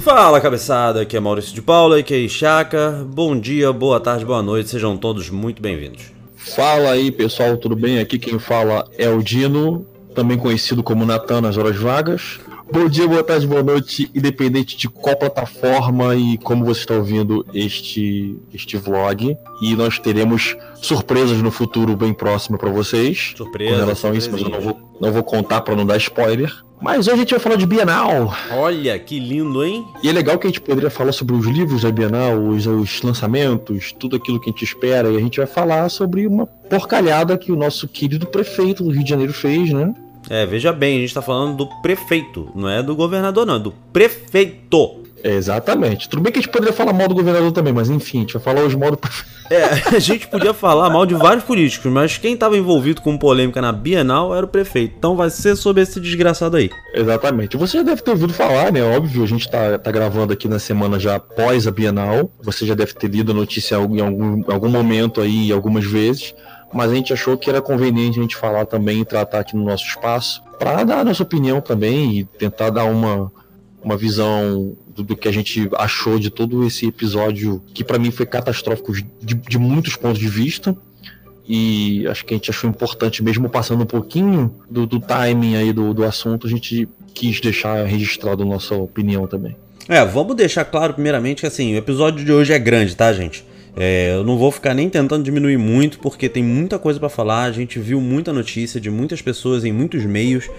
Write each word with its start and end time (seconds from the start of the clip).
Fala 0.00 0.40
cabeçada, 0.40 1.02
aqui 1.02 1.16
é 1.16 1.20
Maurício 1.20 1.54
de 1.54 1.62
Paula, 1.62 1.98
aqui 1.98 2.24
é 2.24 2.28
Chaka. 2.28 3.06
Bom 3.06 3.38
dia, 3.38 3.72
boa 3.72 4.00
tarde, 4.00 4.24
boa 4.24 4.42
noite, 4.42 4.70
sejam 4.70 4.96
todos 4.96 5.30
muito 5.30 5.62
bem-vindos. 5.62 6.06
Fala 6.34 6.90
aí 6.90 7.12
pessoal, 7.12 7.56
tudo 7.56 7.76
bem? 7.76 8.00
Aqui 8.00 8.18
quem 8.18 8.40
fala 8.40 8.84
é 8.98 9.08
o 9.08 9.22
Dino, 9.22 9.86
também 10.16 10.36
conhecido 10.36 10.82
como 10.82 11.06
Natan 11.06 11.40
nas 11.42 11.56
horas 11.56 11.76
vagas. 11.76 12.40
Bom 12.70 12.86
dia, 12.86 13.08
boa 13.08 13.24
tarde, 13.24 13.46
boa 13.46 13.62
noite, 13.62 14.10
independente 14.14 14.76
de 14.76 14.90
qual 14.90 15.16
plataforma 15.16 16.14
e 16.14 16.36
como 16.36 16.66
você 16.66 16.80
está 16.80 16.94
ouvindo 16.94 17.44
este, 17.54 18.36
este 18.52 18.76
vlog. 18.76 19.34
E 19.62 19.74
nós 19.74 19.98
teremos 19.98 20.54
surpresas 20.74 21.38
no 21.38 21.50
futuro 21.50 21.96
bem 21.96 22.12
próximo 22.12 22.58
para 22.58 22.68
vocês. 22.68 23.32
Surpresa. 23.36 23.72
Com 23.72 23.80
relação 23.80 24.10
a 24.10 24.14
isso, 24.14 24.30
mas 24.30 24.42
eu 24.42 24.50
não 24.50 24.60
vou, 24.60 24.78
não 25.00 25.12
vou 25.12 25.22
contar 25.22 25.62
para 25.62 25.74
não 25.74 25.86
dar 25.86 25.96
spoiler. 25.96 26.54
Mas 26.80 27.08
hoje 27.08 27.12
a 27.12 27.16
gente 27.16 27.30
vai 27.30 27.40
falar 27.40 27.56
de 27.56 27.66
Bienal. 27.66 28.32
Olha, 28.52 28.98
que 28.98 29.18
lindo, 29.18 29.64
hein? 29.64 29.84
E 30.02 30.08
é 30.08 30.12
legal 30.12 30.38
que 30.38 30.46
a 30.46 30.50
gente 30.50 30.60
poderia 30.60 30.90
falar 30.90 31.12
sobre 31.12 31.34
os 31.34 31.46
livros 31.46 31.82
da 31.82 31.90
Bienal, 31.90 32.38
os, 32.38 32.66
os 32.66 33.02
lançamentos, 33.02 33.92
tudo 33.92 34.16
aquilo 34.16 34.38
que 34.38 34.50
a 34.50 34.52
gente 34.52 34.64
espera. 34.64 35.10
E 35.10 35.16
a 35.16 35.20
gente 35.20 35.38
vai 35.38 35.46
falar 35.46 35.88
sobre 35.88 36.26
uma 36.26 36.46
porcalhada 36.46 37.36
que 37.38 37.50
o 37.50 37.56
nosso 37.56 37.88
querido 37.88 38.26
prefeito 38.26 38.84
do 38.84 38.90
Rio 38.90 39.02
de 39.02 39.10
Janeiro 39.10 39.32
fez, 39.32 39.72
né? 39.72 39.92
É, 40.30 40.44
veja 40.44 40.72
bem, 40.72 40.98
a 40.98 41.00
gente 41.00 41.14
tá 41.14 41.22
falando 41.22 41.56
do 41.56 41.66
prefeito, 41.80 42.50
não 42.54 42.68
é 42.68 42.82
do 42.82 42.94
governador, 42.94 43.46
não, 43.46 43.56
é 43.56 43.58
do 43.58 43.72
prefeito. 43.92 45.02
É, 45.22 45.34
exatamente. 45.34 46.08
Tudo 46.08 46.22
bem 46.22 46.32
que 46.32 46.38
a 46.38 46.42
gente 46.42 46.50
poderia 46.50 46.72
falar 46.72 46.92
mal 46.92 47.08
do 47.08 47.14
governador 47.14 47.50
também, 47.50 47.72
mas 47.72 47.90
enfim, 47.90 48.18
a 48.18 48.20
gente 48.20 48.34
vai 48.34 48.42
falar 48.42 48.64
os 48.64 48.74
mal 48.74 48.90
do 48.90 48.96
prefeito. 48.96 49.28
É, 49.50 49.64
a 49.96 49.98
gente 49.98 50.28
podia 50.28 50.54
falar 50.54 50.90
mal 50.90 51.04
de 51.06 51.14
vários 51.14 51.44
políticos, 51.44 51.90
mas 51.90 52.18
quem 52.18 52.34
estava 52.34 52.56
envolvido 52.56 53.00
com 53.00 53.16
polêmica 53.16 53.60
na 53.60 53.72
Bienal 53.72 54.34
era 54.34 54.44
o 54.44 54.48
prefeito. 54.48 54.94
Então 54.96 55.16
vai 55.16 55.30
ser 55.30 55.56
sobre 55.56 55.82
esse 55.82 55.98
desgraçado 55.98 56.56
aí. 56.56 56.70
Exatamente. 56.94 57.56
Você 57.56 57.78
já 57.78 57.82
deve 57.82 58.02
ter 58.02 58.10
ouvido 58.10 58.32
falar, 58.32 58.70
né? 58.70 58.82
Óbvio, 58.82 59.24
a 59.24 59.26
gente 59.26 59.50
tá, 59.50 59.78
tá 59.78 59.90
gravando 59.90 60.32
aqui 60.32 60.46
na 60.46 60.58
semana 60.58 61.00
já 61.00 61.16
após 61.16 61.66
a 61.66 61.70
Bienal. 61.70 62.30
Você 62.42 62.64
já 62.64 62.74
deve 62.74 62.92
ter 62.92 63.08
lido 63.08 63.32
a 63.32 63.34
notícia 63.34 63.74
em 63.74 64.00
algum, 64.00 64.42
algum 64.52 64.68
momento 64.68 65.20
aí, 65.20 65.50
algumas 65.50 65.84
vezes 65.84 66.34
mas 66.72 66.90
a 66.90 66.94
gente 66.94 67.12
achou 67.12 67.36
que 67.36 67.48
era 67.48 67.60
conveniente 67.62 68.18
a 68.18 68.22
gente 68.22 68.36
falar 68.36 68.66
também 68.66 69.00
e 69.00 69.04
tratar 69.04 69.40
aqui 69.40 69.56
no 69.56 69.64
nosso 69.64 69.86
espaço 69.86 70.42
para 70.58 70.84
dar 70.84 71.00
a 71.00 71.04
nossa 71.04 71.22
opinião 71.22 71.60
também 71.60 72.18
e 72.18 72.24
tentar 72.24 72.70
dar 72.70 72.84
uma, 72.84 73.32
uma 73.82 73.96
visão 73.96 74.76
do, 74.94 75.16
que 75.16 75.28
a 75.28 75.32
gente 75.32 75.68
achou 75.74 76.18
de 76.18 76.30
todo 76.30 76.66
esse 76.66 76.86
episódio 76.86 77.62
que 77.72 77.84
para 77.84 77.98
mim 77.98 78.10
foi 78.10 78.26
catastrófico 78.26 78.92
de, 78.92 79.34
de, 79.34 79.58
muitos 79.58 79.96
pontos 79.96 80.18
de 80.18 80.28
vista 80.28 80.76
e 81.48 82.06
acho 82.08 82.24
que 82.24 82.34
a 82.34 82.36
gente 82.36 82.50
achou 82.50 82.68
importante 82.68 83.22
mesmo 83.22 83.48
passando 83.48 83.82
um 83.82 83.86
pouquinho 83.86 84.54
do, 84.68 84.86
do 84.86 85.00
timing 85.00 85.56
aí 85.56 85.72
do, 85.72 85.94
do 85.94 86.04
assunto 86.04 86.46
a 86.46 86.50
gente 86.50 86.88
quis 87.14 87.40
deixar 87.40 87.84
registrado 87.86 88.42
a 88.42 88.46
nossa 88.46 88.74
opinião 88.74 89.26
também. 89.26 89.56
É, 89.88 90.04
vamos 90.04 90.36
deixar 90.36 90.64
claro 90.66 90.92
primeiramente 90.92 91.40
que 91.40 91.46
assim, 91.46 91.74
o 91.74 91.78
episódio 91.78 92.24
de 92.24 92.30
hoje 92.30 92.52
é 92.52 92.58
grande, 92.58 92.94
tá, 92.94 93.12
gente? 93.12 93.44
É, 93.80 94.12
eu 94.12 94.24
não 94.24 94.36
vou 94.36 94.50
ficar 94.50 94.74
nem 94.74 94.90
tentando 94.90 95.22
diminuir 95.22 95.56
muito, 95.56 96.00
porque 96.00 96.28
tem 96.28 96.42
muita 96.42 96.80
coisa 96.80 96.98
para 96.98 97.08
falar. 97.08 97.44
A 97.44 97.52
gente 97.52 97.78
viu 97.78 98.00
muita 98.00 98.32
notícia 98.32 98.80
de 98.80 98.90
muitas 98.90 99.22
pessoas 99.22 99.64
em 99.64 99.72
muitos 99.72 100.04
meios. 100.04 100.50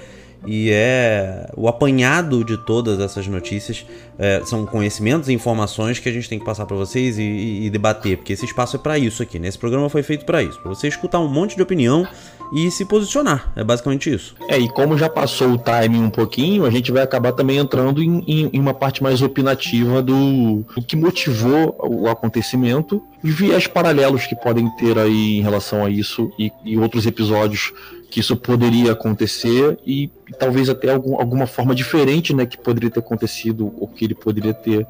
E 0.48 0.70
é 0.72 1.50
o 1.58 1.68
apanhado 1.68 2.46
de 2.46 2.58
todas 2.66 3.02
essas 3.02 3.28
notícias 3.28 3.86
é, 4.18 4.42
são 4.46 4.66
conhecimentos 4.66 5.28
e 5.28 5.34
informações 5.34 6.00
que 6.00 6.08
a 6.08 6.12
gente 6.14 6.30
tem 6.30 6.40
que 6.40 6.46
passar 6.46 6.66
para 6.66 6.78
vocês 6.78 7.18
e, 7.18 7.24
e, 7.24 7.66
e, 7.66 7.70
debater, 7.70 8.16
porque 8.16 8.32
esse 8.32 8.46
espaço 8.46 8.78
é 8.78 8.80
para 8.80 8.98
isso 8.98 9.22
aqui. 9.22 9.38
Né? 9.38 9.50
Esse 9.50 9.60
programa 9.60 9.90
foi 9.90 10.02
feito 10.02 10.24
para 10.24 10.42
isso, 10.42 10.58
para 10.62 10.70
você 10.70 10.88
escutar 10.88 11.20
um 11.20 11.28
monte 11.28 11.58
de 11.58 11.62
opinião 11.62 12.08
e 12.52 12.70
se 12.72 12.86
posicionar. 12.86 13.52
É 13.56 13.64
basicamente 13.64 14.14
isso. 14.14 14.36
É, 14.48 14.58
e 14.58 14.68
como 14.70 14.98
já 14.98 15.10
passou 15.10 15.52
o 15.52 15.58
timing 15.58 16.04
um 16.04 16.10
pouquinho, 16.10 16.66
a 16.66 16.70
gente 16.70 16.92
vai 16.92 17.04
acabar 17.04 17.32
também 17.32 17.58
entrando 17.58 18.02
em, 18.02 18.24
em, 18.28 18.50
em 18.54 18.60
uma 18.60 18.74
parte 18.74 19.04
mais 19.04 19.22
opinativa 19.22 20.02
do, 20.02 20.64
do, 20.76 20.82
que 20.82 20.96
motivou 20.96 21.76
o 21.80 22.08
acontecimento, 22.08 23.02
os 23.24 23.34
viés 23.34 23.68
paralelos 23.68 24.26
que 24.26 24.36
podem 24.36 24.70
ter 24.76 24.98
aí 24.98 25.38
em 25.38 25.42
relação 25.42 25.86
a 25.86 25.90
isso 25.90 26.32
e, 26.40 26.52
e 26.64 26.78
outros 26.78 27.06
episódios 27.06 27.74
que 28.10 28.20
isso 28.20 28.36
poderia 28.36 28.94
acontecer 28.94 29.78
e, 29.86 30.10
e 30.28 30.34
talvez 30.38 30.68
até 30.68 30.92
algum, 30.92 31.20
alguma 31.20 31.46
forma 31.46 31.76
diferente 31.76 32.34
né, 32.34 32.46
que 32.46 32.58
poderia 32.58 32.90
ter 32.90 33.00
acontecido 33.00 33.72
ou 33.78 33.88
que 33.88 34.06
ele 34.06 34.16
poderia 34.16 34.54
ter 34.54 34.88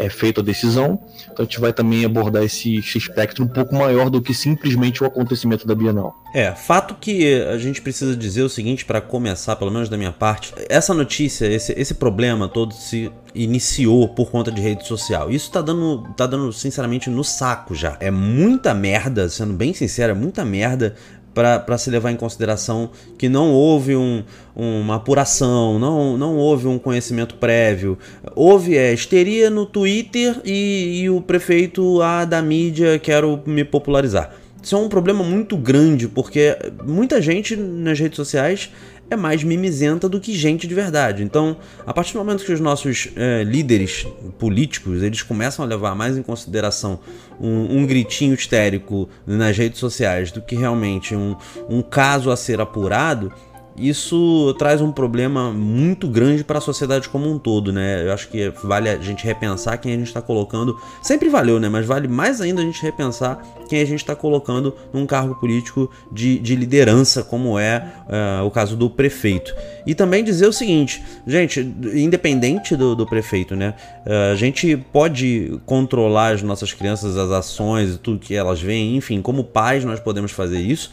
é, 0.00 0.08
feito 0.08 0.40
a 0.40 0.42
decisão. 0.42 0.98
Então 1.24 1.36
a 1.40 1.42
gente 1.42 1.60
vai 1.60 1.72
também 1.72 2.04
abordar 2.04 2.42
esse, 2.42 2.76
esse 2.76 2.96
espectro 2.96 3.44
um 3.44 3.48
pouco 3.48 3.74
maior 3.74 4.08
do 4.08 4.22
que 4.22 4.32
simplesmente 4.32 5.02
o 5.02 5.06
acontecimento 5.06 5.66
da 5.66 5.74
Bienal. 5.74 6.14
É, 6.34 6.52
fato 6.52 6.94
que 6.94 7.42
a 7.42 7.58
gente 7.58 7.82
precisa 7.82 8.16
dizer 8.16 8.42
o 8.42 8.48
seguinte 8.48 8.84
para 8.84 9.00
começar, 9.00 9.56
pelo 9.56 9.70
menos 9.70 9.88
da 9.88 9.96
minha 9.96 10.12
parte, 10.12 10.54
essa 10.68 10.94
notícia, 10.94 11.46
esse, 11.46 11.72
esse 11.72 11.94
problema 11.94 12.48
todo 12.48 12.72
se 12.72 13.10
iniciou 13.34 14.08
por 14.08 14.30
conta 14.30 14.50
de 14.50 14.60
rede 14.60 14.86
social. 14.86 15.30
Isso 15.30 15.50
tá 15.50 15.60
dando, 15.60 16.02
tá 16.16 16.26
dando 16.26 16.52
sinceramente 16.52 17.10
no 17.10 17.22
saco 17.22 17.74
já. 17.74 17.96
É 18.00 18.10
muita 18.10 18.72
merda, 18.72 19.28
sendo 19.28 19.52
bem 19.52 19.74
sincero, 19.74 20.12
é 20.12 20.14
muita 20.14 20.44
merda 20.44 20.94
para 21.34 21.78
se 21.78 21.90
levar 21.90 22.10
em 22.10 22.16
consideração 22.16 22.90
que 23.16 23.28
não 23.28 23.52
houve 23.52 23.96
um, 23.96 24.22
uma 24.54 24.96
apuração, 24.96 25.78
não, 25.78 26.16
não 26.16 26.36
houve 26.36 26.66
um 26.66 26.78
conhecimento 26.78 27.36
prévio. 27.36 27.98
Houve 28.34 28.76
é, 28.76 28.92
histeria 28.92 29.48
no 29.48 29.64
Twitter 29.64 30.40
e, 30.44 31.02
e 31.02 31.10
o 31.10 31.20
prefeito 31.20 31.98
da 32.28 32.42
mídia 32.42 32.98
quero 32.98 33.40
me 33.46 33.64
popularizar. 33.64 34.34
Isso 34.62 34.74
é 34.74 34.78
um 34.78 34.88
problema 34.88 35.24
muito 35.24 35.56
grande, 35.56 36.06
porque 36.06 36.56
muita 36.84 37.22
gente 37.22 37.56
nas 37.56 37.98
redes 37.98 38.16
sociais 38.16 38.70
é 39.10 39.16
mais 39.16 39.42
mimizenta 39.42 40.08
do 40.08 40.20
que 40.20 40.32
gente 40.32 40.66
de 40.66 40.74
verdade. 40.74 41.22
Então, 41.22 41.56
a 41.84 41.92
partir 41.92 42.12
do 42.12 42.20
momento 42.20 42.44
que 42.44 42.52
os 42.52 42.60
nossos 42.60 43.08
é, 43.16 43.42
líderes 43.42 44.06
políticos 44.38 45.02
eles 45.02 45.22
começam 45.22 45.64
a 45.64 45.68
levar 45.68 45.94
mais 45.94 46.16
em 46.16 46.22
consideração 46.22 47.00
um, 47.40 47.78
um, 47.78 47.86
gritinho 47.86 48.34
histérico 48.34 49.08
nas 49.26 49.56
redes 49.56 49.80
sociais 49.80 50.30
do 50.30 50.40
que 50.40 50.54
realmente 50.54 51.14
um, 51.14 51.36
um 51.68 51.82
caso 51.82 52.30
a 52.30 52.36
ser 52.36 52.60
apurado, 52.60 53.32
isso 53.80 54.54
traz 54.58 54.80
um 54.80 54.92
problema 54.92 55.52
muito 55.52 56.06
grande 56.06 56.44
para 56.44 56.58
a 56.58 56.60
sociedade 56.60 57.08
como 57.08 57.30
um 57.30 57.38
todo, 57.38 57.72
né? 57.72 58.06
Eu 58.06 58.12
acho 58.12 58.28
que 58.28 58.52
vale 58.62 58.88
a 58.88 58.98
gente 58.98 59.24
repensar 59.24 59.78
quem 59.78 59.94
a 59.94 59.96
gente 59.96 60.08
está 60.08 60.20
colocando. 60.20 60.78
Sempre 61.02 61.28
valeu, 61.28 61.58
né? 61.58 61.68
Mas 61.68 61.86
vale 61.86 62.06
mais 62.06 62.40
ainda 62.40 62.60
a 62.60 62.64
gente 62.64 62.82
repensar 62.82 63.42
quem 63.68 63.80
a 63.80 63.84
gente 63.84 64.00
está 64.00 64.14
colocando 64.14 64.74
num 64.92 65.06
cargo 65.06 65.34
político 65.36 65.90
de, 66.12 66.38
de 66.38 66.56
liderança, 66.56 67.22
como 67.22 67.58
é 67.58 67.86
uh, 68.08 68.44
o 68.44 68.50
caso 68.50 68.76
do 68.76 68.90
prefeito. 68.90 69.54
E 69.86 69.94
também 69.94 70.22
dizer 70.22 70.46
o 70.46 70.52
seguinte, 70.52 71.02
gente, 71.26 71.60
independente 71.94 72.76
do, 72.76 72.94
do 72.94 73.06
prefeito, 73.06 73.56
né? 73.56 73.74
Uh, 74.04 74.32
a 74.32 74.36
gente 74.36 74.76
pode 74.92 75.58
controlar 75.64 76.34
as 76.34 76.42
nossas 76.42 76.72
crianças, 76.72 77.16
as 77.16 77.30
ações 77.30 77.94
e 77.94 77.98
tudo 77.98 78.18
que 78.18 78.34
elas 78.34 78.60
veem, 78.60 78.96
enfim, 78.96 79.22
como 79.22 79.44
pais 79.44 79.84
nós 79.84 80.00
podemos 80.00 80.32
fazer 80.32 80.60
isso. 80.60 80.90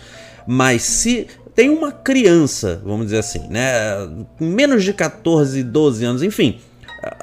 Mas 0.47 0.83
se 0.83 1.27
tem 1.57 1.71
uma 1.71 1.91
criança, 1.91 2.79
vamos 2.85 3.07
dizer 3.07 3.17
assim, 3.17 3.47
né? 3.49 4.07
Menos 4.39 4.83
de 4.83 4.93
14, 4.93 5.63
12 5.63 6.05
anos, 6.05 6.21
enfim. 6.21 6.59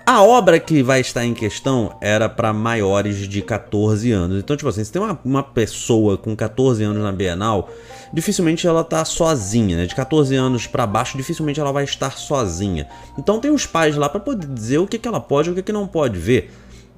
A 0.05 0.25
obra 0.25 0.59
que 0.59 0.83
vai 0.83 1.01
estar 1.01 1.25
em 1.25 1.33
questão 1.33 1.97
era 2.01 2.29
para 2.29 2.53
maiores 2.53 3.29
de 3.29 3.41
14 3.41 4.11
anos. 4.11 4.41
Então, 4.41 4.57
tipo 4.57 4.69
assim, 4.69 4.83
se 4.83 4.91
tem 4.91 5.01
uma, 5.01 5.17
uma 5.25 5.43
pessoa 5.45 6.19
com 6.19 6.35
14 6.35 6.83
anos 6.83 7.01
na 7.01 7.13
Bienal, 7.13 7.71
dificilmente 8.13 8.67
ela 8.67 8.83
tá 8.83 9.05
sozinha, 9.05 9.77
né? 9.77 9.87
De 9.87 9.95
14 9.95 10.35
anos 10.35 10.67
para 10.67 10.85
baixo, 10.85 11.17
dificilmente 11.17 11.61
ela 11.61 11.71
vai 11.71 11.85
estar 11.85 12.19
sozinha. 12.19 12.89
Então 13.17 13.39
tem 13.39 13.53
os 13.53 13.67
pais 13.67 13.95
lá 13.95 14.09
para 14.09 14.19
poder 14.19 14.49
dizer 14.49 14.79
o 14.79 14.87
que, 14.89 14.99
que 14.99 15.07
ela 15.07 15.21
pode 15.21 15.49
e 15.49 15.53
o 15.53 15.55
que, 15.55 15.63
que 15.63 15.73
não 15.73 15.87
pode 15.87 16.19
ver. 16.19 16.51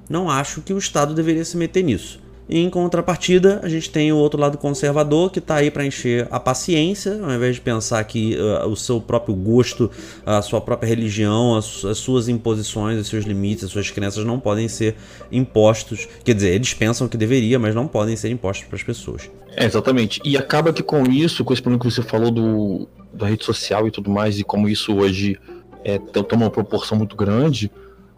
Não 0.09 0.27
acho 0.27 0.61
que 0.61 0.73
o 0.73 0.79
Estado 0.79 1.13
deveria 1.13 1.45
se 1.45 1.55
meter 1.55 1.83
nisso. 1.83 2.19
E 2.49 2.59
em 2.59 2.69
contrapartida, 2.69 3.59
a 3.61 3.67
gente 3.67 3.89
tem 3.89 4.11
o 4.11 4.15
outro 4.15 4.39
lado 4.39 4.57
conservador 4.57 5.31
que 5.31 5.39
está 5.39 5.55
aí 5.55 5.69
para 5.69 5.85
encher 5.85 6.27
a 6.31 6.39
paciência, 6.39 7.19
ao 7.21 7.31
invés 7.31 7.55
de 7.55 7.61
pensar 7.61 8.01
que 8.05 8.37
uh, 8.37 8.67
o 8.67 8.75
seu 8.75 9.01
próprio 9.01 9.35
gosto, 9.35 9.91
a 10.25 10.41
sua 10.41 10.61
própria 10.61 10.87
religião, 10.87 11.55
as, 11.55 11.83
as, 11.83 11.97
suas 11.97 12.29
imposições, 12.29 12.99
os 12.99 13.07
seus 13.07 13.25
limites, 13.25 13.65
as 13.65 13.71
suas 13.71 13.91
crenças 13.91 14.23
não 14.23 14.39
podem 14.39 14.67
ser 14.69 14.95
impostos. 15.29 16.07
Quer 16.23 16.35
dizer, 16.35 16.53
eles 16.53 16.73
pensam 16.73 17.07
que 17.07 17.17
deveria, 17.17 17.59
mas 17.59 17.75
não 17.75 17.87
podem 17.87 18.15
ser 18.15 18.29
impostos 18.29 18.65
para 18.65 18.77
as 18.77 18.83
pessoas. 18.83 19.29
É, 19.55 19.65
exatamente. 19.65 20.21
E 20.23 20.37
acaba 20.37 20.71
que 20.71 20.83
com 20.83 21.03
isso, 21.03 21.43
com 21.43 21.51
esse 21.51 21.61
problema 21.61 21.83
que 21.83 21.91
você 21.91 22.01
falou 22.01 22.31
do, 22.31 22.87
da 23.13 23.27
rede 23.27 23.43
social 23.43 23.87
e 23.87 23.91
tudo 23.91 24.09
mais, 24.09 24.39
e 24.39 24.43
como 24.43 24.69
isso 24.69 24.95
hoje 24.95 25.37
é, 25.83 25.97
toma 25.97 26.45
uma 26.45 26.51
proporção 26.51 26.97
muito 26.97 27.15
grande 27.15 27.69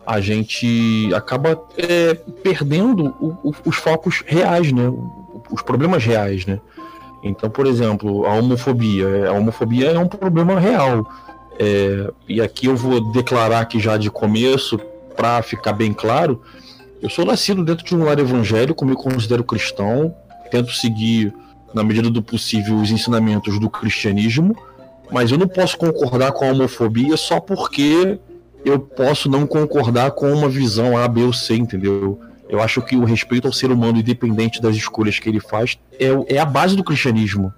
a 0.05 0.19
gente 0.19 1.09
acaba 1.13 1.61
é, 1.77 2.13
perdendo 2.43 3.15
o, 3.19 3.49
o, 3.49 3.55
os 3.65 3.75
focos 3.75 4.23
reais, 4.25 4.71
né? 4.71 4.91
Os 5.51 5.61
problemas 5.61 6.03
reais, 6.03 6.45
né? 6.45 6.59
Então, 7.23 7.49
por 7.49 7.67
exemplo, 7.67 8.25
a 8.25 8.33
homofobia. 8.33 9.29
A 9.29 9.33
homofobia 9.33 9.91
é 9.91 9.99
um 9.99 10.07
problema 10.07 10.59
real. 10.59 11.07
É, 11.59 12.11
e 12.27 12.41
aqui 12.41 12.67
eu 12.67 12.75
vou 12.75 13.11
declarar 13.11 13.59
aqui 13.59 13.79
já 13.79 13.97
de 13.97 14.09
começo, 14.09 14.79
para 15.19 15.41
ficar 15.41 15.73
bem 15.73 15.91
claro, 15.91 16.41
eu 17.01 17.09
sou 17.09 17.25
nascido 17.25 17.61
dentro 17.65 17.83
de 17.83 17.93
um 17.93 18.05
lar 18.05 18.17
evangélico, 18.19 18.85
me 18.85 18.95
considero 18.95 19.43
cristão, 19.43 20.15
tento 20.49 20.71
seguir 20.71 21.33
na 21.73 21.83
medida 21.83 22.09
do 22.09 22.23
possível, 22.23 22.77
os 22.77 22.89
ensinamentos 22.89 23.59
do 23.59 23.69
cristianismo, 23.69 24.55
mas 25.11 25.29
eu 25.29 25.37
não 25.37 25.47
posso 25.47 25.77
concordar 25.77 26.31
com 26.31 26.45
a 26.45 26.51
homofobia 26.51 27.17
só 27.17 27.41
porque 27.41 28.17
eu 28.65 28.79
posso 28.79 29.29
não 29.29 29.47
concordar 29.47 30.11
com 30.11 30.31
uma 30.31 30.50
visão 30.50 30.97
A, 30.97 31.07
B 31.07 31.23
ou 31.23 31.33
C, 31.33 31.56
entendeu? 31.56 32.19
Eu 32.47 32.61
acho 32.61 32.81
que 32.81 32.95
o 32.95 33.03
respeito 33.03 33.47
ao 33.47 33.53
ser 33.53 33.71
humano, 33.71 34.00
independente 34.00 34.61
das 34.61 34.75
escolhas 34.75 35.19
que 35.19 35.29
ele 35.29 35.39
faz, 35.39 35.77
é, 36.00 36.35
é 36.35 36.39
a 36.39 36.45
base 36.45 36.75
do 36.75 36.83
cristianismo. 36.83 37.53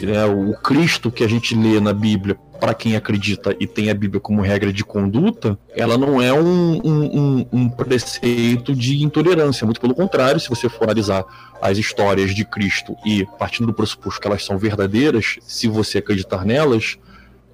É, 0.00 0.24
o 0.24 0.54
Cristo 0.54 1.10
que 1.10 1.22
a 1.22 1.28
gente 1.28 1.54
lê 1.54 1.78
na 1.80 1.92
Bíblia, 1.92 2.36
para 2.58 2.74
quem 2.74 2.94
acredita 2.94 3.56
e 3.58 3.66
tem 3.66 3.90
a 3.90 3.94
Bíblia 3.94 4.20
como 4.20 4.40
regra 4.40 4.72
de 4.72 4.84
conduta, 4.84 5.58
ela 5.74 5.98
não 5.98 6.22
é 6.22 6.32
um, 6.32 6.80
um, 6.84 7.46
um, 7.52 7.68
preceito 7.68 8.72
de 8.72 9.02
intolerância. 9.02 9.64
Muito 9.64 9.80
pelo 9.80 9.94
contrário, 9.94 10.38
se 10.38 10.48
você 10.48 10.68
for 10.68 10.84
analisar 10.84 11.24
as 11.60 11.76
histórias 11.76 12.32
de 12.32 12.44
Cristo 12.44 12.96
e 13.04 13.26
partindo 13.36 13.66
do 13.66 13.74
pressuposto 13.74 14.20
que 14.20 14.28
elas 14.28 14.44
são 14.44 14.56
verdadeiras, 14.58 15.38
se 15.42 15.66
você 15.66 15.98
acreditar 15.98 16.44
nelas, 16.44 16.98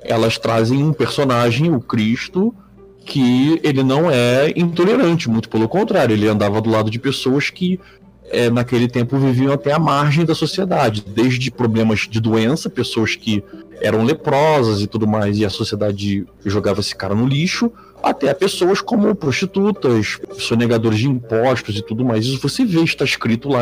elas 0.02 0.36
trazem 0.36 0.82
um 0.82 0.92
personagem, 0.92 1.74
o 1.74 1.80
Cristo, 1.80 2.54
que 3.08 3.58
ele 3.64 3.82
não 3.82 4.10
é 4.10 4.52
intolerante, 4.54 5.30
muito 5.30 5.48
pelo 5.48 5.66
contrário, 5.66 6.12
ele 6.12 6.28
andava 6.28 6.60
do 6.60 6.68
lado 6.68 6.90
de 6.90 6.98
pessoas 6.98 7.48
que 7.48 7.80
é, 8.30 8.50
naquele 8.50 8.86
tempo 8.86 9.16
viviam 9.16 9.52
até 9.52 9.72
a 9.72 9.78
margem 9.78 10.24
da 10.26 10.34
sociedade, 10.34 11.02
desde 11.06 11.50
problemas 11.50 12.00
de 12.00 12.20
doença, 12.20 12.68
pessoas 12.68 13.16
que 13.16 13.42
eram 13.80 14.04
leprosas 14.04 14.82
e 14.82 14.86
tudo 14.86 15.06
mais, 15.06 15.38
e 15.38 15.46
a 15.46 15.50
sociedade 15.50 16.26
jogava 16.44 16.80
esse 16.80 16.94
cara 16.94 17.14
no 17.14 17.26
lixo, 17.26 17.72
até 18.02 18.32
pessoas 18.32 18.80
como 18.80 19.14
prostitutas, 19.14 20.18
sonegadores 20.38 20.98
de 20.98 21.08
impostos 21.08 21.76
e 21.76 21.82
tudo 21.82 22.04
mais. 22.04 22.24
Isso 22.26 22.40
você 22.40 22.64
vê, 22.64 22.80
está 22.82 23.04
escrito 23.04 23.48
lá, 23.48 23.60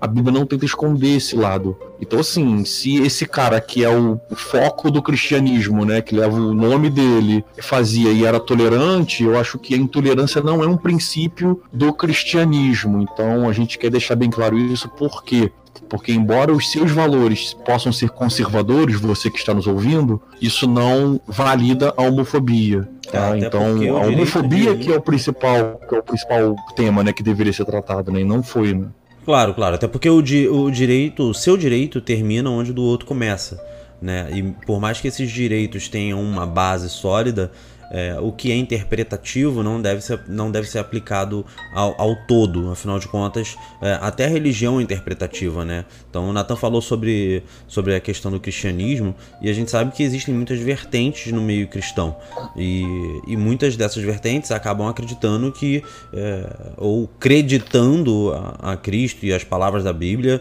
a 0.00 0.06
Bíblia 0.06 0.32
não 0.32 0.46
tenta 0.46 0.64
esconder 0.64 1.16
esse 1.16 1.36
lado. 1.36 1.76
Então, 2.00 2.20
assim, 2.20 2.64
se 2.64 3.02
esse 3.02 3.26
cara 3.26 3.60
que 3.60 3.84
é 3.84 3.90
o 3.90 4.20
foco 4.34 4.90
do 4.90 5.02
cristianismo, 5.02 5.84
né, 5.84 6.00
que 6.00 6.14
leva 6.14 6.36
o 6.36 6.54
nome 6.54 6.90
dele, 6.90 7.44
fazia 7.60 8.10
e 8.12 8.24
era 8.24 8.38
tolerante, 8.38 9.24
eu 9.24 9.38
acho 9.38 9.58
que 9.58 9.74
a 9.74 9.78
intolerância 9.78 10.40
não 10.40 10.62
é 10.62 10.66
um 10.66 10.76
princípio 10.76 11.60
do 11.72 11.92
cristianismo. 11.92 13.02
Então, 13.02 13.48
a 13.48 13.52
gente 13.52 13.78
quer 13.78 13.90
deixar 13.90 14.14
bem 14.14 14.30
claro 14.30 14.56
isso 14.56 14.88
porque 14.90 15.50
porque, 15.88 16.12
embora 16.12 16.52
os 16.52 16.70
seus 16.70 16.90
valores 16.90 17.54
possam 17.64 17.92
ser 17.92 18.10
conservadores, 18.10 19.00
você 19.00 19.30
que 19.30 19.38
está 19.38 19.54
nos 19.54 19.66
ouvindo, 19.66 20.20
isso 20.40 20.66
não 20.66 21.20
valida 21.26 21.94
a 21.96 22.02
homofobia. 22.02 22.88
Tá? 23.10 23.36
É, 23.36 23.38
então, 23.38 23.76
a 23.96 24.06
homofobia 24.06 24.74
de... 24.74 24.84
que 24.84 24.92
é 24.92 24.96
o 24.96 25.00
principal, 25.00 25.80
que 25.88 25.94
é 25.94 25.98
o 25.98 26.02
principal 26.02 26.56
tema, 26.76 27.02
né, 27.02 27.12
que 27.12 27.22
deveria 27.22 27.52
ser 27.52 27.64
tratado, 27.64 28.12
né, 28.12 28.20
e 28.20 28.24
não 28.24 28.42
foi, 28.42 28.74
né? 28.74 28.86
Claro, 29.24 29.52
claro, 29.52 29.74
até 29.74 29.86
porque 29.86 30.08
o, 30.08 30.22
di 30.22 30.48
o 30.48 30.70
direito, 30.70 31.22
o 31.28 31.34
seu 31.34 31.56
direito 31.56 32.00
termina 32.00 32.48
onde 32.48 32.70
o 32.70 32.74
do 32.74 32.82
outro 32.82 33.06
começa, 33.06 33.62
né? 34.00 34.26
E 34.32 34.42
por 34.64 34.80
mais 34.80 35.02
que 35.02 35.08
esses 35.08 35.30
direitos 35.30 35.86
tenham 35.86 36.18
uma 36.22 36.46
base 36.46 36.88
sólida, 36.88 37.52
é, 37.90 38.18
o 38.20 38.32
que 38.32 38.52
é 38.52 38.56
interpretativo 38.56 39.62
não 39.62 39.80
deve 39.80 40.02
ser, 40.02 40.20
não 40.28 40.50
deve 40.50 40.68
ser 40.68 40.78
aplicado 40.78 41.44
ao, 41.72 42.00
ao 42.00 42.16
todo, 42.26 42.70
afinal 42.70 42.98
de 42.98 43.08
contas, 43.08 43.56
é, 43.80 43.98
até 44.00 44.26
a 44.26 44.28
religião 44.28 44.78
é 44.78 44.82
interpretativa, 44.82 45.64
né? 45.64 45.84
Então 46.08 46.28
o 46.28 46.32
Nathan 46.32 46.56
falou 46.56 46.80
sobre, 46.80 47.42
sobre 47.66 47.94
a 47.94 48.00
questão 48.00 48.30
do 48.30 48.40
cristianismo 48.40 49.14
e 49.40 49.48
a 49.48 49.52
gente 49.52 49.70
sabe 49.70 49.92
que 49.92 50.02
existem 50.02 50.34
muitas 50.34 50.58
vertentes 50.58 51.32
no 51.32 51.40
meio 51.40 51.68
cristão 51.68 52.16
e, 52.56 52.84
e 53.26 53.36
muitas 53.36 53.76
dessas 53.76 54.02
vertentes 54.02 54.50
acabam 54.50 54.88
acreditando 54.88 55.50
que, 55.52 55.82
é, 56.12 56.46
ou 56.76 57.08
creditando 57.18 58.32
a, 58.32 58.72
a, 58.72 58.76
Cristo 58.76 59.24
e 59.24 59.32
as 59.32 59.44
palavras 59.44 59.84
da 59.84 59.92
Bíblia, 59.92 60.40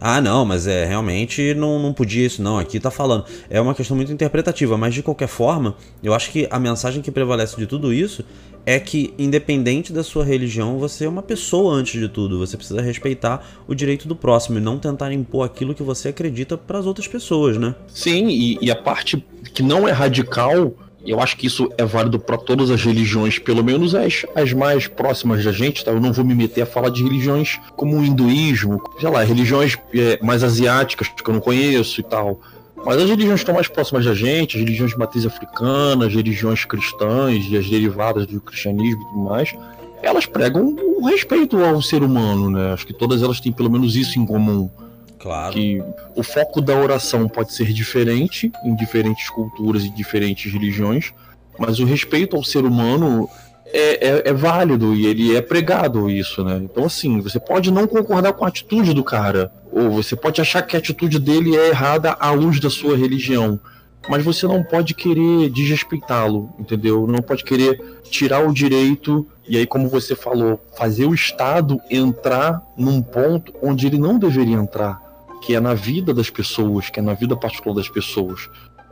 ah 0.00 0.20
não, 0.20 0.44
mas 0.44 0.66
é 0.66 0.84
realmente 0.84 1.54
não, 1.54 1.78
não 1.78 1.92
podia 1.92 2.26
isso 2.26 2.42
não, 2.42 2.58
aqui 2.58 2.80
tá 2.80 2.90
falando. 2.90 3.24
É 3.48 3.60
uma 3.60 3.74
questão 3.74 3.96
muito 3.96 4.12
interpretativa, 4.12 4.76
mas 4.76 4.94
de 4.94 5.02
qualquer 5.02 5.28
forma, 5.28 5.74
eu 6.02 6.14
acho 6.14 6.30
que 6.30 6.48
a 6.50 6.58
mensagem 6.70 7.02
que 7.02 7.10
prevalece 7.10 7.56
de 7.56 7.66
tudo 7.66 7.92
isso 7.92 8.24
é 8.66 8.78
que, 8.78 9.14
independente 9.18 9.92
da 9.92 10.02
sua 10.02 10.24
religião, 10.24 10.78
você 10.78 11.04
é 11.04 11.08
uma 11.08 11.22
pessoa 11.22 11.74
antes 11.74 11.98
de 11.98 12.08
tudo. 12.08 12.38
Você 12.38 12.56
precisa 12.56 12.80
respeitar 12.80 13.44
o 13.66 13.74
direito 13.74 14.06
do 14.06 14.14
próximo 14.14 14.58
e 14.58 14.60
não 14.60 14.78
tentar 14.78 15.12
impor 15.12 15.46
aquilo 15.46 15.74
que 15.74 15.82
você 15.82 16.08
acredita 16.08 16.58
para 16.58 16.78
as 16.78 16.86
outras 16.86 17.08
pessoas, 17.08 17.56
né? 17.56 17.74
Sim, 17.88 18.28
e, 18.28 18.58
e 18.60 18.70
a 18.70 18.76
parte 18.76 19.24
que 19.54 19.62
não 19.62 19.88
é 19.88 19.92
radical 19.92 20.74
eu 21.04 21.20
acho 21.20 21.36
que 21.36 21.46
isso 21.46 21.70
é 21.78 21.84
válido 21.84 22.18
para 22.18 22.36
todas 22.36 22.70
as 22.70 22.84
religiões, 22.84 23.38
pelo 23.38 23.64
menos 23.64 23.94
as, 23.94 24.26
as 24.34 24.52
mais 24.52 24.86
próximas 24.86 25.42
da 25.42 25.52
gente, 25.52 25.84
tá? 25.84 25.90
Eu 25.90 26.00
não 26.00 26.12
vou 26.12 26.24
me 26.24 26.34
meter 26.34 26.62
a 26.62 26.66
falar 26.66 26.90
de 26.90 27.02
religiões 27.02 27.58
como 27.74 27.98
o 27.98 28.04
hinduísmo, 28.04 28.82
sei 29.00 29.08
lá, 29.08 29.22
religiões 29.22 29.78
é, 29.94 30.18
mais 30.22 30.44
asiáticas 30.44 31.08
que 31.08 31.28
eu 31.28 31.34
não 31.34 31.40
conheço 31.40 32.00
e 32.00 32.04
tal. 32.04 32.40
Mas 32.84 32.96
as 32.96 33.08
religiões 33.10 33.40
que 33.40 33.42
estão 33.42 33.54
mais 33.54 33.68
próximas 33.68 34.04
da 34.04 34.14
gente, 34.14 34.56
as 34.56 34.62
religiões 34.62 34.92
de 34.92 34.98
matriz 34.98 35.26
africana, 35.26 36.06
as 36.06 36.14
religiões 36.14 36.64
cristãs 36.64 37.44
e 37.48 37.56
as 37.56 37.68
derivadas 37.68 38.26
do 38.26 38.40
cristianismo 38.40 39.02
e 39.02 39.04
tudo 39.04 39.20
mais, 39.20 39.54
elas 40.02 40.26
pregam 40.26 40.74
o 40.78 41.06
respeito 41.06 41.62
ao 41.62 41.82
ser 41.82 42.02
humano, 42.02 42.50
né? 42.50 42.72
Acho 42.72 42.86
que 42.86 42.94
todas 42.94 43.22
elas 43.22 43.40
têm 43.40 43.52
pelo 43.52 43.70
menos 43.70 43.96
isso 43.96 44.18
em 44.18 44.24
comum. 44.24 44.70
Claro. 45.18 45.52
Que 45.52 45.82
o 46.16 46.22
foco 46.22 46.62
da 46.62 46.74
oração 46.74 47.28
pode 47.28 47.52
ser 47.52 47.72
diferente 47.72 48.50
em 48.64 48.74
diferentes 48.74 49.28
culturas 49.28 49.84
e 49.84 49.90
diferentes 49.90 50.50
religiões, 50.50 51.12
mas 51.58 51.78
o 51.78 51.84
respeito 51.84 52.34
ao 52.34 52.42
ser 52.42 52.64
humano 52.64 53.28
é, 53.72 54.08
é, 54.08 54.28
é, 54.28 54.32
válido 54.32 54.94
e 54.94 55.06
ele 55.06 55.36
é 55.36 55.40
pregado 55.40 56.10
isso, 56.10 56.44
né? 56.44 56.60
Então, 56.62 56.84
assim, 56.84 57.20
você 57.20 57.38
pode 57.38 57.70
não 57.70 57.86
concordar 57.86 58.32
com 58.32 58.44
a 58.44 58.48
atitude 58.48 58.92
do 58.92 59.04
cara, 59.04 59.52
ou 59.72 59.90
você 59.90 60.16
pode 60.16 60.40
achar 60.40 60.62
que 60.62 60.76
a 60.76 60.78
atitude 60.78 61.18
dele 61.18 61.56
é 61.56 61.68
errada 61.68 62.16
à 62.18 62.30
luz 62.30 62.60
da 62.60 62.70
sua 62.70 62.96
religião, 62.96 63.58
mas 64.08 64.24
você 64.24 64.46
não 64.46 64.62
pode 64.62 64.94
querer 64.94 65.50
desrespeitá-lo, 65.50 66.50
entendeu? 66.58 67.06
Não 67.06 67.20
pode 67.20 67.44
querer 67.44 67.80
tirar 68.04 68.46
o 68.46 68.52
direito 68.52 69.26
e 69.50 69.56
aí, 69.56 69.66
como 69.66 69.88
você 69.88 70.14
falou, 70.14 70.60
fazer 70.76 71.06
o 71.06 71.12
Estado 71.12 71.80
entrar 71.90 72.62
num 72.78 73.02
ponto 73.02 73.52
onde 73.60 73.84
ele 73.84 73.98
não 73.98 74.16
deveria 74.16 74.54
entrar, 74.54 75.02
que 75.42 75.56
é 75.56 75.60
na 75.60 75.74
vida 75.74 76.14
das 76.14 76.30
pessoas, 76.30 76.88
que 76.88 77.00
é 77.00 77.02
na 77.02 77.14
vida 77.14 77.36
particular 77.36 77.74
das 77.74 77.88
pessoas. 77.88 78.48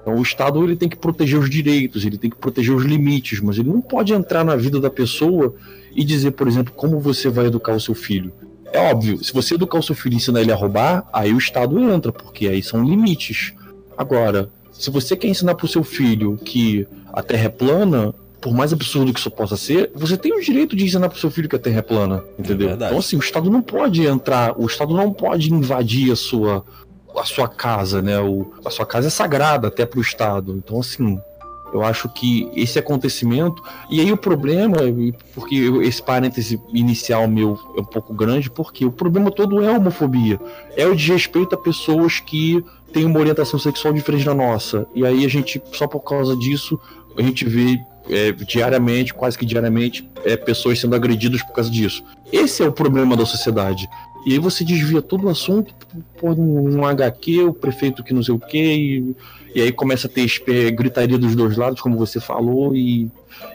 Então 0.08 0.18
o 0.18 0.22
Estado 0.22 0.64
ele 0.64 0.74
tem 0.74 0.88
que 0.88 0.96
proteger 0.96 1.38
os 1.38 1.50
direitos, 1.50 2.02
ele 2.02 2.16
tem 2.16 2.30
que 2.30 2.36
proteger 2.36 2.74
os 2.74 2.82
limites, 2.82 3.40
mas 3.40 3.58
ele 3.58 3.68
não 3.68 3.82
pode 3.82 4.14
entrar 4.14 4.42
na 4.42 4.56
vida 4.56 4.80
da 4.80 4.88
pessoa 4.88 5.54
e 5.94 6.02
dizer, 6.02 6.30
por 6.30 6.48
exemplo, 6.48 6.72
como 6.74 6.98
você 6.98 7.28
vai 7.28 7.46
educar 7.46 7.74
o 7.74 7.80
seu 7.80 7.94
filho. 7.94 8.32
É 8.72 8.90
óbvio, 8.90 9.22
se 9.22 9.34
você 9.34 9.54
educar 9.54 9.78
o 9.78 9.82
seu 9.82 9.94
filho 9.94 10.14
e 10.14 10.16
ensinar 10.16 10.40
ele 10.40 10.50
a 10.50 10.54
roubar, 10.54 11.06
aí 11.12 11.34
o 11.34 11.38
Estado 11.38 11.78
entra, 11.78 12.10
porque 12.10 12.48
aí 12.48 12.62
são 12.62 12.82
limites. 12.82 13.52
Agora, 13.98 14.48
se 14.72 14.90
você 14.90 15.14
quer 15.14 15.28
ensinar 15.28 15.54
para 15.54 15.66
o 15.66 15.68
seu 15.68 15.84
filho 15.84 16.38
que 16.42 16.86
a 17.12 17.22
Terra 17.22 17.44
é 17.44 17.48
plana, 17.50 18.14
por 18.40 18.54
mais 18.54 18.72
absurdo 18.72 19.12
que 19.12 19.20
isso 19.20 19.30
possa 19.30 19.58
ser, 19.58 19.90
você 19.94 20.16
tem 20.16 20.32
o 20.32 20.40
direito 20.40 20.74
de 20.74 20.84
ensinar 20.84 21.10
para 21.10 21.18
o 21.18 21.20
seu 21.20 21.30
filho 21.30 21.50
que 21.50 21.56
a 21.56 21.58
Terra 21.58 21.80
é 21.80 21.82
plana, 21.82 22.24
entendeu? 22.38 22.70
É 22.70 22.72
então, 22.72 22.98
assim, 22.98 23.16
o 23.16 23.20
Estado 23.20 23.50
não 23.50 23.60
pode 23.60 24.06
entrar, 24.06 24.58
o 24.58 24.64
Estado 24.64 24.94
não 24.94 25.12
pode 25.12 25.52
invadir 25.52 26.12
a 26.12 26.16
sua, 26.16 26.64
a 27.16 27.24
sua 27.24 27.48
casa, 27.48 28.02
né? 28.02 28.18
O, 28.18 28.52
a 28.64 28.70
sua 28.70 28.86
casa 28.86 29.08
é 29.08 29.10
sagrada 29.10 29.68
até 29.68 29.84
para 29.86 29.98
o 29.98 30.02
Estado. 30.02 30.54
Então, 30.56 30.80
assim, 30.80 31.20
eu 31.72 31.82
acho 31.82 32.08
que 32.08 32.50
esse 32.54 32.78
acontecimento. 32.78 33.62
E 33.90 34.00
aí 34.00 34.10
o 34.12 34.16
problema, 34.16 34.78
porque 35.34 35.56
esse 35.82 36.02
parêntese 36.02 36.60
inicial 36.72 37.28
meu 37.28 37.58
é 37.76 37.80
um 37.80 37.84
pouco 37.84 38.14
grande, 38.14 38.50
porque 38.50 38.84
o 38.84 38.92
problema 38.92 39.30
todo 39.30 39.62
é 39.62 39.68
a 39.68 39.76
homofobia. 39.76 40.40
É 40.76 40.86
o 40.86 40.96
desrespeito 40.96 41.54
a 41.54 41.58
pessoas 41.58 42.20
que 42.20 42.64
têm 42.92 43.04
uma 43.04 43.20
orientação 43.20 43.58
sexual 43.58 43.92
diferente 43.92 44.24
da 44.24 44.34
nossa. 44.34 44.86
E 44.94 45.04
aí 45.04 45.24
a 45.24 45.28
gente, 45.28 45.62
só 45.72 45.86
por 45.86 46.00
causa 46.00 46.36
disso, 46.36 46.80
a 47.16 47.22
gente 47.22 47.44
vê 47.44 47.78
é, 48.08 48.32
diariamente, 48.32 49.12
quase 49.12 49.36
que 49.36 49.44
diariamente, 49.44 50.08
é, 50.24 50.36
pessoas 50.36 50.78
sendo 50.78 50.96
agredidas 50.96 51.42
por 51.42 51.52
causa 51.52 51.70
disso. 51.70 52.02
Esse 52.32 52.62
é 52.62 52.66
o 52.66 52.72
problema 52.72 53.16
da 53.16 53.26
sociedade. 53.26 53.88
E 54.26 54.32
aí 54.32 54.38
você 54.38 54.64
desvia 54.64 55.00
todo 55.00 55.26
o 55.26 55.28
assunto 55.28 55.74
por 56.18 56.38
um 56.38 56.84
HQ, 56.84 57.44
o 57.44 57.52
prefeito 57.54 58.02
que 58.02 58.12
não 58.12 58.22
sei 58.22 58.34
o 58.34 58.38
quê, 58.38 58.74
e, 58.74 59.16
e 59.54 59.62
aí 59.62 59.72
começa 59.72 60.06
a 60.06 60.10
ter 60.10 60.26
gritaria 60.72 61.18
dos 61.18 61.34
dois 61.34 61.56
lados, 61.56 61.80
como 61.80 61.96
você 61.96 62.20
falou, 62.20 62.74
e, 62.76 63.10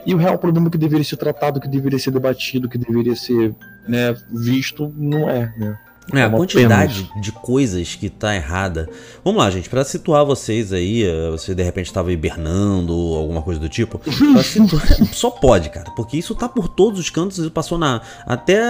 e 0.06 0.14
o 0.14 0.18
real 0.18 0.38
problema 0.38 0.70
que 0.70 0.78
deveria 0.78 1.04
ser 1.04 1.16
tratado, 1.16 1.60
que 1.60 1.68
deveria 1.68 1.98
ser 1.98 2.10
debatido, 2.10 2.68
que 2.68 2.78
deveria 2.78 3.14
ser 3.14 3.54
né, 3.86 4.16
visto, 4.30 4.92
não 4.96 5.28
é, 5.28 5.52
né? 5.56 5.78
É, 6.12 6.22
a 6.22 6.30
quantidade 6.30 7.10
de 7.20 7.32
coisas 7.32 7.94
que 7.94 8.10
tá 8.10 8.34
errada. 8.34 8.88
Vamos 9.24 9.42
lá, 9.42 9.50
gente, 9.50 9.70
para 9.70 9.82
situar 9.84 10.24
vocês 10.24 10.72
aí, 10.72 11.02
eh, 11.02 11.30
você 11.30 11.54
de 11.54 11.62
repente 11.62 11.86
estava 11.86 12.12
hibernando 12.12 12.94
ou 12.94 13.16
alguma 13.16 13.40
coisa 13.40 13.58
do 13.58 13.68
tipo. 13.68 13.98
Situar... 14.44 14.84
Só 15.12 15.30
pode, 15.30 15.70
cara, 15.70 15.90
porque 15.92 16.18
isso 16.18 16.34
tá 16.34 16.46
por 16.46 16.68
todos 16.68 17.00
os 17.00 17.08
cantos 17.08 17.38
e 17.38 17.48
passou 17.48 17.78
na. 17.78 18.02
Até 18.26 18.60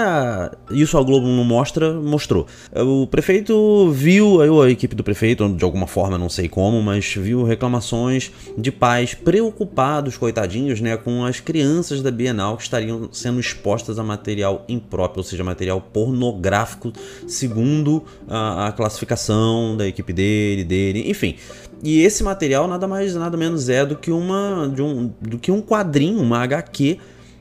isso 0.71 0.97
a 0.97 1.03
Globo 1.03 1.27
não 1.27 1.45
mostra, 1.45 1.93
mostrou. 1.95 2.47
O 2.73 3.07
prefeito 3.09 3.91
viu, 3.91 4.63
a 4.63 4.71
equipe 4.71 4.95
do 4.95 5.03
prefeito, 5.03 5.49
de 5.49 5.65
alguma 5.65 5.89
forma, 5.89 6.17
não 6.17 6.29
sei 6.29 6.49
como, 6.49 6.81
mas 6.83 7.15
viu 7.15 7.43
reclamações 7.43 8.31
de 8.57 8.71
pais 8.71 9.13
preocupados, 9.13 10.17
coitadinhos, 10.17 10.81
né, 10.81 10.97
com 10.97 11.25
as 11.25 11.41
crianças 11.41 12.01
da 12.01 12.11
Bienal 12.11 12.57
que 12.57 12.63
estariam 12.63 13.09
sendo 13.13 13.41
expostas 13.41 13.99
a 13.99 14.05
material 14.05 14.65
impróprio, 14.69 15.19
ou 15.19 15.25
seja, 15.25 15.43
material 15.43 15.81
pornográfico 15.81 16.93
segundo 17.27 18.05
a, 18.29 18.69
a 18.69 18.73
classificação 18.73 19.77
da 19.77 19.87
equipe 19.87 20.13
dele, 20.13 20.65
dele, 20.65 21.11
enfim. 21.11 21.37
E 21.83 22.01
esse 22.03 22.23
material 22.23 22.67
nada 22.67 22.87
mais 22.87 23.15
nada 23.15 23.37
menos 23.37 23.69
é 23.69 23.85
do 23.85 23.97
que 23.97 24.11
uma 24.11 24.71
de 24.75 24.83
um, 24.83 25.13
do 25.21 25.39
que 25.39 25.53
um 25.53 25.61
quadrinho, 25.61 26.21
uma 26.21 26.39
HQ 26.43 26.99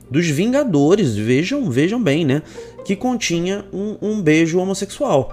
dos 0.09 0.27
Vingadores, 0.27 1.15
vejam, 1.15 1.69
vejam 1.71 2.01
bem, 2.01 2.25
né? 2.25 2.41
Que 2.85 2.95
continha 2.95 3.65
um, 3.73 3.97
um 4.01 4.21
beijo 4.21 4.59
homossexual. 4.59 5.31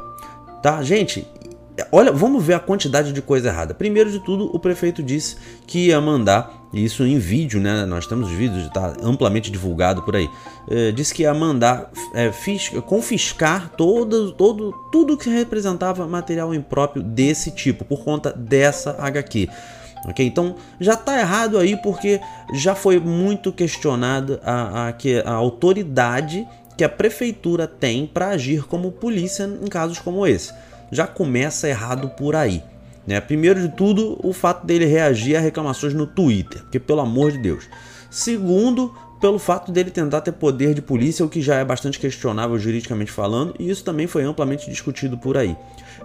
Tá, 0.63 0.83
gente, 0.83 1.27
olha, 1.91 2.13
vamos 2.13 2.45
ver 2.45 2.55
a 2.55 2.61
quantidade 2.61 3.13
de 3.13 3.21
coisa 3.21 3.49
errada. 3.49 3.75
Primeiro 3.75 4.11
de 4.11 4.21
tudo, 4.21 4.51
o 4.55 4.59
prefeito 4.59 5.03
disse 5.03 5.37
que 5.67 5.89
ia 5.89 6.01
mandar 6.01 6.60
isso 6.73 7.05
em 7.05 7.19
vídeo, 7.19 7.61
né? 7.61 7.85
Nós 7.85 8.07
temos 8.07 8.31
vídeos, 8.31 8.67
está 8.67 8.95
amplamente 9.03 9.51
divulgado 9.51 10.03
por 10.03 10.17
aí. 10.17 10.31
É, 10.69 10.93
disse 10.93 11.13
que 11.13 11.23
ia 11.23 11.35
mandar 11.35 11.91
é, 12.15 12.31
confiscar 12.83 13.71
todo, 13.77 14.33
todo, 14.33 14.73
tudo 14.93 15.17
que 15.17 15.29
representava 15.29 16.07
material 16.07 16.55
impróprio 16.55 17.03
desse 17.03 17.51
tipo, 17.51 17.85
por 17.85 18.05
conta 18.05 18.33
dessa 18.33 18.97
HQ. 18.99 19.49
Ok, 20.07 20.25
então 20.25 20.55
já 20.81 20.95
está 20.95 21.19
errado 21.19 21.59
aí 21.59 21.77
porque 21.77 22.21
já 22.55 22.75
foi 22.75 22.99
muito 22.99 23.53
questionada 23.53 24.41
a, 24.43 24.89
a, 24.89 24.95
a 25.27 25.33
autoridade 25.33 26.49
que 26.77 26.83
a 26.83 26.89
prefeitura 26.89 27.67
tem 27.67 28.07
para 28.07 28.29
agir 28.29 28.65
como 28.65 28.93
polícia 28.93 29.45
em 29.45 29.67
casos 29.67 29.99
como 29.99 30.27
esse 30.27 30.55
já 30.91 31.07
começa 31.07 31.69
errado 31.69 32.09
por 32.11 32.35
aí. 32.35 32.63
Né? 33.07 33.21
Primeiro 33.21 33.61
de 33.61 33.69
tudo, 33.77 34.19
o 34.23 34.33
fato 34.33 34.67
dele 34.67 34.85
reagir 34.85 35.37
a 35.37 35.41
reclamações 35.41 35.95
no 35.95 36.07
Twitter, 36.07 36.63
porque 36.63 36.79
pelo 36.79 37.01
amor 37.01 37.33
de 37.33 37.39
Deus. 37.39 37.69
Segundo, 38.11 38.95
pelo 39.21 39.39
fato 39.39 39.71
dele 39.71 39.91
tentar 39.91 40.23
ter 40.23 40.33
poder 40.33 40.75
de 40.75 40.81
polícia, 40.81 41.25
o 41.25 41.29
que 41.29 41.43
já 41.43 41.57
é 41.57 41.65
bastante 41.65 41.99
questionável 41.99 42.59
juridicamente 42.59 43.13
falando, 43.13 43.55
e 43.59 43.69
isso 43.69 43.85
também 43.85 44.07
foi 44.07 44.25
amplamente 44.25 44.69
discutido 44.71 45.19
por 45.19 45.37
aí. 45.37 45.57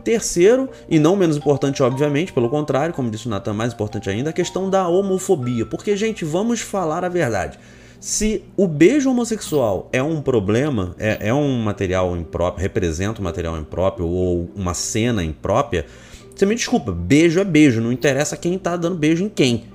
Terceiro, 0.03 0.69
e 0.89 0.99
não 0.99 1.15
menos 1.15 1.37
importante, 1.37 1.81
obviamente, 1.81 2.33
pelo 2.33 2.49
contrário, 2.49 2.93
como 2.93 3.09
disse 3.09 3.27
o 3.27 3.29
Nathan, 3.29 3.53
mais 3.53 3.73
importante 3.73 4.09
ainda, 4.09 4.29
a 4.29 4.33
questão 4.33 4.69
da 4.69 4.87
homofobia. 4.87 5.65
Porque, 5.65 5.95
gente, 5.95 6.25
vamos 6.25 6.59
falar 6.59 7.05
a 7.05 7.09
verdade. 7.09 7.57
Se 7.99 8.43
o 8.55 8.67
beijo 8.67 9.09
homossexual 9.09 9.89
é 9.91 10.03
um 10.03 10.21
problema, 10.21 10.93
é, 10.99 11.29
é 11.29 11.33
um 11.33 11.63
material 11.63 12.15
impróprio, 12.15 12.61
representa 12.61 13.21
um 13.21 13.23
material 13.23 13.57
impróprio 13.57 14.05
ou 14.07 14.51
uma 14.55 14.73
cena 14.73 15.23
imprópria, 15.23 15.85
você 16.35 16.45
me 16.45 16.55
desculpa, 16.55 16.91
beijo 16.91 17.39
é 17.39 17.45
beijo, 17.45 17.79
não 17.79 17.91
interessa 17.91 18.35
quem 18.35 18.57
tá 18.57 18.75
dando 18.75 18.97
beijo 18.97 19.23
em 19.23 19.29
quem. 19.29 19.65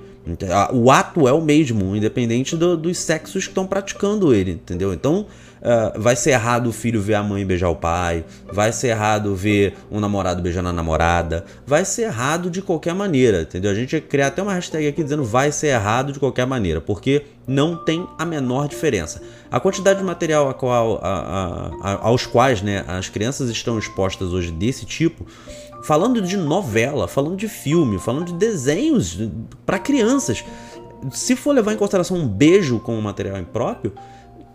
O 0.71 0.91
ato 0.91 1.27
é 1.27 1.33
o 1.33 1.41
mesmo, 1.41 1.95
independente 1.95 2.55
do, 2.55 2.77
dos 2.77 2.99
sexos 2.99 3.45
que 3.45 3.49
estão 3.49 3.65
praticando 3.65 4.31
ele, 4.31 4.51
entendeu? 4.51 4.93
Então, 4.93 5.25
uh, 5.61 5.99
vai 5.99 6.15
ser 6.15 6.31
errado 6.31 6.67
o 6.67 6.71
filho 6.71 7.01
ver 7.01 7.15
a 7.15 7.23
mãe 7.23 7.43
beijar 7.43 7.69
o 7.69 7.75
pai, 7.75 8.23
vai 8.51 8.71
ser 8.71 8.89
errado 8.89 9.35
ver 9.35 9.73
um 9.89 9.99
namorado 9.99 10.39
beijando 10.43 10.69
a 10.69 10.73
namorada, 10.73 11.43
vai 11.65 11.83
ser 11.83 12.03
errado 12.03 12.51
de 12.51 12.61
qualquer 12.61 12.93
maneira, 12.93 13.41
entendeu? 13.41 13.71
A 13.71 13.73
gente 13.73 13.93
ia 13.93 14.01
criar 14.01 14.27
até 14.27 14.43
uma 14.43 14.53
hashtag 14.53 14.87
aqui 14.87 15.03
dizendo 15.03 15.23
vai 15.23 15.51
ser 15.51 15.67
errado 15.67 16.13
de 16.13 16.19
qualquer 16.19 16.45
maneira, 16.45 16.79
porque 16.79 17.23
não 17.47 17.75
tem 17.75 18.07
a 18.19 18.23
menor 18.23 18.67
diferença. 18.67 19.23
A 19.49 19.59
quantidade 19.59 19.99
de 19.99 20.05
material 20.05 20.47
a 20.47 20.53
qual, 20.53 20.99
a, 21.01 21.71
a, 21.81 22.07
aos 22.07 22.27
quais 22.27 22.61
né, 22.61 22.85
as 22.87 23.09
crianças 23.09 23.49
estão 23.49 23.79
expostas 23.79 24.33
hoje 24.33 24.51
desse 24.51 24.85
tipo, 24.85 25.25
falando 25.83 26.21
de 26.21 26.37
novela, 26.37 27.07
falando 27.07 27.35
de 27.35 27.47
filme, 27.47 27.99
falando 27.99 28.25
de 28.25 28.33
desenhos 28.33 29.19
para 29.65 29.79
crianças. 29.79 30.43
Se 31.11 31.35
for 31.35 31.53
levar 31.53 31.73
em 31.73 31.77
consideração 31.77 32.17
um 32.17 32.27
beijo 32.27 32.79
como 32.79 33.01
material 33.01 33.37
impróprio, 33.37 33.93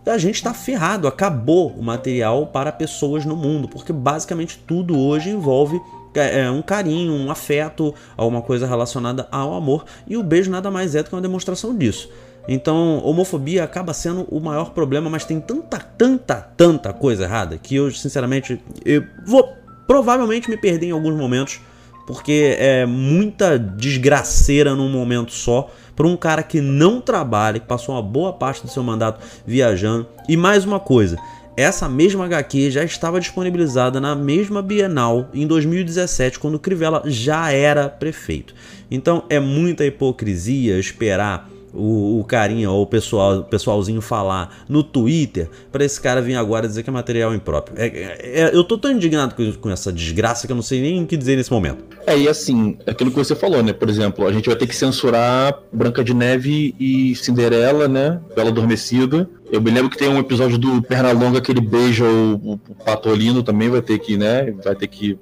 a 0.05 0.17
gente 0.17 0.35
está 0.35 0.53
ferrado, 0.53 1.07
acabou 1.07 1.69
o 1.71 1.83
material 1.83 2.47
para 2.47 2.71
pessoas 2.71 3.25
no 3.25 3.35
mundo, 3.35 3.67
porque 3.67 3.91
basicamente 3.91 4.57
tudo 4.65 4.97
hoje 4.97 5.29
envolve 5.29 5.81
é, 6.13 6.41
é, 6.41 6.51
um 6.51 6.61
carinho, 6.61 7.13
um 7.13 7.29
afeto, 7.29 7.93
alguma 8.15 8.41
coisa 8.41 8.65
relacionada 8.65 9.27
ao 9.31 9.53
amor, 9.53 9.85
e 10.07 10.15
o 10.15 10.23
beijo 10.23 10.49
nada 10.49 10.71
mais 10.71 10.95
é 10.95 11.03
do 11.03 11.09
que 11.09 11.15
uma 11.15 11.21
demonstração 11.21 11.75
disso. 11.75 12.09
Então, 12.47 12.99
homofobia 13.03 13.63
acaba 13.63 13.93
sendo 13.93 14.21
o 14.31 14.39
maior 14.39 14.71
problema, 14.71 15.09
mas 15.09 15.25
tem 15.25 15.41
tanta, 15.41 15.77
tanta, 15.77 16.35
tanta 16.55 16.93
coisa 16.93 17.25
errada 17.25 17.57
que 17.57 17.75
eu, 17.75 17.91
sinceramente, 17.91 18.61
eu 18.85 19.03
vou 19.25 19.56
provavelmente 19.87 20.49
me 20.49 20.57
perder 20.57 20.87
em 20.87 20.91
alguns 20.91 21.15
momentos, 21.15 21.59
porque 22.05 22.55
é 22.59 22.85
muita 22.85 23.57
desgraceira 23.57 24.75
num 24.75 24.89
momento 24.89 25.31
só 25.31 25.71
para 25.95 26.05
um 26.05 26.15
cara 26.15 26.43
que 26.43 26.61
não 26.61 27.01
trabalha, 27.01 27.59
que 27.59 27.65
passou 27.65 27.95
uma 27.95 28.01
boa 28.01 28.31
parte 28.31 28.61
do 28.61 28.69
seu 28.69 28.83
mandato 28.83 29.19
viajando. 29.45 30.05
E 30.29 30.37
mais 30.37 30.63
uma 30.63 30.79
coisa, 30.79 31.17
essa 31.57 31.89
mesma 31.89 32.25
HQ 32.25 32.69
já 32.69 32.83
estava 32.83 33.19
disponibilizada 33.19 33.99
na 33.99 34.15
mesma 34.15 34.61
Bienal 34.61 35.27
em 35.33 35.47
2017, 35.47 36.37
quando 36.37 36.59
Crivella 36.59 37.01
já 37.05 37.51
era 37.51 37.89
prefeito. 37.89 38.53
Então 38.91 39.23
é 39.27 39.39
muita 39.39 39.83
hipocrisia 39.83 40.77
esperar 40.77 41.49
o, 41.77 42.19
o 42.19 42.23
carinha 42.23 42.71
ou 42.71 42.81
o 42.81 42.85
pessoal, 42.85 43.43
pessoalzinho 43.43 44.01
falar 44.01 44.63
no 44.67 44.83
Twitter 44.83 45.49
para 45.71 45.85
esse 45.85 46.01
cara 46.01 46.21
vir 46.21 46.35
agora 46.35 46.67
dizer 46.67 46.83
que 46.83 46.89
é 46.89 46.93
material 46.93 47.33
impróprio. 47.35 47.77
É, 47.77 47.87
é, 47.87 48.41
é, 48.41 48.55
eu 48.55 48.63
tô 48.63 48.77
tão 48.77 48.91
indignado 48.91 49.35
com, 49.35 49.51
com, 49.53 49.69
essa 49.69 49.93
desgraça 49.93 50.47
que 50.47 50.51
eu 50.51 50.55
não 50.55 50.63
sei 50.63 50.81
nem 50.81 51.03
o 51.03 51.07
que 51.07 51.15
dizer 51.15 51.35
nesse 51.35 51.51
momento. 51.51 51.83
É, 52.05 52.17
e 52.17 52.27
assim, 52.27 52.77
aquilo 52.87 53.11
que 53.11 53.17
você 53.17 53.35
falou, 53.35 53.61
né? 53.61 53.73
Por 53.73 53.89
exemplo, 53.89 54.27
a 54.27 54.33
gente 54.33 54.47
vai 54.47 54.55
ter 54.55 54.65
que 54.65 54.75
censurar 54.75 55.59
Branca 55.71 56.03
de 56.03 56.13
Neve 56.13 56.73
e 56.79 57.15
Cinderela, 57.15 57.87
né? 57.87 58.19
Bela 58.35 58.49
Adormecida. 58.49 59.29
Eu 59.51 59.61
me 59.61 59.71
lembro 59.71 59.89
que 59.89 59.97
tem 59.97 60.09
um 60.09 60.19
episódio 60.19 60.57
do 60.57 60.81
Pernalonga 60.81 61.39
que 61.39 61.51
ele 61.51 61.61
beija 61.61 62.03
o, 62.03 62.53
o 62.53 62.57
Patolino 62.83 63.43
também, 63.43 63.69
vai 63.69 63.81
ter 63.81 63.99
que, 63.99 64.17
né? 64.17 64.51
Vai 64.63 64.75
ter 64.75 64.87
que 64.87 65.17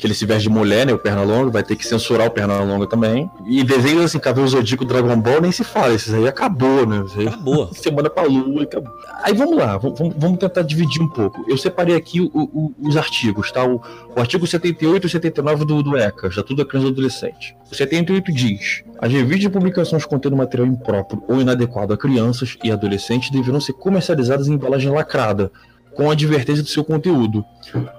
que 0.00 0.06
ele 0.06 0.14
se 0.14 0.24
veste 0.24 0.44
de 0.44 0.48
mulher, 0.48 0.86
né? 0.86 0.92
O 0.92 0.98
Pernalonga, 0.98 1.50
vai 1.50 1.62
ter 1.62 1.76
que 1.76 1.86
censurar 1.86 2.26
o 2.26 2.30
Pernalonga 2.30 2.86
também. 2.86 3.30
E 3.46 3.62
desenhos 3.62 4.06
assim, 4.06 4.18
Cavaleiro 4.18 4.50
Zodíaco 4.50 4.84
Dragon 4.84 5.20
Ball, 5.20 5.40
nem 5.40 5.52
se 5.52 5.62
fala, 5.62 5.94
isso 5.94 6.14
aí 6.14 6.26
acabou, 6.26 6.86
né? 6.86 7.04
Aí, 7.16 7.28
acabou. 7.28 7.72
Semana 7.74 8.08
pra 8.08 8.22
lua, 8.22 8.62
acabou. 8.62 8.92
Aí 9.22 9.34
vamos 9.34 9.56
lá, 9.56 9.76
vamos, 9.76 9.98
vamos 10.16 10.38
tentar 10.38 10.62
dividir 10.62 11.02
um 11.02 11.08
pouco. 11.08 11.44
Eu 11.46 11.58
separei 11.58 11.94
aqui 11.94 12.20
o, 12.20 12.30
o, 12.34 12.74
os 12.80 12.96
artigos, 12.96 13.52
tá? 13.52 13.64
O, 13.64 13.80
o 14.16 14.20
artigo 14.20 14.46
78 14.46 15.06
e 15.06 15.10
79 15.10 15.64
do, 15.64 15.82
do 15.82 15.96
ECA, 15.96 16.30
já 16.30 16.42
tudo 16.42 16.62
é 16.62 16.64
criança 16.64 16.88
e 16.88 16.90
adolescente. 16.90 17.56
O 17.70 17.74
78 17.74 18.32
diz: 18.32 18.82
as 18.98 19.12
revistas 19.12 19.40
de 19.40 19.50
publicações 19.50 20.04
contendo 20.04 20.36
material 20.36 20.66
impróprio 20.66 21.22
ou 21.28 21.40
inadequado 21.40 21.92
a 21.92 21.96
crianças 21.96 22.56
e 22.64 22.72
adolescentes 22.72 23.30
deverão 23.30 23.60
ser 23.60 23.74
comercializadas 23.74 24.48
em 24.48 24.54
embalagem 24.54 24.90
lacrada, 24.90 25.52
com 25.94 26.08
a 26.08 26.12
advertência 26.12 26.62
do 26.62 26.68
seu 26.68 26.84
conteúdo. 26.84 27.44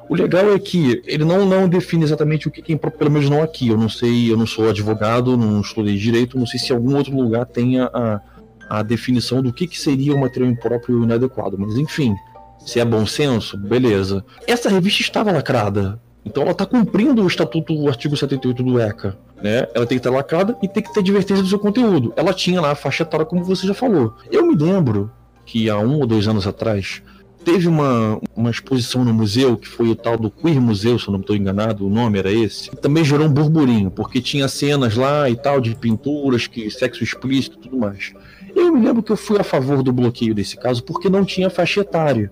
O 0.10 0.16
legal 0.16 0.54
é 0.54 0.60
que 0.60 1.02
ele 1.06 1.24
não, 1.24 1.46
não 1.46 1.68
define 1.68 2.04
exatamente 2.04 2.48
o 2.48 2.52
que 2.52 2.72
é 2.72 2.76
impróprio, 2.76 3.00
pelo 3.00 3.12
menos 3.12 3.30
não 3.30 3.42
aqui. 3.42 3.70
Eu 3.70 3.78
não 3.78 3.90
sei, 3.90 4.32
eu 4.32 4.38
não 4.38 4.48
sou 4.48 4.70
advogado, 4.70 5.38
não 5.38 5.62
estudei 5.62 5.96
direito, 5.98 6.38
não 6.38 6.46
sei 6.46 6.60
se 6.60 6.72
algum 6.72 6.96
outro 6.96 7.16
lugar 7.16 7.46
tenha 7.46 7.90
a, 7.94 8.22
a 8.70 8.84
definição 8.84 9.42
do 9.42 9.54
que, 9.54 9.68
que 9.68 9.80
seria 9.80 10.14
o 10.16 10.20
material 10.20 10.52
impróprio 10.52 11.02
e 11.02 11.04
inadequado. 11.04 11.58
Mas 11.58 11.78
enfim, 11.78 12.16
se 12.60 12.80
é 12.80 12.86
bom 12.86 13.06
senso, 13.06 13.58
beleza. 13.58 14.24
Essa 14.48 14.70
revista 14.70 15.02
estava 15.02 15.32
lacrada. 15.32 16.00
Então 16.24 16.44
ela 16.44 16.52
está 16.52 16.66
cumprindo 16.66 17.24
o 17.24 17.28
estatuto, 17.28 17.74
o 17.74 17.88
artigo 17.88 18.16
78 18.16 18.62
do 18.62 18.80
ECA. 18.80 19.18
Né? 19.42 19.68
Ela 19.74 19.86
tem 19.88 19.98
que 19.98 20.08
estar 20.08 20.12
lacrada 20.12 20.56
e 20.62 20.68
tem 20.68 20.84
que 20.84 20.94
ter 20.94 21.00
advertência 21.00 21.44
do 21.44 21.50
seu 21.50 21.58
conteúdo. 21.58 22.14
Ela 22.16 22.34
tinha 22.34 22.62
lá 22.62 22.72
a 22.72 22.76
faixa 22.76 23.04
etária, 23.04 23.26
como 23.26 23.44
você 23.44 23.66
já 23.66 23.74
falou. 23.74 24.14
Eu 24.32 24.46
me 24.46 24.56
lembro 24.56 25.12
que 25.46 25.70
há 25.70 25.78
um 25.78 26.00
ou 26.00 26.06
dois 26.06 26.28
anos 26.28 26.46
atrás, 26.46 27.02
Teve 27.44 27.68
uma, 27.68 28.20
uma 28.36 28.52
exposição 28.52 29.04
no 29.04 29.14
museu, 29.14 29.58
que 29.58 29.68
foi 29.68 29.90
o 29.90 29.96
tal 29.96 30.18
do 30.18 30.30
Queer 30.30 30.62
Museu, 30.62 31.00
se 31.00 31.08
eu 31.08 31.12
não 31.12 31.20
estou 31.20 31.36
enganado, 31.36 31.86
o 31.86 31.90
nome 31.90 32.20
era 32.20 32.32
esse. 32.32 32.70
Também 32.78 33.04
gerou 33.04 33.26
um 33.26 33.34
burburinho, 33.34 33.90
porque 33.90 34.22
tinha 34.22 34.48
cenas 34.48 34.96
lá 34.96 35.30
e 35.30 35.36
tal, 35.36 35.60
de 35.60 35.76
pinturas, 35.76 36.46
que 36.46 36.70
sexo 36.70 37.04
explícito 37.04 37.58
e 37.58 37.62
tudo 37.62 37.78
mais. 37.78 38.14
Eu 38.56 38.72
me 38.72 38.86
lembro 38.86 39.02
que 39.02 39.12
eu 39.12 39.18
fui 39.18 39.40
a 39.40 39.44
favor 39.44 39.82
do 39.82 39.92
bloqueio 39.92 40.36
desse 40.36 40.56
caso, 40.56 40.84
porque 40.84 41.10
não 41.10 41.26
tinha 41.26 41.50
faixa 41.50 41.82
etária. 41.82 42.32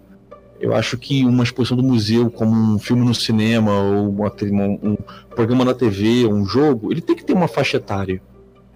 Eu 0.59 0.75
acho 0.75 0.97
que 0.97 1.25
uma 1.25 1.43
exposição 1.43 1.77
do 1.77 1.83
museu, 1.83 2.29
como 2.29 2.75
um 2.75 2.77
filme 2.77 3.05
no 3.05 3.15
cinema, 3.15 3.71
ou 3.73 4.09
uma, 4.09 4.31
um, 4.83 4.97
programa 5.33 5.63
na 5.63 5.73
TV, 5.73 6.27
um 6.27 6.45
jogo, 6.45 6.91
ele 6.91 7.01
tem 7.01 7.15
que 7.15 7.23
ter 7.23 7.33
uma 7.33 7.47
faixa 7.47 7.77
etária. 7.77 8.21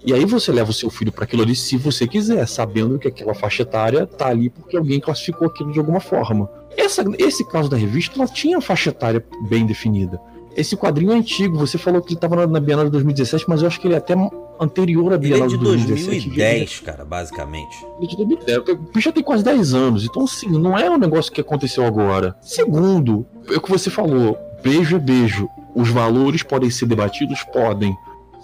E 0.05 0.13
aí 0.13 0.25
você 0.25 0.51
leva 0.51 0.69
o 0.69 0.73
seu 0.73 0.89
filho 0.89 1.11
para 1.11 1.23
aquilo 1.23 1.43
ali 1.43 1.55
se 1.55 1.77
você 1.77 2.05
quiser, 2.05 2.45
sabendo 2.47 2.99
que 2.99 3.07
aquela 3.07 3.33
faixa 3.33 3.63
etária 3.63 4.05
tá 4.05 4.27
ali 4.27 4.49
porque 4.49 4.75
alguém 4.75 4.99
classificou 4.99 5.47
aquilo 5.47 5.71
de 5.71 5.79
alguma 5.79 6.01
forma. 6.01 6.49
Essa, 6.75 7.03
esse 7.17 7.47
caso 7.47 7.69
da 7.69 7.77
revista, 7.77 8.19
ela 8.19 8.27
tinha 8.27 8.59
faixa 8.59 8.89
etária 8.89 9.23
bem 9.47 9.65
definida. 9.65 10.19
Esse 10.55 10.75
quadrinho 10.75 11.11
é 11.11 11.15
antigo, 11.15 11.57
você 11.57 11.77
falou 11.77 12.01
que 12.01 12.09
ele 12.09 12.15
estava 12.15 12.35
na, 12.35 12.47
na 12.47 12.59
Bienal 12.59 12.85
de 12.85 12.91
2017, 12.91 13.45
mas 13.47 13.61
eu 13.61 13.67
acho 13.67 13.79
que 13.79 13.87
ele 13.87 13.95
é 13.95 13.97
até 13.97 14.13
anterior 14.59 15.13
à 15.13 15.17
Bienal 15.17 15.47
ele 15.47 15.55
é 15.55 15.57
de 15.57 15.63
2017. 15.63 16.27
2010, 16.27 16.79
cara, 16.81 17.05
basicamente. 17.05 17.75
Ele 17.97 18.05
é 18.05 18.09
de 18.09 18.17
2010. 18.17 18.57
O 18.95 18.99
já 18.99 19.11
tem 19.11 19.23
quase 19.23 19.43
10 19.43 19.73
anos, 19.73 20.03
então 20.03 20.23
assim, 20.23 20.49
não 20.49 20.77
é 20.77 20.89
um 20.89 20.97
negócio 20.97 21.31
que 21.31 21.41
aconteceu 21.41 21.85
agora. 21.85 22.35
Segundo, 22.41 23.25
é 23.49 23.55
o 23.55 23.61
que 23.61 23.71
você 23.71 23.89
falou, 23.89 24.37
beijo 24.61 24.97
é 24.97 24.99
beijo. 24.99 25.47
Os 25.73 25.89
valores 25.89 26.43
podem 26.43 26.69
ser 26.69 26.85
debatidos? 26.85 27.41
Podem 27.51 27.95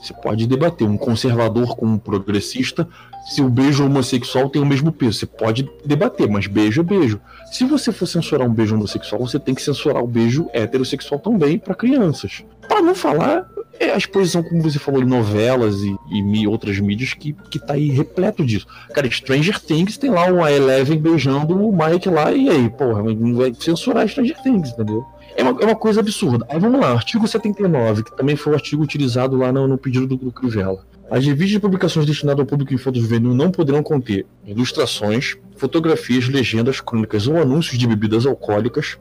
Você 0.01 0.13
pode 0.13 0.47
debater 0.47 0.87
um 0.87 0.97
conservador 0.97 1.75
com 1.75 1.85
um 1.85 1.97
progressista 1.97 2.87
se 3.25 3.41
o 3.41 3.49
beijo 3.49 3.85
homossexual 3.85 4.49
tem 4.49 4.61
o 4.61 4.65
mesmo 4.65 4.91
peso. 4.91 5.19
Você 5.19 5.25
pode 5.25 5.69
debater, 5.85 6.29
mas 6.29 6.47
beijo 6.47 6.81
é 6.81 6.83
beijo. 6.83 7.19
Se 7.51 7.65
você 7.65 7.91
for 7.91 8.05
censurar 8.05 8.47
um 8.47 8.53
beijo 8.53 8.75
homossexual, 8.75 9.21
você 9.21 9.37
tem 9.37 9.53
que 9.53 9.61
censurar 9.61 10.01
o 10.01 10.07
beijo 10.07 10.49
heterossexual 10.53 11.19
também 11.19 11.59
para 11.59 11.75
crianças. 11.75 12.43
Para 12.67 12.81
não 12.81 12.95
falar 12.95 13.45
é 13.79 13.91
a 13.91 13.97
exposição, 13.97 14.43
como 14.43 14.61
você 14.61 14.77
falou, 14.77 15.01
em 15.01 15.05
novelas 15.05 15.81
e, 15.81 15.95
e, 16.11 16.47
outras 16.47 16.79
mídias 16.79 17.13
que, 17.13 17.33
que 17.49 17.57
tá 17.57 17.73
aí 17.73 17.89
repleto 17.89 18.45
disso. 18.45 18.67
Cara, 18.93 19.09
Stranger 19.09 19.59
Things 19.59 19.97
tem 19.97 20.09
lá 20.09 20.25
uma 20.25 20.51
Eleven 20.51 20.97
beijando 20.97 21.55
o 21.55 21.71
Mike 21.71 22.09
lá, 22.09 22.31
e 22.31 22.49
aí, 22.49 22.69
porra, 22.69 23.01
não 23.01 23.35
vai 23.35 23.53
censurar 23.53 24.07
Stranger 24.07 24.37
Things, 24.43 24.71
entendeu? 24.71 25.05
É 25.35 25.43
uma, 25.43 25.61
é 25.61 25.65
uma 25.65 25.75
coisa 25.75 26.01
absurda. 26.01 26.45
Aí 26.49 26.59
vamos 26.59 26.79
lá, 26.79 26.91
artigo 26.91 27.25
79, 27.27 28.03
que 28.03 28.17
também 28.17 28.35
foi 28.35 28.51
o 28.51 28.55
artigo 28.55 28.83
utilizado 28.83 29.37
lá 29.37 29.51
no, 29.51 29.67
no 29.67 29.77
pedido 29.77 30.05
do, 30.05 30.17
do 30.17 30.31
Crivella. 30.31 30.85
As 31.09 31.25
revistas 31.25 31.51
de 31.51 31.59
publicações 31.59 32.05
destinadas 32.05 32.41
ao 32.41 32.45
público 32.45 32.73
infanto-juvenil 32.73 33.33
não 33.33 33.49
poderão 33.49 33.81
conter 33.81 34.27
ilustrações, 34.45 35.37
fotografias, 35.55 36.27
legendas, 36.27 36.81
crônicas 36.81 37.25
ou 37.25 37.37
anúncios 37.37 37.79
de 37.79 37.87
bebidas 37.87 38.25
alcoólicas, 38.25 38.97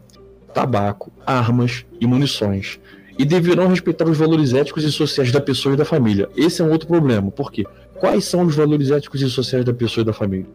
tabaco, 0.55 1.13
armas 1.27 1.85
e 2.01 2.07
munições. 2.07 2.81
E 3.19 3.25
deverão 3.25 3.69
respeitar 3.69 4.09
os 4.09 4.17
valores 4.17 4.55
éticos 4.55 4.85
e 4.85 4.93
sociais 4.93 5.33
da 5.33 5.41
pessoa 5.41 5.75
e 5.75 5.77
da 5.77 5.85
família. 5.85 6.29
Esse 6.37 6.63
é 6.63 6.65
um 6.65 6.71
outro 6.71 6.87
problema. 6.87 7.31
Por 7.31 7.51
quê? 7.51 7.65
Quais 7.99 8.25
são 8.25 8.47
os 8.47 8.55
valores 8.55 8.91
éticos 8.91 9.21
e 9.21 9.29
sociais 9.29 9.65
da 9.65 9.75
pessoa 9.75 10.03
e 10.03 10.07
da 10.07 10.13
família? 10.13 10.47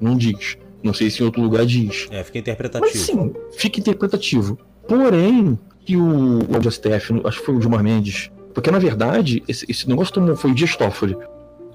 Não 0.00 0.16
diz. 0.16 0.58
Não 0.82 0.92
sei 0.92 1.10
se 1.10 1.22
em 1.22 1.26
outro 1.26 1.40
lugar 1.40 1.64
diz. 1.64 2.06
É, 2.10 2.22
fica 2.22 2.38
interpretativo. 2.38 2.92
Mas 2.94 3.00
sim, 3.00 3.34
fica 3.56 3.80
interpretativo. 3.80 4.58
Porém, 4.86 5.58
que 5.84 5.96
o, 5.96 6.40
o 6.40 6.70
STF, 6.70 7.20
acho 7.24 7.40
que 7.40 7.46
foi 7.46 7.54
o 7.56 7.60
Gilmar 7.60 7.82
Mendes, 7.82 8.30
porque 8.52 8.70
na 8.70 8.78
verdade 8.78 9.42
esse, 9.48 9.64
esse 9.68 9.88
negócio 9.88 10.12
tomou, 10.12 10.36
foi 10.36 10.50
o 10.50 10.54
Dias 10.54 10.76
Toffoli, 10.76 11.16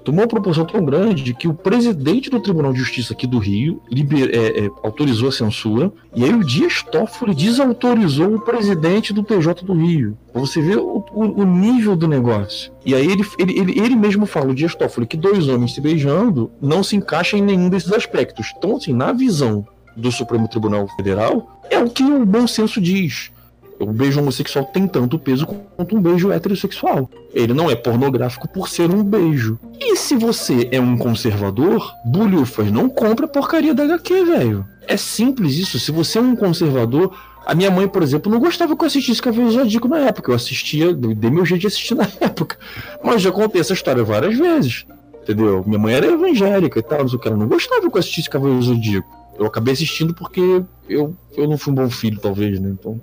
tomou 0.04 0.22
uma 0.22 0.28
proporção 0.28 0.64
tão 0.64 0.84
grande 0.84 1.34
que 1.34 1.48
o 1.48 1.54
presidente 1.54 2.28
do 2.28 2.38
Tribunal 2.38 2.72
de 2.72 2.78
Justiça 2.78 3.14
aqui 3.14 3.26
do 3.26 3.38
Rio 3.38 3.80
liber, 3.90 4.30
é, 4.32 4.66
é, 4.66 4.70
autorizou 4.82 5.30
a 5.30 5.32
censura, 5.32 5.90
e 6.14 6.22
aí 6.22 6.32
o 6.32 6.44
Dias 6.44 6.82
Toffoli 6.82 7.34
desautorizou 7.34 8.34
o 8.34 8.40
presidente 8.40 9.12
do 9.12 9.22
TJ 9.22 9.64
do 9.64 9.72
Rio. 9.72 10.16
Você 10.34 10.60
ver 10.60 10.78
o, 10.78 11.04
o, 11.12 11.42
o 11.42 11.44
nível 11.44 11.96
do 11.96 12.06
negócio. 12.06 12.70
E 12.84 12.94
aí 12.94 13.06
ele, 13.10 13.24
ele, 13.38 13.58
ele, 13.58 13.80
ele, 13.80 13.96
mesmo 13.96 14.26
fala, 14.26 14.50
o 14.50 14.54
Dias 14.54 14.74
Toffoli, 14.74 15.06
que 15.06 15.16
dois 15.16 15.48
homens 15.48 15.74
se 15.74 15.80
beijando 15.80 16.50
não 16.60 16.82
se 16.84 16.96
encaixa 16.96 17.36
em 17.36 17.42
nenhum 17.42 17.70
desses 17.70 17.92
aspectos. 17.92 18.52
Então, 18.56 18.76
assim, 18.76 18.92
na 18.92 19.12
visão 19.12 19.66
do 19.96 20.12
Supremo 20.12 20.48
Tribunal 20.48 20.86
Federal, 20.96 21.60
é 21.70 21.78
o 21.78 21.88
que 21.88 22.02
o 22.02 22.26
bom 22.26 22.46
senso 22.46 22.80
diz. 22.80 23.30
O 23.78 23.86
beijo 23.86 24.20
homossexual 24.20 24.64
tem 24.66 24.86
tanto 24.86 25.18
peso 25.18 25.46
quanto 25.46 25.96
um 25.96 26.00
beijo 26.00 26.30
heterossexual. 26.30 27.10
Ele 27.32 27.52
não 27.52 27.70
é 27.70 27.74
pornográfico 27.74 28.48
por 28.48 28.68
ser 28.68 28.90
um 28.90 29.02
beijo. 29.02 29.58
E 29.80 29.96
se 29.96 30.16
você 30.16 30.68
é 30.70 30.80
um 30.80 30.96
conservador, 30.96 31.92
bulhufas, 32.04 32.70
não 32.70 32.88
compra 32.88 33.26
porcaria 33.26 33.74
da 33.74 33.84
HQ, 33.84 34.24
velho. 34.24 34.64
É 34.86 34.96
simples 34.96 35.54
isso. 35.56 35.78
Se 35.80 35.90
você 35.90 36.18
é 36.18 36.22
um 36.22 36.36
conservador, 36.36 37.14
a 37.44 37.54
minha 37.54 37.70
mãe, 37.70 37.88
por 37.88 38.02
exemplo, 38.02 38.30
não 38.30 38.38
gostava 38.38 38.76
que 38.76 38.82
eu 38.82 38.86
assistisse 38.86 39.20
Cavaleiro 39.20 39.52
Zodíaco 39.52 39.88
na 39.88 39.98
época. 39.98 40.30
Eu 40.30 40.36
assistia, 40.36 40.94
dei 40.94 41.30
meu 41.30 41.44
jeito 41.44 41.62
de 41.62 41.66
assistir 41.66 41.94
na 41.96 42.08
época. 42.20 42.56
Mas 43.02 43.22
já 43.22 43.32
contei 43.32 43.60
essa 43.60 43.72
história 43.72 44.04
várias 44.04 44.36
vezes. 44.38 44.86
Entendeu? 45.22 45.64
Minha 45.66 45.78
mãe 45.78 45.94
era 45.94 46.06
evangélica 46.06 46.78
e 46.78 46.82
tal, 46.82 47.08
sei 47.08 47.18
o. 47.18 47.22
Ela 47.24 47.36
não 47.36 47.48
gostava 47.48 47.80
que 47.80 47.96
eu 47.96 47.98
assistisse 47.98 48.30
Cavaleiro 48.30 48.62
Zodíaco. 48.62 49.23
Eu 49.38 49.46
acabei 49.46 49.72
assistindo 49.72 50.14
porque 50.14 50.62
eu, 50.88 51.16
eu 51.36 51.48
não 51.48 51.58
fui 51.58 51.72
um 51.72 51.76
bom 51.76 51.90
filho, 51.90 52.20
talvez, 52.20 52.60
né? 52.60 52.70
Então. 52.70 53.00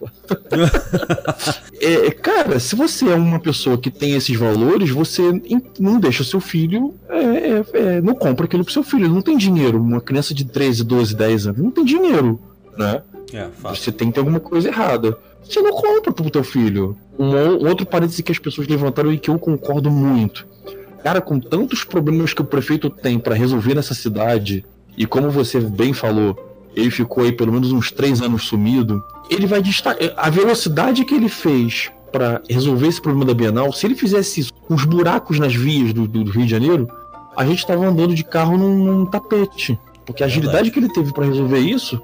é, 1.79 2.11
cara, 2.11 2.59
se 2.59 2.75
você 2.75 3.09
é 3.09 3.15
uma 3.15 3.39
pessoa 3.39 3.77
que 3.77 3.89
tem 3.89 4.13
esses 4.15 4.37
valores, 4.37 4.89
você 4.89 5.21
não 5.79 5.99
deixa 5.99 6.21
o 6.21 6.25
seu 6.25 6.39
filho. 6.39 6.93
É, 7.09 7.17
é, 7.17 7.65
é, 7.73 8.01
não 8.01 8.13
compra 8.13 8.45
aquilo 8.45 8.63
pro 8.63 8.73
seu 8.73 8.83
filho. 8.83 9.05
Ele 9.05 9.13
não 9.13 9.21
tem 9.21 9.37
dinheiro. 9.37 9.81
Uma 9.81 9.99
criança 9.99 10.33
de 10.33 10.45
13, 10.45 10.83
12, 10.83 11.15
10 11.15 11.47
anos 11.47 11.59
não 11.59 11.71
tem 11.71 11.83
dinheiro, 11.83 12.39
né? 12.77 13.01
É, 13.33 13.47
você 13.61 13.91
tem 13.91 14.09
que 14.09 14.15
ter 14.15 14.19
alguma 14.19 14.39
coisa 14.39 14.67
errada. 14.67 15.17
Você 15.43 15.61
não 15.61 15.71
compra 15.71 16.13
pro 16.13 16.29
teu 16.29 16.43
filho. 16.43 16.97
Um 17.17 17.67
outro 17.67 17.85
parêntese 17.85 18.23
que 18.23 18.31
as 18.31 18.39
pessoas 18.39 18.67
levantaram 18.67 19.11
e 19.11 19.17
que 19.17 19.29
eu 19.29 19.37
concordo 19.37 19.89
muito. 19.89 20.45
Cara, 21.03 21.19
com 21.19 21.39
tantos 21.39 21.83
problemas 21.83 22.33
que 22.33 22.41
o 22.41 22.45
prefeito 22.45 22.89
tem 22.89 23.17
para 23.17 23.33
resolver 23.33 23.73
nessa 23.73 23.93
cidade, 23.93 24.63
e 24.97 25.05
como 25.05 25.29
você 25.29 25.59
bem 25.59 25.93
falou, 25.93 26.37
ele 26.75 26.91
ficou 26.91 27.23
aí 27.23 27.31
pelo 27.31 27.51
menos 27.51 27.71
uns 27.71 27.91
três 27.91 28.21
anos 28.21 28.43
sumido, 28.43 29.03
ele 29.29 29.45
vai 29.45 29.61
destacar. 29.61 30.13
A 30.17 30.29
velocidade 30.29 31.05
que 31.05 31.13
ele 31.13 31.29
fez 31.29 31.91
para 32.11 32.41
resolver 32.49 32.87
esse 32.87 33.01
problema 33.01 33.25
da 33.25 33.33
Bienal, 33.33 33.71
se 33.71 33.85
ele 33.85 33.95
fizesse 33.95 34.41
isso 34.41 34.53
com 34.53 34.73
os 34.73 34.83
buracos 34.83 35.39
nas 35.39 35.55
vias 35.55 35.93
do, 35.93 36.07
do, 36.07 36.29
Rio 36.29 36.45
de 36.45 36.51
Janeiro, 36.51 36.87
a 37.35 37.45
gente 37.45 37.59
estava 37.59 37.85
andando 37.85 38.13
de 38.13 38.23
carro 38.23 38.57
num, 38.57 38.77
num 38.77 39.05
tapete. 39.05 39.79
Porque 40.05 40.23
a 40.23 40.25
agilidade 40.25 40.71
que 40.71 40.79
ele 40.79 40.89
teve 40.89 41.13
para 41.13 41.25
resolver 41.25 41.59
isso 41.59 42.01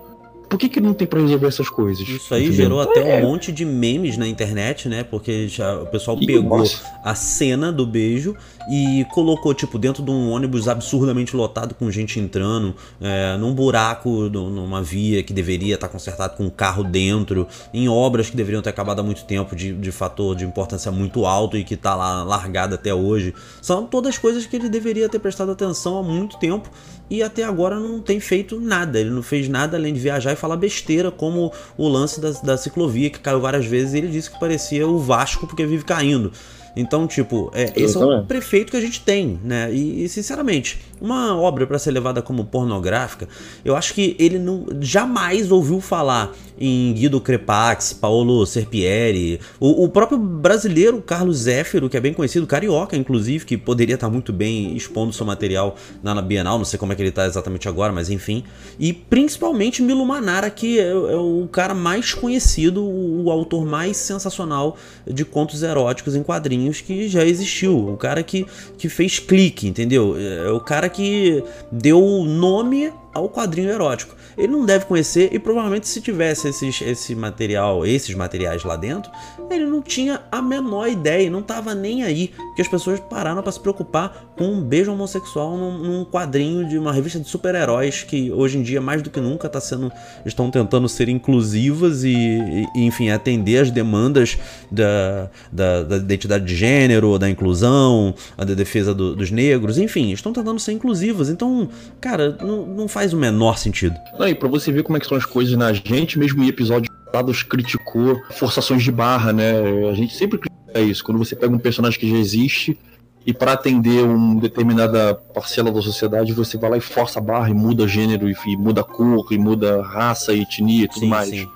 por 0.50 0.58
que, 0.58 0.70
que 0.70 0.80
não 0.80 0.94
tem 0.94 1.06
pra 1.06 1.20
resolver 1.20 1.48
essas 1.48 1.70
coisas? 1.70 2.08
Isso 2.08 2.34
aí 2.34 2.46
entendeu? 2.46 2.64
gerou 2.64 2.82
até 2.82 3.18
é. 3.18 3.20
um 3.20 3.28
monte 3.30 3.52
de 3.52 3.66
memes 3.66 4.18
na 4.18 4.28
internet, 4.28 4.88
né? 4.88 5.04
Porque 5.04 5.48
já, 5.48 5.80
o 5.80 5.88
pessoal 5.88 6.18
pegou 6.18 6.60
Nossa. 6.60 6.82
a 7.04 7.14
cena 7.16 7.72
do 7.72 7.86
beijo 7.86 8.36
e 8.70 9.06
colocou, 9.12 9.54
tipo, 9.54 9.78
dentro 9.78 10.04
de 10.04 10.12
um 10.12 10.30
ônibus 10.30 10.68
absurdamente 10.68 11.36
lotado 11.36 11.76
com 11.76 11.90
gente 11.92 12.20
entrando, 12.20 12.76
é, 13.02 13.38
num 13.38 13.54
buraco, 13.54 14.10
numa 14.30 14.82
via 14.82 15.22
que 15.24 15.34
deveria 15.34 15.76
estar 15.76 15.88
consertado 15.88 16.36
com 16.36 16.46
um 16.46 16.50
carro 16.50 16.84
dentro, 16.84 17.48
em 17.74 17.88
obras 17.90 18.30
que 18.30 18.36
deveriam 18.36 18.62
ter 18.62 18.70
acabado 18.70 19.00
há 19.00 19.04
muito 19.04 19.26
tempo, 19.26 19.56
de, 19.56 19.74
de 19.74 19.92
fator 19.92 20.36
de 20.36 20.46
importância 20.46 20.92
muito 20.92 21.26
alto 21.26 21.58
e 21.58 21.64
que 21.64 21.76
tá 21.76 21.96
lá 21.96 22.24
largada 22.24 22.76
até 22.76 22.94
hoje. 22.94 23.34
São 23.62 23.86
todas 23.86 24.18
coisas 24.18 24.46
que 24.46 24.56
ele 24.56 24.70
deveria 24.70 25.10
ter 25.10 25.20
prestado 25.20 25.52
atenção 25.52 25.98
há 25.98 26.04
muito 26.04 26.38
tempo 26.38 26.70
e 27.10 27.24
até 27.24 27.44
agora 27.44 27.80
não 27.80 28.00
tem 28.00 28.20
feito 28.20 28.60
nada. 28.60 29.00
Ele 29.00 29.10
não 29.10 29.24
fez 29.24 29.48
nada 29.48 29.78
além 29.78 29.94
de 29.94 30.00
viajar 30.00 30.34
e 30.34 30.36
falar 30.36 30.58
besteira, 30.58 31.12
como 31.12 31.52
o 31.78 31.88
lance 31.88 32.20
da, 32.20 32.32
da 32.32 32.58
ciclovia 32.58 33.10
que 33.10 33.20
caiu 33.20 33.40
várias 33.40 33.66
vezes 33.66 33.94
ele 33.94 34.08
disse 34.08 34.30
que 34.30 34.40
parecia 34.40 34.88
o 34.88 35.00
Vasco 35.00 35.48
porque 35.48 35.66
vive 35.66 35.84
caindo. 35.84 36.32
Então, 36.78 37.08
tipo, 37.08 37.52
é, 37.54 37.72
esse 37.76 37.98
é 37.98 38.00
o 38.00 38.24
prefeito 38.24 38.72
que 38.72 38.78
a 38.78 38.82
gente 38.82 39.02
tem, 39.02 39.40
né? 39.44 39.74
E, 39.74 40.04
e 40.04 40.10
sinceramente, 40.10 40.80
uma 41.02 41.36
obra 41.36 41.66
para 41.66 41.80
ser 41.80 41.92
levada 41.92 42.22
como 42.22 42.46
pornográfica, 42.46 43.28
eu 43.64 43.76
acho 43.76 43.94
que 43.94 44.16
ele 44.20 44.38
não 44.40 44.66
jamais 44.80 45.52
ouviu 45.52 45.82
falar 45.82 46.34
em 46.60 46.94
Guido 46.94 47.22
Crepax, 47.22 47.94
Paulo 47.94 48.46
Serpieri, 48.46 49.40
o, 49.60 49.84
o 49.84 49.90
próprio 49.90 50.18
brasileiro 50.18 51.02
Carlos 51.02 51.38
Zéfiro, 51.38 51.90
que 51.90 51.96
é 51.96 52.00
bem 52.00 52.14
conhecido, 52.14 52.48
carioca 52.48 52.98
inclusive, 52.98 53.46
que 53.46 53.58
poderia 53.58 53.96
estar 53.96 54.10
muito 54.10 54.34
bem 54.34 54.76
expondo 54.76 55.14
seu 55.14 55.26
material 55.26 55.76
na, 56.02 56.18
Bienal, 56.22 56.58
não 56.58 56.66
sei 56.66 56.80
como 56.80 56.92
é 56.92 56.96
que 56.96 57.02
ele 57.02 57.10
está 57.10 57.26
exatamente 57.26 57.70
agora, 57.70 57.94
mas 57.94 58.10
enfim. 58.10 58.44
E 58.80 58.92
principalmente 58.92 59.84
Milo 59.84 60.06
Manara, 60.06 60.50
que 60.50 60.80
é, 60.80 60.90
é 60.90 61.16
o 61.16 61.48
cara 61.52 61.76
mais 61.76 62.14
conhecido, 62.14 62.84
o, 62.84 63.26
o 63.26 63.32
autor 63.32 63.66
mais 63.66 63.98
sensacional 63.98 64.78
de 65.06 65.24
contos 65.24 65.62
eróticos 65.62 66.16
em 66.16 66.24
quadrinhos 66.24 66.67
que 66.76 67.08
já 67.08 67.24
existiu. 67.24 67.94
O 67.94 67.96
cara 67.96 68.22
que, 68.22 68.46
que 68.78 68.90
fez 68.90 69.20
clique, 69.20 69.68
entendeu? 69.68 70.16
É 70.20 70.52
o 70.52 70.60
cara 70.60 70.90
que 70.90 71.42
deu 71.72 72.02
nome 72.26 72.92
ao 73.14 73.30
quadrinho 73.30 73.70
erótico. 73.70 74.17
Ele 74.38 74.52
não 74.52 74.66
deve 74.66 74.86
conhecer 74.86 75.30
e 75.34 75.40
provavelmente 75.40 75.88
se 75.88 76.00
tivesse 76.02 76.48
esses, 76.48 76.82
esse 76.82 77.16
material, 77.16 77.86
esses 77.86 78.14
materiais 78.14 78.64
lá 78.64 78.76
dentro, 78.76 79.12
ele 79.50 79.66
não 79.66 79.82
tinha 79.82 80.22
a 80.32 80.42
menor 80.42 80.88
ideia, 80.88 81.30
não 81.30 81.40
estava 81.40 81.74
nem 81.74 82.04
aí 82.04 82.32
que 82.56 82.62
as 82.62 82.68
pessoas 82.68 83.00
pararam 83.00 83.42
para 83.42 83.52
se 83.52 83.60
preocupar 83.60 84.34
com 84.38 84.46
um 84.46 84.62
beijo 84.62 84.92
homossexual 84.92 85.58
num, 85.58 85.78
num 85.78 86.06
quadrinho 86.06 86.68
de 86.68 86.78
uma 86.78 86.92
revista 86.94 87.20
de 87.20 87.28
super-heróis 87.28 88.04
que 88.04 88.32
hoje 88.32 88.58
em 88.58 88.64
dia 88.64 88.80
mais 88.80 89.02
do 89.02 89.10
que 89.10 89.20
nunca 89.20 89.50
tá 89.50 89.60
sendo 89.60 89.92
estão 90.26 90.52
tentando 90.52 90.88
ser 90.88 91.10
inclusivas 91.10 92.04
e, 92.04 92.68
e 92.76 92.86
enfim 92.86 93.10
atender 93.10 93.58
as 93.60 93.72
demandas 93.72 94.38
da, 94.72 95.30
da, 95.52 95.84
da, 95.84 95.98
identidade 95.98 96.46
de 96.46 96.56
gênero, 96.56 97.18
da 97.18 97.30
inclusão, 97.30 98.14
da 98.38 98.54
defesa 98.54 98.94
do, 98.94 99.16
dos 99.16 99.32
negros, 99.32 99.78
enfim, 99.78 100.12
estão 100.12 100.34
tentando 100.34 100.60
ser 100.60 100.74
inclusivas. 100.74 101.30
Então, 101.30 101.70
cara, 102.00 102.38
não, 102.42 102.66
não 102.66 102.88
faz 102.88 103.14
o 103.14 103.18
menor 103.18 103.58
sentido. 103.58 103.96
Não, 104.18 104.27
e 104.30 104.36
pra 104.36 104.48
você 104.48 104.72
ver 104.72 104.84
como 104.84 104.98
é 104.98 105.00
que 105.00 105.08
são 105.08 105.18
as 105.18 105.26
coisas 105.26 105.58
na 105.58 105.72
né? 105.72 105.82
gente, 105.84 106.18
mesmo 106.18 106.44
em 106.44 106.48
episódio 106.48 106.92
passados 107.08 107.44
criticou 107.44 108.22
forçações 108.32 108.84
de 108.84 108.92
barra, 108.92 109.34
né? 109.34 109.90
A 109.90 109.94
gente 109.94 110.16
sempre 110.16 110.38
critica 110.38 110.80
isso. 110.80 111.04
Quando 111.04 111.18
você 111.18 111.36
pega 111.36 111.54
um 111.54 111.60
personagem 111.60 112.00
que 112.00 112.10
já 112.10 112.18
existe 112.18 112.78
e 113.26 113.34
para 113.34 113.54
atender 113.54 114.04
uma 114.04 114.40
determinada 114.40 115.16
parcela 115.16 115.72
da 115.72 115.82
sociedade, 115.82 116.34
você 116.34 116.58
vai 116.58 116.70
lá 116.72 116.78
e 116.78 116.82
força 116.82 117.20
a 117.20 117.22
barra 117.22 117.50
e 117.50 117.54
muda 117.54 117.88
gênero, 117.88 118.30
e, 118.30 118.36
e 118.48 118.58
muda 118.58 118.84
cor, 118.84 119.28
e 119.32 119.38
muda 119.38 119.82
raça, 119.82 120.34
e 120.34 120.42
etnia 120.42 120.86
e 120.86 120.88
tudo 120.88 121.02
sim, 121.02 121.08
mais. 121.08 121.30
Sim. 121.30 121.48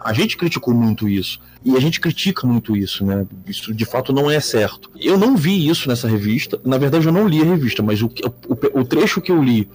A 0.00 0.12
gente 0.12 0.36
criticou 0.36 0.72
muito 0.72 1.08
isso. 1.08 1.40
E 1.64 1.76
a 1.76 1.80
gente 1.80 2.00
critica 2.00 2.46
muito 2.46 2.76
isso, 2.76 3.04
né? 3.04 3.26
Isso 3.46 3.74
de 3.74 3.84
fato 3.84 4.12
não 4.12 4.30
é 4.30 4.38
certo. 4.38 4.90
Eu 4.98 5.18
não 5.18 5.36
vi 5.36 5.68
isso 5.68 5.88
nessa 5.88 6.08
revista. 6.08 6.58
Na 6.64 6.78
verdade, 6.78 7.06
eu 7.06 7.12
não 7.12 7.26
li 7.26 7.42
a 7.42 7.44
revista, 7.44 7.82
mas 7.82 8.00
o, 8.00 8.06
o, 8.06 8.80
o 8.80 8.84
trecho 8.84 9.20
que 9.20 9.32
eu 9.32 9.42
li 9.42 9.68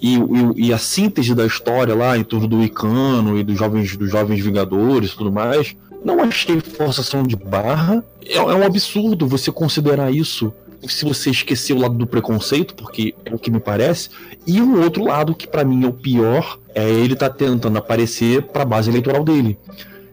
e, 0.00 0.16
e, 0.16 0.68
e, 0.68 0.72
a 0.72 0.78
síntese 0.78 1.34
da 1.34 1.44
história 1.44 1.94
lá 1.94 2.16
em 2.16 2.24
torno 2.24 2.48
do 2.48 2.62
Icano 2.62 3.38
e 3.38 3.44
dos 3.44 3.58
jovens, 3.58 3.96
dos 3.96 4.10
jovens 4.10 4.42
Vingadores 4.42 5.10
e 5.10 5.16
tudo 5.16 5.30
mais, 5.30 5.76
Não 6.04 6.20
achei 6.20 6.58
forçação 6.60 7.22
de 7.22 7.36
barra. 7.36 8.02
É, 8.24 8.36
é 8.36 8.42
um 8.42 8.64
absurdo 8.64 9.26
você 9.26 9.52
considerar 9.52 10.10
isso 10.10 10.52
se 10.88 11.04
você 11.04 11.30
esquecer 11.30 11.74
o 11.74 11.78
lado 11.78 11.94
do 11.94 12.06
preconceito, 12.06 12.74
porque 12.74 13.14
é 13.24 13.34
o 13.34 13.38
que 13.38 13.50
me 13.50 13.60
parece, 13.60 14.08
e 14.46 14.60
o 14.60 14.80
outro 14.80 15.04
lado, 15.04 15.34
que 15.34 15.46
para 15.46 15.64
mim 15.64 15.84
é 15.84 15.88
o 15.88 15.92
pior, 15.92 16.58
é 16.74 16.88
ele 16.88 17.14
tá 17.14 17.28
tentando 17.28 17.76
aparecer 17.76 18.42
para 18.44 18.64
base 18.64 18.88
eleitoral 18.88 19.22
dele. 19.22 19.58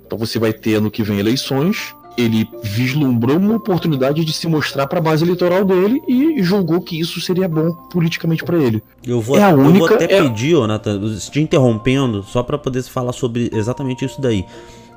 Então 0.06 0.17
você 0.17 0.39
vai 0.39 0.54
ter 0.54 0.76
ano 0.76 0.91
que 0.91 1.04
vem 1.04 1.19
eleições, 1.19 1.93
ele 2.17 2.49
vislumbrou 2.63 3.38
uma 3.38 3.56
oportunidade 3.56 4.25
de 4.25 4.34
se 4.34 4.47
mostrar 4.47 4.88
para 4.88 4.99
a 4.99 5.01
base 5.01 5.23
eleitoral 5.23 5.63
dele 5.63 6.01
e 6.08 6.41
julgou 6.41 6.82
que 6.82 6.99
isso 6.99 7.21
seria 7.21 7.47
bom 7.47 7.71
politicamente 7.91 8.43
para 8.43 8.58
ele. 8.58 8.82
Eu 9.06 9.21
vou, 9.21 9.38
é 9.38 9.43
a 9.43 9.49
única, 9.49 9.86
eu 9.86 9.88
vou 9.88 9.95
até 9.95 10.13
é... 10.15 10.23
pedir, 10.23 10.67
Nathan, 10.67 10.99
te 11.32 11.39
interrompendo, 11.39 12.23
só 12.23 12.41
para 12.41 12.58
poder 12.58 12.82
falar 12.84 13.13
sobre 13.13 13.49
exatamente 13.53 14.03
isso 14.03 14.19
daí. 14.19 14.43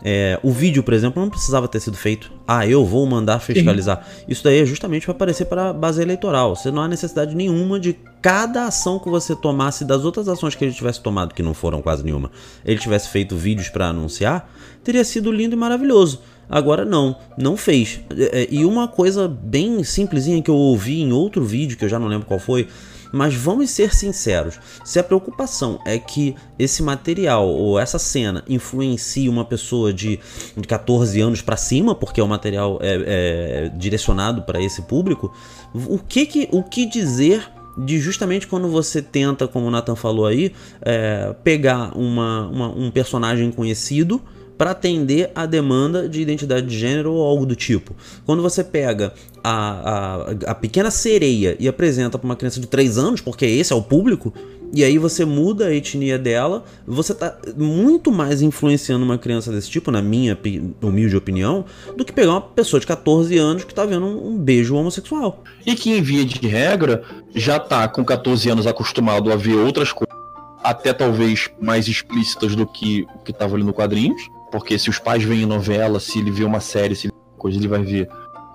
É, 0.02 0.40
o 0.42 0.50
vídeo, 0.50 0.82
por 0.82 0.94
exemplo, 0.94 1.20
não 1.20 1.28
precisava 1.28 1.68
ter 1.68 1.80
sido 1.80 1.96
feito. 1.96 2.32
Ah, 2.48 2.66
eu 2.66 2.84
vou 2.84 3.04
mandar 3.06 3.38
fiscalizar. 3.38 4.02
Sim. 4.02 4.24
Isso 4.28 4.42
daí 4.42 4.60
é 4.60 4.64
justamente 4.64 5.04
para 5.04 5.12
aparecer 5.12 5.44
para 5.44 5.70
a 5.70 5.72
base 5.72 6.00
eleitoral. 6.00 6.56
Você 6.56 6.70
não 6.70 6.82
há 6.82 6.88
necessidade 6.88 7.34
nenhuma 7.34 7.78
de 7.78 7.94
cada 8.22 8.64
ação 8.64 8.98
que 8.98 9.10
você 9.10 9.36
tomasse 9.36 9.84
das 9.84 10.04
outras 10.04 10.28
ações 10.28 10.54
que 10.54 10.64
ele 10.64 10.72
tivesse 10.72 11.02
tomado, 11.02 11.34
que 11.34 11.42
não 11.42 11.52
foram 11.52 11.82
quase 11.82 12.02
nenhuma, 12.02 12.30
ele 12.64 12.78
tivesse 12.78 13.08
feito 13.08 13.36
vídeos 13.36 13.68
para 13.68 13.88
anunciar, 13.88 14.50
teria 14.82 15.04
sido 15.04 15.30
lindo 15.30 15.54
e 15.54 15.58
maravilhoso. 15.58 16.20
Agora 16.50 16.84
não, 16.84 17.16
não 17.38 17.56
fez. 17.56 18.00
É, 18.10 18.42
é, 18.42 18.48
e 18.50 18.64
uma 18.64 18.88
coisa 18.88 19.28
bem 19.28 19.84
simplesinha 19.84 20.42
que 20.42 20.50
eu 20.50 20.56
ouvi 20.56 21.00
em 21.00 21.12
outro 21.12 21.44
vídeo, 21.44 21.76
que 21.76 21.84
eu 21.84 21.88
já 21.88 21.98
não 21.98 22.08
lembro 22.08 22.26
qual 22.26 22.40
foi, 22.40 22.66
mas 23.12 23.34
vamos 23.34 23.70
ser 23.70 23.94
sinceros: 23.94 24.58
se 24.84 24.98
a 24.98 25.04
preocupação 25.04 25.78
é 25.86 25.98
que 25.98 26.34
esse 26.58 26.82
material 26.82 27.48
ou 27.48 27.78
essa 27.78 27.98
cena 27.98 28.44
influencie 28.48 29.28
uma 29.28 29.44
pessoa 29.44 29.92
de, 29.92 30.18
de 30.56 30.66
14 30.66 31.20
anos 31.20 31.40
para 31.40 31.56
cima, 31.56 31.94
porque 31.94 32.20
o 32.20 32.26
material 32.26 32.78
é, 32.82 33.66
é 33.66 33.68
direcionado 33.76 34.42
para 34.42 34.60
esse 34.60 34.82
público, 34.82 35.32
o 35.72 35.98
que, 35.98 36.26
que, 36.26 36.48
o 36.50 36.62
que 36.62 36.84
dizer 36.84 37.48
de 37.78 37.98
justamente 37.98 38.46
quando 38.46 38.68
você 38.68 39.00
tenta, 39.00 39.46
como 39.46 39.66
o 39.66 39.70
Nathan 39.70 39.94
falou 39.94 40.26
aí, 40.26 40.52
é, 40.82 41.34
pegar 41.44 41.96
uma, 41.96 42.48
uma, 42.48 42.68
um 42.68 42.90
personagem 42.90 43.50
conhecido 43.52 44.20
para 44.60 44.72
atender 44.72 45.32
a 45.34 45.46
demanda 45.46 46.06
de 46.06 46.20
identidade 46.20 46.66
de 46.66 46.78
gênero 46.78 47.12
ou 47.12 47.26
algo 47.26 47.46
do 47.46 47.56
tipo. 47.56 47.96
Quando 48.26 48.42
você 48.42 48.62
pega 48.62 49.14
a, 49.42 50.26
a, 50.44 50.50
a 50.50 50.54
pequena 50.54 50.90
sereia 50.90 51.56
e 51.58 51.66
apresenta 51.66 52.18
para 52.18 52.26
uma 52.26 52.36
criança 52.36 52.60
de 52.60 52.66
3 52.66 52.98
anos, 52.98 53.22
porque 53.22 53.46
esse 53.46 53.72
é 53.72 53.76
o 53.76 53.80
público, 53.80 54.34
e 54.70 54.84
aí 54.84 54.98
você 54.98 55.24
muda 55.24 55.68
a 55.68 55.74
etnia 55.74 56.18
dela, 56.18 56.62
você 56.86 57.14
tá 57.14 57.38
muito 57.56 58.12
mais 58.12 58.42
influenciando 58.42 59.02
uma 59.02 59.16
criança 59.16 59.50
desse 59.50 59.70
tipo, 59.70 59.90
na 59.90 60.02
minha 60.02 60.38
humilde 60.82 61.16
opinião, 61.16 61.64
do 61.96 62.04
que 62.04 62.12
pegar 62.12 62.32
uma 62.32 62.42
pessoa 62.42 62.78
de 62.78 62.86
14 62.86 63.38
anos 63.38 63.64
que 63.64 63.72
tá 63.72 63.86
vendo 63.86 64.04
um 64.04 64.36
beijo 64.36 64.74
homossexual. 64.74 65.42
E 65.64 65.74
que, 65.74 65.90
em 65.90 66.02
via 66.02 66.22
de 66.22 66.46
regra, 66.46 67.02
já 67.34 67.58
tá 67.58 67.88
com 67.88 68.04
14 68.04 68.50
anos 68.50 68.66
acostumado 68.66 69.32
a 69.32 69.36
ver 69.36 69.54
outras 69.54 69.90
coisas, 69.90 70.14
até 70.62 70.92
talvez 70.92 71.48
mais 71.58 71.88
explícitas 71.88 72.54
do 72.54 72.66
que 72.66 73.06
o 73.14 73.20
que 73.20 73.32
tava 73.32 73.54
ali 73.54 73.64
no 73.64 73.72
quadrinhos. 73.72 74.28
Porque 74.50 74.78
se 74.78 74.90
os 74.90 74.98
pais 74.98 75.22
veem 75.22 75.46
novela, 75.46 76.00
se 76.00 76.18
ele 76.18 76.30
vê 76.30 76.44
uma 76.44 76.60
série, 76.60 76.94
se 76.94 77.06
ele 77.06 77.14
coisa, 77.38 77.56
ele 77.56 77.68
vai 77.68 77.82
ver 77.82 78.08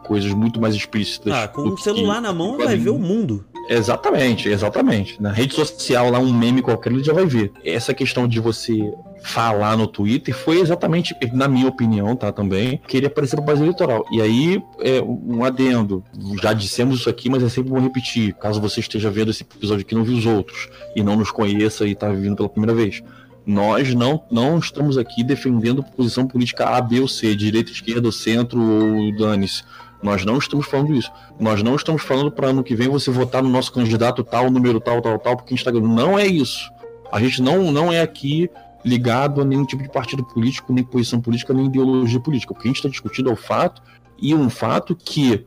coisas 0.05 0.31
muito 0.31 0.61
mais 0.61 0.75
explícitas. 0.75 1.33
Ah, 1.33 1.47
com 1.47 1.61
o 1.61 1.77
celular 1.77 2.21
na 2.21 2.31
mão 2.31 2.57
vai 2.57 2.77
ver 2.77 2.91
o 2.91 2.99
mundo. 2.99 3.43
Exatamente, 3.67 4.47
exatamente. 4.47 5.19
Na 5.19 5.31
rede 5.31 5.55
social, 5.55 6.11
lá 6.11 6.19
um 6.19 6.31
meme 6.31 6.61
qualquer, 6.61 6.91
ele 6.91 7.03
já 7.03 7.13
vai 7.13 7.25
ver. 7.25 7.51
Essa 7.63 7.93
questão 7.93 8.27
de 8.27 8.39
você 8.39 8.93
falar 9.23 9.75
no 9.75 9.87
Twitter 9.87 10.35
foi 10.35 10.59
exatamente, 10.59 11.15
na 11.33 11.47
minha 11.47 11.67
opinião, 11.67 12.15
tá, 12.15 12.31
também, 12.31 12.79
queria 12.87 13.07
aparecer 13.07 13.35
para 13.37 13.45
base 13.45 13.63
eleitoral. 13.63 14.05
E 14.11 14.21
aí, 14.21 14.61
é, 14.79 15.01
um 15.01 15.43
adendo, 15.43 16.03
já 16.41 16.53
dissemos 16.53 16.99
isso 16.99 17.09
aqui, 17.09 17.27
mas 17.27 17.41
é 17.41 17.49
sempre 17.49 17.71
bom 17.71 17.79
repetir, 17.79 18.35
caso 18.35 18.61
você 18.61 18.79
esteja 18.79 19.09
vendo 19.09 19.31
esse 19.31 19.41
episódio 19.41 19.81
aqui 19.81 19.95
e 19.95 19.97
não 19.97 20.03
viu 20.03 20.15
os 20.15 20.27
outros, 20.27 20.69
e 20.95 21.01
não 21.01 21.15
nos 21.15 21.31
conheça 21.31 21.87
e 21.87 21.95
tá 21.95 22.09
vindo 22.09 22.35
pela 22.35 22.49
primeira 22.49 22.75
vez. 22.75 23.01
Nós 23.45 23.93
não, 23.93 24.23
não 24.31 24.57
estamos 24.57 24.97
aqui 24.97 25.23
defendendo 25.23 25.83
posição 25.83 26.25
política 26.27 26.65
A, 26.65 26.81
B 26.81 26.99
ou 26.99 27.07
C, 27.07 27.35
direita, 27.35 27.71
esquerda, 27.71 28.11
centro 28.11 28.59
ou 28.59 29.15
dane-se. 29.15 29.63
Nós 30.01 30.25
não 30.25 30.37
estamos 30.37 30.65
falando 30.65 30.93
isso. 30.93 31.11
Nós 31.39 31.61
não 31.63 31.75
estamos 31.75 32.01
falando 32.01 32.31
para 32.31 32.47
ano 32.47 32.63
que 32.63 32.75
vem 32.75 32.87
você 32.87 33.11
votar 33.11 33.41
no 33.41 33.49
nosso 33.49 33.71
candidato 33.71 34.23
tal, 34.23 34.49
número 34.49 34.79
tal, 34.79 35.01
tal, 35.01 35.17
tal, 35.19 35.37
porque 35.37 35.55
ganhando. 35.55 35.87
Não 35.87 36.17
é 36.17 36.25
isso. 36.25 36.71
A 37.11 37.19
gente 37.19 37.41
não, 37.41 37.71
não 37.71 37.93
é 37.93 38.01
aqui 38.01 38.49
ligado 38.83 39.41
a 39.41 39.45
nenhum 39.45 39.65
tipo 39.65 39.81
de 39.81 39.89
partido 39.89 40.23
político, 40.23 40.71
nem 40.71 40.83
posição 40.83 41.19
política, 41.19 41.53
nem 41.53 41.65
ideologia 41.65 42.19
política. 42.19 42.53
O 42.53 42.55
que 42.55 42.67
a 42.67 42.67
gente 42.67 42.77
está 42.77 42.89
discutindo 42.89 43.29
é 43.29 43.33
o 43.33 43.35
fato, 43.35 43.81
e 44.21 44.33
um 44.33 44.49
fato 44.49 44.95
que 44.95 45.45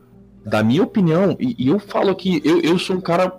da 0.48 0.62
minha 0.62 0.82
opinião, 0.82 1.36
e, 1.38 1.54
e, 1.58 1.68
eu 1.68 1.78
falo 1.78 2.10
aqui, 2.10 2.40
eu, 2.42 2.60
eu 2.60 2.78
sou 2.78 2.96
um 2.96 3.00
cara 3.00 3.32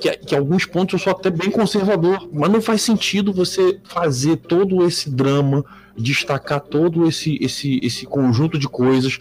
que, 0.00 0.16
que 0.16 0.34
alguns 0.34 0.64
pontos 0.64 0.94
eu 0.94 0.98
sou 0.98 1.12
até 1.12 1.28
bem 1.28 1.50
conservador, 1.50 2.28
mas 2.32 2.50
não 2.50 2.62
faz 2.62 2.82
sentido 2.82 3.32
você 3.32 3.78
fazer 3.84 4.36
todo 4.36 4.84
esse 4.86 5.10
drama, 5.10 5.64
destacar 5.96 6.60
todo 6.60 7.06
esse, 7.06 7.38
esse, 7.42 7.78
esse 7.82 8.06
conjunto 8.06 8.58
de 8.58 8.68
coisas. 8.68 9.18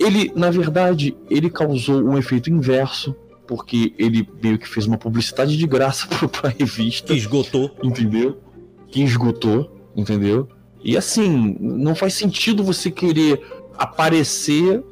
Ele, 0.00 0.32
na 0.34 0.50
verdade, 0.50 1.16
ele 1.28 1.50
causou 1.50 2.02
um 2.02 2.16
efeito 2.16 2.50
inverso, 2.50 3.14
porque 3.46 3.92
ele 3.98 4.28
meio 4.42 4.58
que 4.58 4.68
fez 4.68 4.86
uma 4.86 4.98
publicidade 4.98 5.56
de 5.56 5.66
graça 5.66 6.06
para 6.28 6.48
a 6.48 6.52
revista. 6.52 7.08
Que 7.08 7.18
esgotou. 7.18 7.70
Entendeu? 7.82 8.38
Que 8.88 9.02
esgotou, 9.02 9.70
entendeu? 9.94 10.48
E 10.82 10.96
assim, 10.96 11.56
não 11.60 11.94
faz 11.94 12.14
sentido 12.14 12.62
você 12.62 12.90
querer 12.90 13.42
aparecer 13.76 14.82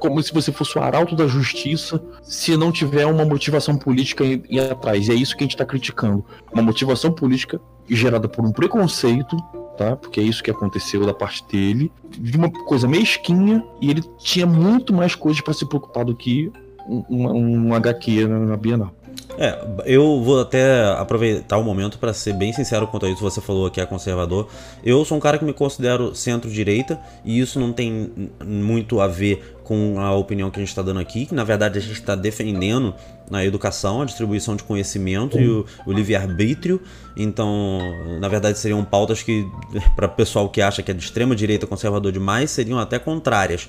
como 0.00 0.20
se 0.22 0.32
você 0.32 0.50
fosse 0.50 0.76
o 0.76 0.82
arauto 0.82 1.14
da 1.14 1.26
justiça 1.26 2.02
se 2.22 2.56
não 2.56 2.72
tiver 2.72 3.06
uma 3.06 3.24
motivação 3.24 3.76
política 3.76 4.24
em, 4.24 4.42
em 4.48 4.58
atrás. 4.58 5.06
E 5.06 5.12
é 5.12 5.14
isso 5.14 5.36
que 5.36 5.44
a 5.44 5.46
gente 5.46 5.54
está 5.54 5.64
criticando. 5.64 6.24
Uma 6.52 6.62
motivação 6.62 7.12
política 7.12 7.60
gerada 7.88 8.28
por 8.28 8.44
um 8.44 8.50
preconceito, 8.50 9.36
tá? 9.76 9.94
Porque 9.94 10.20
é 10.20 10.22
isso 10.22 10.42
que 10.42 10.50
aconteceu 10.50 11.04
da 11.04 11.14
parte 11.14 11.44
dele, 11.46 11.92
de 12.08 12.36
uma 12.36 12.50
coisa 12.50 12.88
mesquinha, 12.88 13.62
e 13.80 13.90
ele 13.90 14.02
tinha 14.18 14.46
muito 14.46 14.92
mais 14.92 15.14
coisas 15.14 15.42
para 15.42 15.54
se 15.54 15.66
preocupar 15.66 16.04
do 16.04 16.16
que 16.16 16.50
um, 16.88 17.68
um, 17.68 17.74
HQ 17.74 18.26
na 18.26 18.56
Bienal. 18.56 18.92
É, 19.38 19.58
eu 19.86 20.22
vou 20.22 20.40
até 20.40 20.84
aproveitar 20.98 21.56
o 21.56 21.64
momento 21.64 21.98
para 21.98 22.12
ser 22.12 22.34
bem 22.34 22.52
sincero 22.52 22.86
quanto 22.86 23.06
a 23.06 23.10
isso. 23.10 23.22
Você 23.22 23.40
falou 23.40 23.70
que 23.70 23.80
é 23.80 23.86
conservador. 23.86 24.48
Eu 24.84 25.04
sou 25.04 25.16
um 25.16 25.20
cara 25.20 25.38
que 25.38 25.44
me 25.44 25.52
considero 25.52 26.14
centro-direita 26.14 27.00
e 27.24 27.40
isso 27.40 27.58
não 27.58 27.72
tem 27.72 28.30
muito 28.44 29.00
a 29.00 29.08
ver 29.08 29.59
com 29.70 30.00
a 30.00 30.12
opinião 30.16 30.50
que 30.50 30.58
a 30.58 30.62
gente 30.62 30.70
está 30.70 30.82
dando 30.82 30.98
aqui, 30.98 31.26
que 31.26 31.32
na 31.32 31.44
verdade 31.44 31.78
a 31.78 31.80
gente 31.80 31.92
está 31.92 32.16
defendendo 32.16 32.92
a 33.30 33.44
educação, 33.44 34.02
a 34.02 34.04
distribuição 34.04 34.56
de 34.56 34.64
conhecimento 34.64 35.38
e 35.38 35.48
o, 35.48 35.64
o 35.86 35.92
livre-arbítrio. 35.92 36.82
Então, 37.16 37.78
na 38.18 38.26
verdade, 38.26 38.58
seriam 38.58 38.84
pautas 38.84 39.22
que, 39.22 39.46
para 39.94 40.06
o 40.06 40.08
pessoal 40.08 40.48
que 40.48 40.60
acha 40.60 40.82
que 40.82 40.90
é 40.90 40.94
de 40.94 41.04
extrema 41.04 41.36
direita 41.36 41.68
conservador 41.68 42.10
demais, 42.10 42.50
seriam 42.50 42.80
até 42.80 42.98
contrárias. 42.98 43.68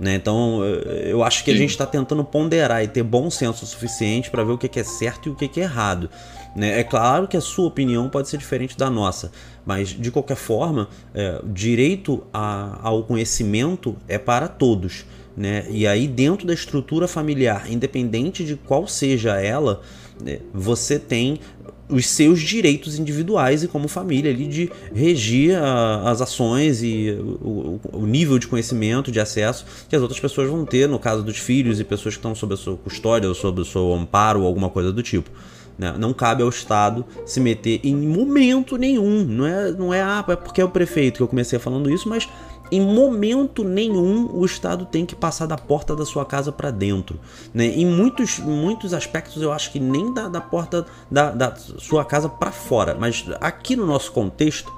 Né? 0.00 0.14
Então, 0.14 0.64
eu 1.04 1.22
acho 1.22 1.44
que 1.44 1.50
a 1.50 1.54
gente 1.54 1.68
está 1.68 1.84
tentando 1.84 2.24
ponderar 2.24 2.82
e 2.82 2.88
ter 2.88 3.02
bom 3.02 3.28
senso 3.28 3.66
o 3.66 3.68
suficiente 3.68 4.30
para 4.30 4.42
ver 4.42 4.52
o 4.52 4.56
que 4.56 4.80
é 4.80 4.82
certo 4.82 5.28
e 5.28 5.32
o 5.32 5.34
que 5.34 5.60
é 5.60 5.64
errado. 5.64 6.08
Né? 6.56 6.80
É 6.80 6.82
claro 6.82 7.28
que 7.28 7.36
a 7.36 7.42
sua 7.42 7.66
opinião 7.66 8.08
pode 8.08 8.26
ser 8.26 8.38
diferente 8.38 8.74
da 8.74 8.88
nossa, 8.88 9.30
mas 9.66 9.90
de 9.90 10.10
qualquer 10.10 10.36
forma, 10.36 10.88
é, 11.14 11.42
direito 11.44 12.24
a, 12.32 12.78
ao 12.82 13.02
conhecimento 13.04 13.94
é 14.08 14.16
para 14.16 14.48
todos. 14.48 15.04
Né? 15.36 15.66
E 15.70 15.86
aí, 15.86 16.06
dentro 16.06 16.46
da 16.46 16.52
estrutura 16.52 17.08
familiar, 17.08 17.70
independente 17.70 18.44
de 18.44 18.56
qual 18.56 18.86
seja 18.86 19.40
ela, 19.40 19.80
né, 20.22 20.40
você 20.52 20.98
tem 20.98 21.40
os 21.88 22.06
seus 22.06 22.40
direitos 22.40 22.98
individuais 22.98 23.62
e 23.62 23.68
como 23.68 23.86
família 23.86 24.30
ali 24.30 24.46
de 24.46 24.70
regir 24.94 25.56
a, 25.56 26.10
as 26.10 26.20
ações 26.20 26.82
e 26.82 27.10
o, 27.20 27.80
o, 27.92 28.06
nível 28.06 28.38
de 28.38 28.46
conhecimento, 28.46 29.12
de 29.12 29.20
acesso 29.20 29.66
que 29.88 29.94
as 29.94 30.00
outras 30.00 30.18
pessoas 30.18 30.48
vão 30.48 30.64
ter, 30.64 30.88
no 30.88 30.98
caso 30.98 31.22
dos 31.22 31.38
filhos 31.38 31.78
e 31.80 31.84
pessoas 31.84 32.14
que 32.14 32.18
estão 32.18 32.34
sob 32.34 32.54
a 32.54 32.56
sua 32.56 32.76
custódia 32.76 33.28
ou 33.28 33.34
sob 33.34 33.60
o 33.60 33.64
seu 33.64 33.92
amparo 33.92 34.40
ou 34.40 34.46
alguma 34.46 34.70
coisa 34.70 34.92
do 34.92 35.02
tipo. 35.02 35.30
Né? 35.78 35.94
Não 35.98 36.12
cabe 36.12 36.42
ao 36.42 36.48
Estado 36.48 37.04
se 37.26 37.40
meter 37.40 37.80
em 37.82 37.96
momento 37.96 38.76
nenhum. 38.76 39.24
Não 39.24 39.46
é, 39.46 39.72
não 39.72 39.94
é, 39.94 40.02
ah, 40.02 40.24
é 40.28 40.36
porque 40.36 40.60
é 40.60 40.64
o 40.64 40.68
prefeito 40.68 41.16
que 41.16 41.22
eu 41.22 41.28
comecei 41.28 41.58
falando 41.58 41.90
isso, 41.90 42.08
mas 42.08 42.28
em 42.72 42.80
momento 42.80 43.62
nenhum 43.62 44.30
o 44.32 44.46
Estado 44.46 44.86
tem 44.86 45.04
que 45.04 45.14
passar 45.14 45.44
da 45.44 45.58
porta 45.58 45.94
da 45.94 46.06
sua 46.06 46.24
casa 46.24 46.50
para 46.50 46.70
dentro. 46.70 47.20
Né? 47.52 47.66
Em 47.66 47.84
muitos, 47.84 48.38
muitos 48.38 48.94
aspectos 48.94 49.42
eu 49.42 49.52
acho 49.52 49.70
que 49.70 49.78
nem 49.78 50.14
da, 50.14 50.26
da 50.26 50.40
porta 50.40 50.86
da, 51.10 51.30
da 51.32 51.54
sua 51.54 52.02
casa 52.02 52.30
para 52.30 52.50
fora, 52.50 52.96
mas 52.98 53.26
aqui 53.42 53.76
no 53.76 53.84
nosso 53.84 54.10
contexto, 54.10 54.72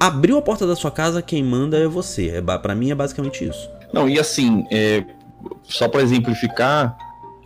abriu 0.00 0.38
a 0.38 0.42
porta 0.42 0.66
da 0.66 0.74
sua 0.74 0.90
casa, 0.90 1.22
quem 1.22 1.44
manda 1.44 1.78
é 1.78 1.86
você. 1.86 2.30
É, 2.30 2.42
para 2.42 2.74
mim 2.74 2.90
é 2.90 2.96
basicamente 2.96 3.44
isso. 3.44 3.70
Não, 3.92 4.08
e 4.08 4.18
assim, 4.18 4.66
é, 4.68 5.04
só 5.62 5.86
para 5.86 6.02
exemplificar, 6.02 6.98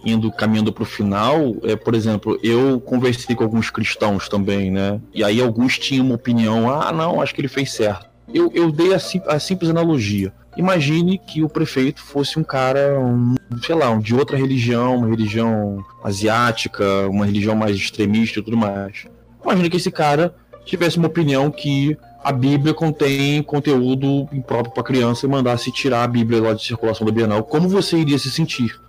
indo 0.03 0.33
caminhando 0.33 0.73
para 0.73 0.83
o 0.83 0.87
final, 0.87 1.57
é, 1.63 1.77
por 1.77 1.95
exemplo, 1.95 2.41
eu 2.43 2.81
conversei 2.81 3.37
com 3.37 3.45
alguns 3.45 3.69
cristãos 3.69 4.31
também, 4.31 4.71
né? 4.71 4.99
E 5.13 5.23
aí 5.23 5.43
alguns 5.43 5.79
tinham 5.79 6.07
uma 6.07 6.15
opinião, 6.15 6.71
ah, 6.73 6.91
não, 6.91 7.21
acho 7.21 7.35
que 7.35 7.43
ele 7.43 7.49
fez 7.49 7.71
certo 7.71 8.14
eu, 8.33 8.51
eu 8.55 8.71
dei 8.71 8.95
a, 8.95 8.99
a, 9.29 9.39
simples 9.39 9.71
analogia. 9.71 10.33
Imagine 10.57 11.19
que 11.19 11.43
o 11.43 11.49
prefeito 11.49 12.01
fosse 12.01 12.39
um 12.39 12.45
cara, 12.45 12.99
um, 12.99 13.35
sei 13.63 13.75
lá, 13.75 13.91
um, 13.91 13.99
de 13.99 14.15
outra 14.15 14.37
religião, 14.37 14.97
uma 14.99 15.09
religião 15.09 15.85
asiática, 16.03 17.09
uma 17.09 17.27
religião 17.27 17.57
mais 17.57 17.77
extremista 17.77 18.39
e 18.39 18.43
tudo 18.43 18.57
mais. 18.57 19.07
Imagine 19.43 19.69
que 19.69 19.77
esse 19.77 19.91
cara 19.91 20.35
tivesse 20.65 20.97
uma 20.97 21.09
opinião 21.09 21.51
que 21.51 21.97
a 22.23 22.33
Bíblia 22.33 22.73
contém 22.73 23.43
conteúdo 23.43 24.27
impróprio 24.33 24.73
para 24.73 24.83
criança 24.83 25.27
e 25.27 25.29
mandasse 25.29 25.71
tirar 25.71 26.05
a 26.05 26.09
Bíblia 26.09 26.41
lá 26.41 26.55
de 26.55 26.65
circulação 26.65 27.05
da 27.05 27.13
Bienal. 27.13 27.43
Como 27.45 27.69
você 27.69 27.99
iria 27.99 28.19
se 28.19 28.31
sentir? 28.31 28.81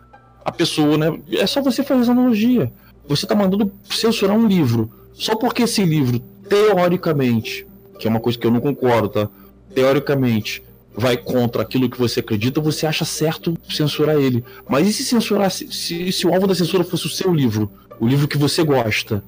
A 0.45 0.51
pessoa, 0.51 0.97
né? 0.97 1.19
É 1.31 1.45
só 1.45 1.61
você 1.61 1.83
fazer 1.83 2.03
essa 2.03 2.11
analogia. 2.11 2.71
Você 3.07 3.25
está 3.25 3.35
mandando 3.35 3.71
censurar 3.89 4.37
um 4.37 4.47
livro 4.47 4.89
só 5.13 5.35
porque 5.35 5.63
esse 5.63 5.83
livro, 5.83 6.19
teoricamente, 6.47 7.67
que 7.99 8.07
é 8.07 8.09
uma 8.09 8.19
coisa 8.19 8.37
que 8.37 8.45
eu 8.45 8.51
não 8.51 8.59
concordo, 8.59 9.09
tá? 9.09 9.29
Teoricamente, 9.73 10.63
vai 10.95 11.17
contra 11.17 11.61
aquilo 11.61 11.89
que 11.89 11.97
você 11.97 12.21
acredita, 12.21 12.61
você 12.61 12.87
acha 12.87 13.03
certo 13.03 13.57
censurar 13.69 14.15
ele. 14.15 14.43
Mas 14.67 14.87
e 14.87 14.93
se 14.93 15.03
censurar, 15.03 15.51
se, 15.51 16.11
se, 16.11 16.27
o 16.27 16.33
alvo 16.33 16.47
da 16.47 16.55
censura 16.55 16.83
fosse 16.83 17.05
o 17.05 17.09
seu 17.09 17.33
livro, 17.33 17.69
o 17.99 18.07
livro 18.07 18.27
que 18.27 18.37
você 18.37 18.63
gosta? 18.63 19.23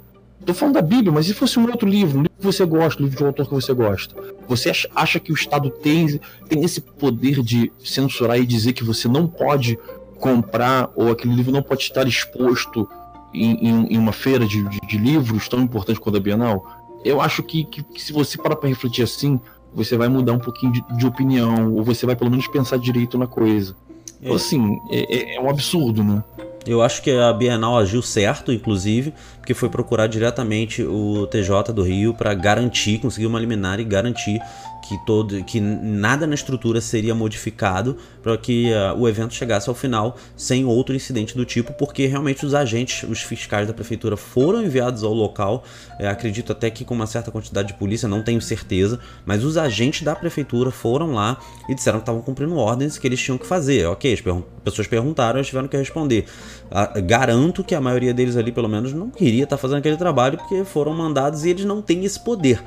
Tô 0.45 0.53
falando 0.53 0.75
da 0.75 0.81
Bíblia, 0.81 1.11
mas 1.11 1.25
se 1.25 1.33
fosse 1.33 1.59
um 1.59 1.67
outro 1.69 1.87
livro, 1.87 2.19
um 2.19 2.21
livro 2.21 2.37
que 2.37 2.45
você 2.45 2.65
gosta, 2.65 3.01
um 3.01 3.05
livro 3.05 3.17
de 3.17 3.23
um 3.23 3.27
autor 3.27 3.47
que 3.47 3.53
você 3.53 3.73
gosta, 3.73 4.15
você 4.47 4.71
acha 4.95 5.19
que 5.19 5.31
o 5.31 5.35
Estado 5.35 5.69
tem, 5.69 6.21
tem 6.47 6.63
esse 6.63 6.79
poder 6.79 7.41
de 7.43 7.69
censurar 7.83 8.39
e 8.39 8.45
dizer 8.45 8.71
que 8.71 8.83
você 8.83 9.09
não 9.09 9.27
pode 9.27 9.77
comprar 10.19 10.89
ou 10.95 11.11
aquele 11.11 11.35
livro 11.35 11.51
não 11.51 11.61
pode 11.61 11.83
estar 11.83 12.07
exposto 12.07 12.87
em, 13.33 13.67
em, 13.67 13.93
em 13.93 13.97
uma 13.97 14.13
feira 14.13 14.45
de, 14.45 14.63
de, 14.63 14.79
de, 14.87 14.97
livros 14.97 15.47
tão 15.47 15.59
importante 15.61 15.99
quanto 15.99 16.17
a 16.17 16.21
Bienal? 16.21 16.76
Eu 17.03 17.21
acho 17.21 17.43
que, 17.43 17.63
que, 17.63 17.83
que 17.83 18.01
se 18.01 18.11
você 18.11 18.37
parar 18.37 18.55
para 18.55 18.69
refletir 18.69 19.03
assim, 19.03 19.39
você 19.73 19.97
vai 19.97 20.07
mudar 20.07 20.33
um 20.33 20.39
pouquinho 20.39 20.71
de, 20.71 20.83
de, 20.97 21.05
opinião, 21.05 21.73
ou 21.73 21.83
você 21.83 22.05
vai 22.05 22.15
pelo 22.15 22.31
menos 22.31 22.47
pensar 22.47 22.77
direito 22.77 23.17
na 23.17 23.27
coisa. 23.27 23.75
É. 24.21 24.33
Assim, 24.33 24.79
é, 24.89 25.33
é, 25.33 25.35
é 25.35 25.41
um 25.41 25.49
absurdo, 25.49 26.03
né? 26.03 26.23
Eu 26.65 26.81
acho 26.81 27.01
que 27.01 27.11
a 27.11 27.31
Bienal 27.31 27.77
agiu 27.77 28.01
certo, 28.01 28.51
inclusive, 28.51 29.13
porque 29.37 29.53
foi 29.53 29.69
procurar 29.69 30.07
diretamente 30.07 30.83
o 30.83 31.25
TJ 31.27 31.71
do 31.73 31.81
Rio 31.81 32.13
para 32.13 32.33
garantir, 32.33 32.97
conseguir 32.99 33.25
uma 33.25 33.39
liminar 33.39 33.79
e 33.79 33.85
garantir 33.85 34.41
que 34.87 34.97
todo 35.05 35.43
que 35.43 35.59
nada 35.59 36.25
na 36.25 36.33
estrutura 36.33 36.79
seria 36.79 37.13
modificado 37.13 37.97
para 38.23 38.37
que 38.37 38.71
uh, 38.71 38.97
o 38.97 39.07
evento 39.07 39.33
chegasse 39.33 39.67
ao 39.67 39.75
final 39.75 40.17
sem 40.35 40.63
outro 40.65 40.95
incidente 40.95 41.35
do 41.35 41.43
tipo, 41.45 41.73
porque 41.73 42.05
realmente 42.05 42.45
os 42.45 42.53
agentes, 42.53 43.07
os 43.09 43.21
fiscais 43.21 43.67
da 43.67 43.73
prefeitura 43.73 44.15
foram 44.15 44.63
enviados 44.63 45.03
ao 45.03 45.13
local, 45.13 45.63
é, 45.99 46.07
acredito 46.07 46.51
até 46.51 46.69
que 46.69 46.85
com 46.85 46.93
uma 46.93 47.07
certa 47.07 47.31
quantidade 47.31 47.69
de 47.69 47.73
polícia, 47.73 48.07
não 48.07 48.23
tenho 48.23 48.41
certeza, 48.41 48.99
mas 49.25 49.43
os 49.43 49.57
agentes 49.57 50.03
da 50.03 50.15
prefeitura 50.15 50.71
foram 50.71 51.13
lá 51.13 51.37
e 51.67 51.75
disseram 51.75 51.99
que 51.99 52.03
estavam 52.03 52.21
cumprindo 52.21 52.55
ordens 52.55 52.97
que 52.97 53.07
eles 53.07 53.21
tinham 53.21 53.37
que 53.37 53.45
fazer. 53.45 53.85
Ok, 53.87 54.13
as 54.13 54.21
pessoas 54.63 54.87
perguntaram, 54.87 55.39
eles 55.39 55.47
tiveram 55.47 55.67
que 55.67 55.77
responder. 55.77 56.25
Uh, 56.71 57.01
garanto 57.03 57.63
que 57.63 57.75
a 57.75 57.81
maioria 57.81 58.13
deles 58.13 58.37
ali, 58.37 58.51
pelo 58.51 58.69
menos, 58.69 58.93
não 58.93 59.09
queria 59.09 59.43
estar 59.43 59.57
tá 59.57 59.61
fazendo 59.61 59.79
aquele 59.79 59.97
trabalho 59.97 60.37
porque 60.37 60.63
foram 60.63 60.93
mandados 60.93 61.43
e 61.43 61.49
eles 61.49 61.65
não 61.65 61.81
têm 61.81 62.05
esse 62.05 62.19
poder. 62.19 62.63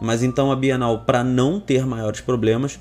Mas 0.00 0.22
então 0.22 0.50
a 0.52 0.56
Bienal, 0.56 1.00
para 1.00 1.22
não 1.24 1.60
ter 1.60 1.86
maiores 1.86 2.20
problemas, 2.20 2.78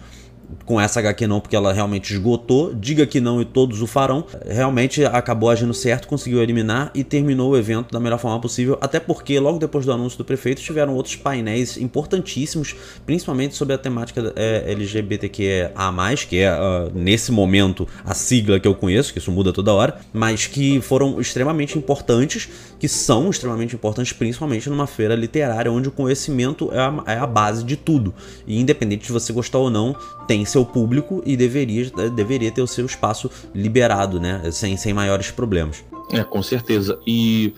com 0.66 0.80
essa 0.80 1.00
HQ 1.00 1.28
não, 1.28 1.40
porque 1.40 1.56
ela 1.56 1.74
realmente 1.74 2.14
esgotou. 2.14 2.74
Diga 2.74 3.06
que 3.06 3.20
não 3.20 3.42
e 3.42 3.46
todos 3.46 3.82
o 3.82 3.88
farão. 3.88 4.26
Realmente 4.46 5.04
acabou 5.06 5.50
agindo 5.50 5.74
certo, 5.74 6.08
conseguiu 6.08 6.42
eliminar 6.42 6.92
e 6.94 7.04
terminou 7.04 7.52
o 7.52 7.58
evento 7.58 7.92
da 7.92 8.00
melhor 8.00 8.20
forma 8.20 8.40
possível. 8.40 8.78
Até 8.82 9.00
porque, 9.00 9.40
logo 9.40 9.60
depois 9.60 9.86
do 9.86 9.92
anúncio 9.92 10.18
do 10.18 10.26
prefeito, 10.26 10.62
tiveram 10.62 10.94
outros 10.94 11.16
painéis 11.16 11.78
importantíssimos, 11.78 12.76
principalmente 13.06 13.56
sobre 13.56 13.74
a 13.74 13.78
temática 13.78 14.34
é, 14.36 14.72
LGBTQIA, 14.72 15.74
que 16.28 16.38
é 16.38 16.52
uh, 16.52 16.92
nesse 16.94 17.32
momento 17.32 17.88
a 18.06 18.14
sigla 18.14 18.60
que 18.60 18.68
eu 18.68 18.76
conheço, 18.76 19.12
que 19.12 19.20
isso 19.20 19.32
muda 19.32 19.52
toda 19.52 19.74
hora, 19.74 20.00
mas 20.14 20.48
que 20.48 20.82
foram 20.82 21.20
extremamente 21.20 21.78
importantes, 21.78 22.50
que 22.80 22.88
são 22.88 23.30
extremamente 23.30 23.76
importantes, 23.76 24.14
principalmente 24.14 24.70
numa 24.70 24.88
feira 24.88 25.16
literária, 25.16 25.72
onde 25.72 25.90
o 25.90 25.92
conhecimento 25.92 26.70
é 26.72 26.80
a, 26.80 27.04
é 27.08 27.18
a 27.18 27.28
base 27.28 27.64
de 27.64 27.76
tudo. 27.76 28.14
E 28.46 28.60
independente 28.60 29.06
de 29.08 29.12
você 29.12 29.34
gostar 29.34 29.58
ou 29.58 29.70
não, 29.70 29.96
tem 30.28 30.46
seu 30.46 30.66
público 30.66 31.22
e 31.26 31.36
deveria, 31.36 31.90
deveria 32.16 32.52
ter 32.52 32.62
o 32.62 32.68
seu 32.68 32.86
espaço 32.86 33.30
liberado, 33.54 34.20
né? 34.20 34.42
Sem, 34.52 34.78
sem 34.78 34.94
maiores 34.94 35.32
problemas. 35.32 35.84
É, 36.12 36.24
com 36.24 36.42
certeza. 36.44 37.00
E 37.06 37.54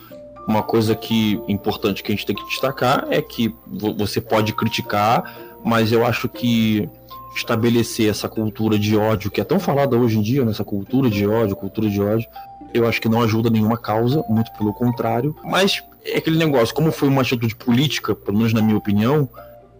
uma 0.47 0.63
coisa 0.63 0.95
que 0.95 1.39
importante 1.47 2.01
que 2.01 2.11
a 2.11 2.15
gente 2.15 2.25
tem 2.25 2.35
que 2.35 2.45
destacar 2.45 3.07
é 3.09 3.21
que 3.21 3.53
você 3.67 4.19
pode 4.19 4.53
criticar, 4.53 5.37
mas 5.63 5.91
eu 5.91 6.05
acho 6.05 6.27
que 6.29 6.89
estabelecer 7.35 8.09
essa 8.09 8.27
cultura 8.27 8.77
de 8.77 8.97
ódio 8.97 9.29
que 9.29 9.39
é 9.39 9.43
tão 9.43 9.59
falada 9.59 9.95
hoje 9.95 10.17
em 10.17 10.21
dia, 10.21 10.43
nessa 10.43 10.63
né? 10.63 10.69
cultura 10.69 11.09
de 11.09 11.27
ódio, 11.27 11.55
cultura 11.55 11.89
de 11.89 12.01
ódio, 12.01 12.27
eu 12.73 12.87
acho 12.87 13.01
que 13.01 13.09
não 13.09 13.21
ajuda 13.21 13.49
nenhuma 13.49 13.77
causa, 13.77 14.23
muito 14.29 14.51
pelo 14.53 14.73
contrário. 14.73 15.35
Mas 15.43 15.83
é 16.05 16.17
aquele 16.17 16.37
negócio, 16.37 16.73
como 16.73 16.91
foi 16.91 17.07
uma 17.07 17.21
atitude 17.21 17.55
política, 17.55 18.15
pelo 18.15 18.37
menos 18.37 18.53
na 18.53 18.61
minha 18.61 18.77
opinião, 18.77 19.29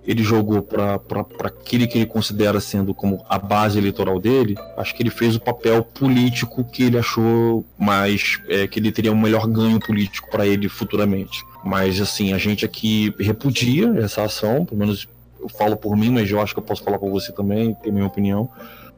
ele 0.03 0.23
jogou 0.23 0.61
para 0.61 0.99
aquele 1.43 1.85
que 1.85 1.99
ele 1.99 2.05
considera 2.05 2.59
sendo 2.59 2.93
como 2.93 3.23
a 3.29 3.37
base 3.37 3.77
eleitoral 3.77 4.19
dele, 4.19 4.55
acho 4.77 4.95
que 4.95 5.03
ele 5.03 5.09
fez 5.09 5.35
o 5.35 5.39
papel 5.39 5.83
político 5.83 6.63
que 6.63 6.83
ele 6.83 6.97
achou 6.97 7.65
mais 7.77 8.39
é, 8.47 8.65
que 8.67 8.79
ele 8.79 8.91
teria 8.91 9.11
um 9.11 9.19
melhor 9.19 9.45
ganho 9.45 9.79
político 9.79 10.29
para 10.31 10.47
ele 10.47 10.67
futuramente. 10.67 11.43
Mas 11.63 12.01
assim, 12.01 12.33
a 12.33 12.37
gente 12.37 12.65
aqui 12.65 13.13
repudia 13.19 13.93
essa 13.99 14.23
ação, 14.23 14.65
pelo 14.65 14.79
menos 14.79 15.07
eu 15.39 15.49
falo 15.49 15.77
por 15.77 15.95
mim, 15.95 16.09
mas 16.09 16.29
eu 16.29 16.41
acho 16.41 16.53
que 16.53 16.59
eu 16.59 16.63
posso 16.63 16.83
falar 16.83 16.97
por 16.97 17.11
você 17.11 17.31
também, 17.31 17.75
tem 17.75 17.91
minha 17.91 18.07
opinião. 18.07 18.49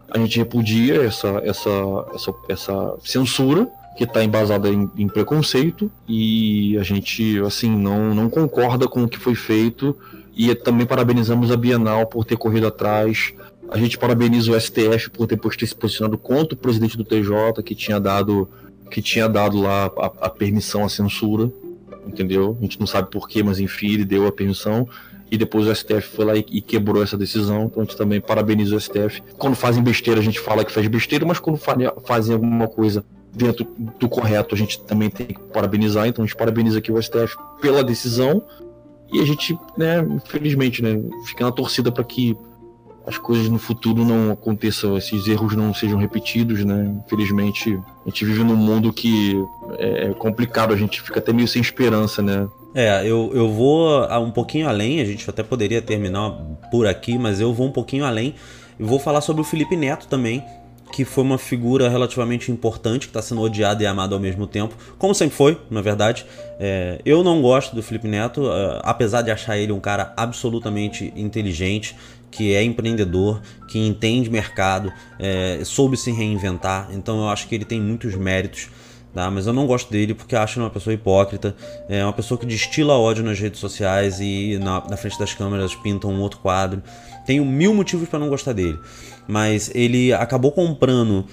A 0.09 0.17
gente 0.17 0.37
repudia 0.37 1.03
essa, 1.03 1.41
essa, 1.43 1.69
essa, 2.13 2.33
essa 2.49 2.95
censura 3.03 3.67
que 3.97 4.03
está 4.03 4.23
embasada 4.23 4.69
em, 4.69 4.89
em, 4.97 5.07
preconceito 5.07 5.91
e 6.07 6.77
a 6.77 6.83
gente 6.83 7.39
assim 7.41 7.69
não, 7.69 8.15
não 8.15 8.29
concorda 8.29 8.87
com 8.87 9.03
o 9.03 9.07
que 9.07 9.19
foi 9.19 9.35
feito 9.35 9.95
e 10.35 10.53
também 10.55 10.85
parabenizamos 10.85 11.51
a 11.51 11.57
Bienal 11.57 12.07
por 12.07 12.25
ter 12.25 12.37
corrido 12.37 12.67
atrás. 12.67 13.33
A 13.69 13.77
gente 13.77 13.97
parabeniza 13.97 14.51
o 14.51 14.59
STF 14.59 15.09
por 15.09 15.27
ter, 15.27 15.37
por 15.37 15.55
ter 15.55 15.67
se 15.67 15.75
posicionado 15.75 16.17
contra 16.17 16.55
o 16.55 16.57
presidente 16.57 16.97
do 16.97 17.03
TJ, 17.03 17.61
que 17.63 17.75
tinha 17.75 17.99
dado, 17.99 18.49
que 18.89 19.01
tinha 19.01 19.27
dado 19.27 19.61
lá 19.61 19.91
a, 19.97 20.05
a 20.21 20.29
permissão 20.29 20.83
à 20.83 20.89
censura, 20.89 21.51
entendeu? 22.07 22.57
A 22.59 22.61
gente 22.63 22.79
não 22.79 22.87
sabe 22.87 23.11
porquê, 23.11 23.43
mas 23.43 23.59
enfim, 23.59 23.93
ele 23.93 24.05
deu 24.05 24.25
a 24.25 24.31
permissão 24.31 24.87
e 25.29 25.37
depois 25.37 25.67
o 25.67 25.75
STF 25.75 26.01
foi 26.15 26.25
lá 26.25 26.35
e, 26.35 26.61
quebrou 26.61 27.03
essa 27.03 27.17
decisão. 27.17 27.65
Então 27.65 27.83
a 27.83 27.85
gente 27.85 27.95
também 27.95 28.19
parabeniza 28.19 28.75
o 28.75 28.79
STF. 28.79 29.21
Quando 29.37 29.55
fazem 29.55 29.81
besteira, 29.83 30.19
a 30.19 30.23
gente 30.23 30.39
fala 30.39 30.65
que 30.65 30.71
faz 30.71 30.87
besteira, 30.87 31.25
mas 31.25 31.39
quando 31.39 31.57
fazem 31.57 32.33
alguma 32.33 32.67
coisa 32.67 33.05
dentro 33.33 33.65
do 33.99 34.09
correto, 34.09 34.53
a 34.55 34.57
gente 34.57 34.79
também 34.81 35.09
tem 35.09 35.27
que 35.27 35.39
parabenizar. 35.39 36.07
Então 36.07 36.23
a 36.23 36.27
gente 36.27 36.35
parabeniza 36.35 36.79
aqui 36.79 36.91
o 36.91 37.01
STF 37.01 37.35
pela 37.61 37.83
decisão 37.83 38.43
e 39.11 39.19
a 39.19 39.25
gente, 39.25 39.57
né, 39.77 39.99
infelizmente, 39.99 40.81
né, 40.81 41.01
fica 41.25 41.43
na 41.43 41.51
torcida 41.51 41.91
para 41.91 42.03
que 42.03 42.37
as 43.05 43.17
coisas 43.17 43.49
no 43.49 43.57
futuro 43.57 44.05
não 44.05 44.31
aconteçam, 44.31 44.95
esses 44.97 45.27
erros 45.27 45.55
não 45.55 45.73
sejam 45.73 45.97
repetidos, 45.97 46.63
né? 46.63 46.93
Infelizmente, 47.03 47.77
a 48.05 48.09
gente 48.09 48.23
vive 48.23 48.43
num 48.43 48.55
mundo 48.55 48.93
que 48.93 49.35
é, 49.79 50.05
é 50.05 50.13
complicado, 50.13 50.73
a 50.73 50.77
gente 50.77 51.01
fica 51.01 51.19
até 51.19 51.33
meio 51.33 51.47
sem 51.47 51.61
esperança, 51.61 52.21
né? 52.21 52.47
É, 52.73 53.01
eu, 53.01 53.31
eu 53.33 53.51
vou 53.51 54.05
um 54.19 54.31
pouquinho 54.31 54.69
além, 54.69 55.01
a 55.01 55.05
gente 55.05 55.27
até 55.29 55.43
poderia 55.43 55.81
terminar 55.81 56.31
por 56.69 56.87
aqui, 56.87 57.17
mas 57.17 57.41
eu 57.41 57.53
vou 57.53 57.67
um 57.67 57.71
pouquinho 57.71 58.05
além 58.05 58.35
e 58.79 58.83
vou 58.83 58.99
falar 58.99 59.21
sobre 59.21 59.41
o 59.41 59.45
Felipe 59.45 59.75
Neto 59.75 60.07
também, 60.07 60.43
que 60.91 61.05
foi 61.05 61.23
uma 61.23 61.37
figura 61.37 61.89
relativamente 61.89 62.51
importante, 62.51 63.07
que 63.07 63.09
está 63.09 63.21
sendo 63.21 63.41
odiado 63.41 63.81
e 63.81 63.85
amado 63.85 64.13
ao 64.13 64.19
mesmo 64.19 64.45
tempo, 64.45 64.75
como 64.97 65.15
sempre 65.15 65.35
foi, 65.35 65.57
na 65.69 65.81
verdade. 65.81 66.25
É, 66.59 66.99
eu 67.05 67.23
não 67.23 67.41
gosto 67.41 67.75
do 67.75 67.81
Felipe 67.81 68.07
Neto, 68.07 68.43
uh, 68.43 68.81
apesar 68.83 69.21
de 69.21 69.31
achar 69.31 69.57
ele 69.57 69.71
um 69.71 69.79
cara 69.79 70.13
absolutamente 70.17 71.11
inteligente, 71.15 71.95
que 72.29 72.53
é 72.53 72.63
empreendedor, 72.63 73.41
que 73.67 73.79
entende 73.79 74.29
mercado, 74.29 74.91
é, 75.19 75.61
soube 75.63 75.97
se 75.97 76.11
reinventar, 76.11 76.89
então 76.91 77.19
eu 77.19 77.29
acho 77.29 77.47
que 77.47 77.55
ele 77.55 77.65
tem 77.65 77.79
muitos 77.79 78.15
méritos. 78.15 78.69
Tá? 79.13 79.29
Mas 79.29 79.45
eu 79.45 79.51
não 79.51 79.67
gosto 79.67 79.91
dele 79.91 80.13
porque 80.13 80.37
acho 80.37 80.57
ele 80.57 80.63
uma 80.63 80.69
pessoa 80.69 80.93
hipócrita, 80.93 81.53
é 81.89 82.01
uma 82.01 82.13
pessoa 82.13 82.37
que 82.37 82.45
destila 82.45 82.93
ódio 82.93 83.23
nas 83.23 83.37
redes 83.37 83.59
sociais 83.59 84.21
e 84.21 84.57
na, 84.57 84.81
na 84.89 84.95
frente 84.95 85.19
das 85.19 85.33
câmeras 85.33 85.75
pinta 85.75 86.07
um 86.07 86.21
outro 86.21 86.39
quadro. 86.39 86.81
Tenho 87.25 87.45
mil 87.45 87.73
motivos 87.73 88.09
para 88.09 88.19
não 88.19 88.29
gostar 88.29 88.53
dele. 88.53 88.77
Mas 89.27 89.71
ele 89.73 90.11
acabou 90.13 90.51
comprando 90.51 91.25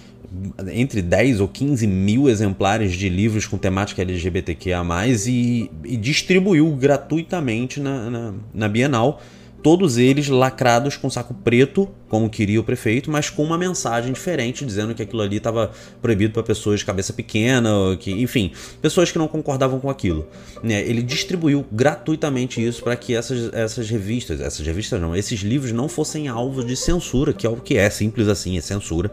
entre 0.72 1.01
10 1.01 1.40
ou 1.40 1.48
15 1.48 1.87
mil 1.87 2.29
exemplares 2.29 2.92
de 2.92 3.09
livros 3.09 3.46
com 3.46 3.57
temática 3.57 4.03
LGBTQIA+, 4.03 4.83
e, 5.27 5.70
e 5.85 5.96
distribuiu 5.96 6.70
gratuitamente 6.77 7.81
na, 7.81 8.11
na, 8.11 8.35
na 8.53 8.68
Bienal, 8.68 9.22
todos 9.62 9.99
eles 9.99 10.29
lacrados 10.29 10.97
com 10.97 11.11
saco 11.11 11.35
preto, 11.35 11.88
como 12.09 12.31
queria 12.31 12.61
o 12.61 12.64
prefeito, 12.64 13.11
mas 13.11 13.29
com 13.29 13.42
uma 13.42 13.59
mensagem 13.59 14.12
diferente, 14.12 14.64
dizendo 14.64 14.94
que 14.94 15.03
aquilo 15.03 15.21
ali 15.21 15.37
estava 15.37 15.71
proibido 16.01 16.33
para 16.33 16.42
pessoas 16.42 16.81
de 16.81 16.87
cabeça 16.87 17.12
pequena, 17.12 17.71
que, 17.99 18.11
enfim, 18.11 18.53
pessoas 18.81 19.11
que 19.11 19.18
não 19.18 19.29
concordavam 19.29 19.79
com 19.81 19.90
aquilo. 19.90 20.27
Né? 20.62 20.81
Ele 20.81 21.03
distribuiu 21.03 21.66
gratuitamente 21.71 22.64
isso 22.64 22.83
para 22.83 22.97
que 22.97 23.14
essas, 23.14 23.53
essas 23.53 23.90
revistas, 23.90 24.40
essas 24.40 24.64
revistas 24.64 25.01
não, 25.01 25.14
esses 25.14 25.40
livros 25.40 25.73
não 25.73 25.88
fossem 25.88 26.29
alvos 26.29 26.64
de 26.64 26.77
censura, 26.77 27.33
que 27.33 27.47
é 27.47 27.51
o 27.51 27.57
que 27.57 27.77
é, 27.77 27.90
simples 27.90 28.29
assim, 28.29 28.57
é 28.57 28.61
censura, 28.61 29.11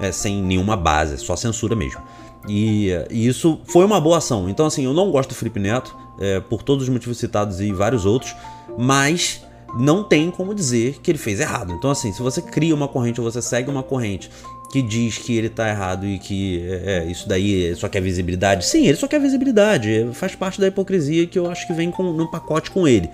é, 0.00 0.10
sem 0.10 0.42
nenhuma 0.42 0.76
base, 0.76 1.14
é 1.14 1.16
só 1.16 1.36
censura 1.36 1.76
mesmo. 1.76 2.02
E, 2.48 2.90
e, 3.10 3.26
isso 3.26 3.60
foi 3.64 3.84
uma 3.84 4.00
boa 4.00 4.18
ação. 4.18 4.48
Então, 4.48 4.66
assim, 4.66 4.84
eu 4.84 4.92
não 4.92 5.10
gosto 5.10 5.30
do 5.30 5.34
Felipe 5.34 5.58
Neto, 5.58 5.96
é, 6.20 6.40
por 6.40 6.62
todos 6.62 6.84
os 6.84 6.88
motivos 6.88 7.16
citados 7.16 7.60
e 7.60 7.72
vários 7.72 8.04
outros, 8.04 8.34
mas 8.76 9.42
não 9.76 10.02
tem 10.02 10.30
como 10.30 10.54
dizer 10.54 11.00
que 11.02 11.10
ele 11.10 11.18
fez 11.18 11.40
errado. 11.40 11.72
Então, 11.72 11.90
assim, 11.90 12.12
se 12.12 12.22
você 12.22 12.40
cria 12.40 12.74
uma 12.74 12.88
corrente 12.88 13.20
ou 13.20 13.30
você 13.30 13.42
segue 13.42 13.70
uma 13.70 13.82
corrente 13.82 14.30
que 14.70 14.82
diz 14.82 15.18
que 15.18 15.36
ele 15.36 15.48
tá 15.48 15.68
errado 15.68 16.04
e 16.06 16.18
que 16.18 16.66
é, 16.68 17.04
isso 17.06 17.28
daí 17.28 17.74
só 17.76 17.88
quer 17.88 18.00
visibilidade, 18.00 18.66
sim, 18.66 18.86
ele 18.86 18.96
só 18.96 19.06
quer 19.06 19.20
visibilidade. 19.20 20.10
Faz 20.14 20.34
parte 20.34 20.60
da 20.60 20.66
hipocrisia 20.66 21.26
que 21.26 21.38
eu 21.38 21.48
acho 21.50 21.66
que 21.66 21.72
vem 21.72 21.90
com, 21.90 22.12
num 22.12 22.26
pacote 22.26 22.70
com 22.70 22.86
ele. 22.88 23.08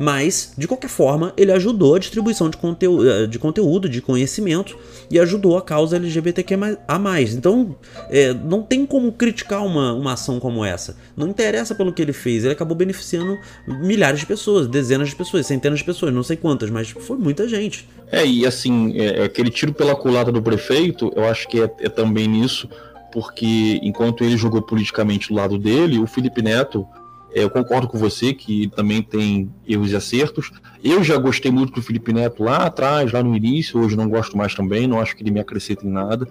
Mas, 0.00 0.54
de 0.56 0.66
qualquer 0.66 0.88
forma, 0.88 1.34
ele 1.36 1.52
ajudou 1.52 1.94
a 1.94 1.98
distribuição 1.98 2.48
de, 2.48 2.56
conteúdo, 2.56 3.06
eh, 3.06 3.26
de 3.26 3.38
conteúdo, 3.38 3.86
de 3.86 4.00
conhecimento 4.00 4.74
e 5.10 5.20
ajudou 5.20 5.58
a 5.58 5.62
causa 5.62 5.96
LGBTQ 5.96 6.54
a 6.88 6.98
mais. 6.98 7.34
Então, 7.34 7.76
é, 8.08 8.32
não 8.32 8.62
tem 8.62 8.86
como 8.86 9.12
criticar 9.12 9.62
uma, 9.62 9.92
uma 9.92 10.14
ação 10.14 10.40
como 10.40 10.64
essa. 10.64 10.96
Não 11.14 11.28
interessa 11.28 11.74
pelo 11.74 11.92
que 11.92 12.00
ele 12.00 12.14
fez, 12.14 12.44
ele 12.44 12.54
acabou 12.54 12.74
beneficiando 12.74 13.38
milhares 13.66 14.20
de 14.20 14.26
pessoas, 14.26 14.66
dezenas 14.66 15.10
de 15.10 15.16
pessoas, 15.16 15.46
centenas 15.46 15.80
de 15.80 15.84
pessoas, 15.84 16.14
não 16.14 16.22
sei 16.22 16.38
quantas, 16.38 16.70
mas 16.70 16.88
foi 16.88 17.18
muita 17.18 17.46
gente. 17.46 17.86
É, 18.10 18.24
e 18.24 18.46
assim, 18.46 18.98
é, 18.98 19.18
é 19.18 19.24
aquele 19.24 19.50
tiro 19.50 19.74
pela 19.74 19.94
culata 19.94 20.32
do 20.32 20.40
prefeito, 20.40 21.12
eu 21.14 21.24
acho 21.24 21.46
que 21.46 21.60
é, 21.60 21.70
é 21.78 21.90
também 21.90 22.26
nisso, 22.26 22.70
porque 23.12 23.78
enquanto 23.82 24.24
ele 24.24 24.38
jogou 24.38 24.62
politicamente 24.62 25.28
do 25.28 25.34
lado 25.34 25.58
dele, 25.58 25.98
o 25.98 26.06
Felipe 26.06 26.40
Neto 26.40 26.88
eu 27.32 27.48
concordo 27.48 27.86
com 27.86 27.98
você 27.98 28.32
que 28.32 28.68
também 28.74 29.02
tem 29.02 29.50
erros 29.66 29.92
e 29.92 29.96
acertos. 29.96 30.50
Eu 30.82 31.02
já 31.04 31.16
gostei 31.16 31.50
muito 31.50 31.72
do 31.72 31.82
Felipe 31.82 32.12
Neto 32.12 32.42
lá 32.42 32.66
atrás, 32.66 33.12
lá 33.12 33.22
no 33.22 33.36
início, 33.36 33.80
hoje 33.80 33.96
não 33.96 34.08
gosto 34.08 34.36
mais 34.36 34.54
também, 34.54 34.86
não 34.86 35.00
acho 35.00 35.16
que 35.16 35.22
ele 35.22 35.30
me 35.30 35.40
acrescenta 35.40 35.86
em 35.86 35.90
nada. 35.90 36.26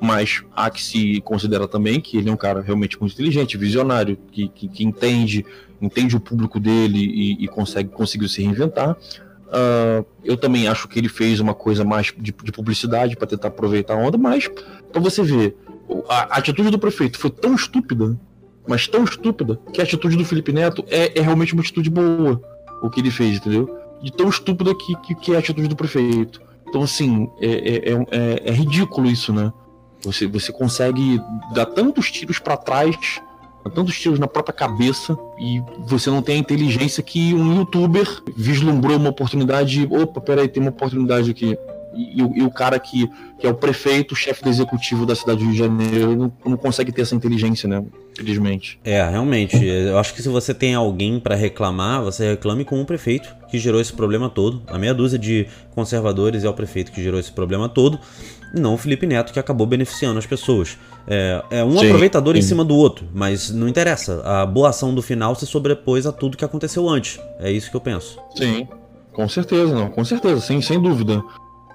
Mas 0.00 0.44
há 0.54 0.70
que 0.70 0.82
se 0.82 1.20
considera 1.22 1.66
também 1.66 2.00
que 2.00 2.16
ele 2.16 2.30
é 2.30 2.32
um 2.32 2.36
cara 2.36 2.60
realmente 2.60 2.98
muito 3.00 3.12
inteligente, 3.12 3.58
visionário, 3.58 4.16
que, 4.30 4.48
que, 4.48 4.68
que 4.68 4.84
entende, 4.84 5.44
entende 5.82 6.16
o 6.16 6.20
público 6.20 6.60
dele 6.60 6.98
e, 6.98 7.44
e 7.44 7.48
consegue 7.48 7.90
conseguiu 7.90 8.28
se 8.28 8.42
reinventar. 8.42 8.96
Uh, 9.48 10.06
eu 10.22 10.36
também 10.36 10.68
acho 10.68 10.86
que 10.86 10.98
ele 10.98 11.08
fez 11.08 11.40
uma 11.40 11.54
coisa 11.54 11.84
mais 11.84 12.12
de, 12.16 12.32
de 12.32 12.52
publicidade 12.52 13.16
para 13.16 13.26
tentar 13.26 13.48
aproveitar 13.48 13.94
a 13.94 13.96
onda, 13.96 14.16
mas 14.16 14.48
para 14.92 15.00
você 15.00 15.22
ver, 15.22 15.56
a, 16.08 16.34
a 16.34 16.38
atitude 16.38 16.70
do 16.70 16.78
prefeito 16.78 17.18
foi 17.18 17.30
tão 17.30 17.54
estúpida 17.54 18.16
mas 18.68 18.86
tão 18.86 19.02
estúpida, 19.02 19.58
que 19.72 19.80
a 19.80 19.84
atitude 19.84 20.16
do 20.16 20.24
Felipe 20.24 20.52
Neto 20.52 20.84
é, 20.88 21.18
é 21.18 21.22
realmente 21.22 21.54
uma 21.54 21.62
atitude 21.62 21.88
boa, 21.88 22.40
o 22.82 22.90
que 22.90 23.00
ele 23.00 23.10
fez, 23.10 23.38
entendeu? 23.38 23.78
De 24.02 24.12
tão 24.12 24.28
estúpida 24.28 24.74
que, 24.74 24.94
que, 24.96 25.14
que 25.14 25.32
é 25.32 25.36
a 25.36 25.38
atitude 25.38 25.68
do 25.68 25.74
prefeito. 25.74 26.40
Então, 26.68 26.82
assim, 26.82 27.28
é, 27.40 27.46
é, 27.46 27.92
é, 27.92 28.06
é, 28.10 28.50
é 28.50 28.52
ridículo 28.52 29.08
isso, 29.08 29.32
né? 29.32 29.50
Você, 30.02 30.26
você 30.26 30.52
consegue 30.52 31.20
dar 31.54 31.66
tantos 31.66 32.10
tiros 32.10 32.38
para 32.38 32.56
trás, 32.56 32.94
tantos 33.74 33.98
tiros 33.98 34.18
na 34.18 34.28
própria 34.28 34.54
cabeça, 34.54 35.16
e 35.40 35.60
você 35.86 36.10
não 36.10 36.22
tem 36.22 36.36
a 36.36 36.38
inteligência 36.38 37.02
que 37.02 37.34
um 37.34 37.56
youtuber 37.56 38.22
vislumbrou 38.36 38.96
uma 38.96 39.10
oportunidade. 39.10 39.88
Opa, 39.90 40.20
peraí, 40.20 40.46
tem 40.46 40.62
uma 40.62 40.70
oportunidade 40.70 41.30
aqui 41.30 41.58
e, 41.98 42.40
e, 42.40 42.42
o 42.42 42.50
cara 42.50 42.78
que, 42.78 43.10
que 43.38 43.46
é 43.46 43.50
o 43.50 43.54
prefeito, 43.54 44.14
chefe 44.14 44.42
do 44.44 44.48
executivo 44.48 45.04
da 45.04 45.14
cidade 45.14 45.40
do 45.40 45.44
Rio 45.44 45.52
de 45.52 45.58
Janeiro, 45.58 46.16
não, 46.16 46.32
não 46.46 46.56
consegue 46.56 46.92
ter 46.92 47.02
essa 47.02 47.14
inteligência, 47.14 47.68
né? 47.68 47.84
Infelizmente. 48.12 48.78
É, 48.84 49.02
realmente. 49.08 49.64
Eu 49.64 49.98
acho 49.98 50.14
que 50.14 50.22
se 50.22 50.28
você 50.28 50.54
tem 50.54 50.74
alguém 50.74 51.18
para 51.18 51.34
reclamar, 51.34 52.02
você 52.02 52.30
reclame 52.30 52.64
com 52.64 52.80
o 52.80 52.84
prefeito 52.84 53.34
que 53.48 53.58
gerou 53.58 53.80
esse 53.80 53.92
problema 53.92 54.28
todo. 54.28 54.62
A 54.66 54.78
meia 54.78 54.94
dúzia 54.94 55.18
de 55.18 55.46
conservadores 55.74 56.44
é 56.44 56.48
o 56.48 56.54
prefeito 56.54 56.92
que 56.92 57.02
gerou 57.02 57.18
esse 57.18 57.32
problema 57.32 57.68
todo, 57.68 57.98
não 58.54 58.74
o 58.74 58.78
Felipe 58.78 59.06
Neto 59.06 59.32
que 59.32 59.38
acabou 59.38 59.66
beneficiando 59.66 60.18
as 60.18 60.26
pessoas. 60.26 60.78
É, 61.06 61.42
é 61.50 61.64
um 61.64 61.78
sim, 61.78 61.86
aproveitador 61.86 62.34
sim. 62.34 62.40
em 62.40 62.42
cima 62.42 62.64
do 62.64 62.74
outro, 62.74 63.06
mas 63.14 63.50
não 63.50 63.68
interessa. 63.68 64.22
A 64.24 64.46
boa 64.46 64.70
ação 64.70 64.94
do 64.94 65.02
final 65.02 65.34
se 65.34 65.46
sobrepôs 65.46 66.06
a 66.06 66.12
tudo 66.12 66.36
que 66.36 66.44
aconteceu 66.44 66.88
antes. 66.88 67.20
É 67.38 67.50
isso 67.50 67.70
que 67.70 67.76
eu 67.76 67.80
penso. 67.80 68.20
Sim, 68.36 68.68
com 69.12 69.28
certeza, 69.28 69.74
não, 69.74 69.88
com 69.88 70.04
certeza, 70.04 70.40
sem, 70.40 70.60
sem 70.60 70.80
dúvida. 70.80 71.22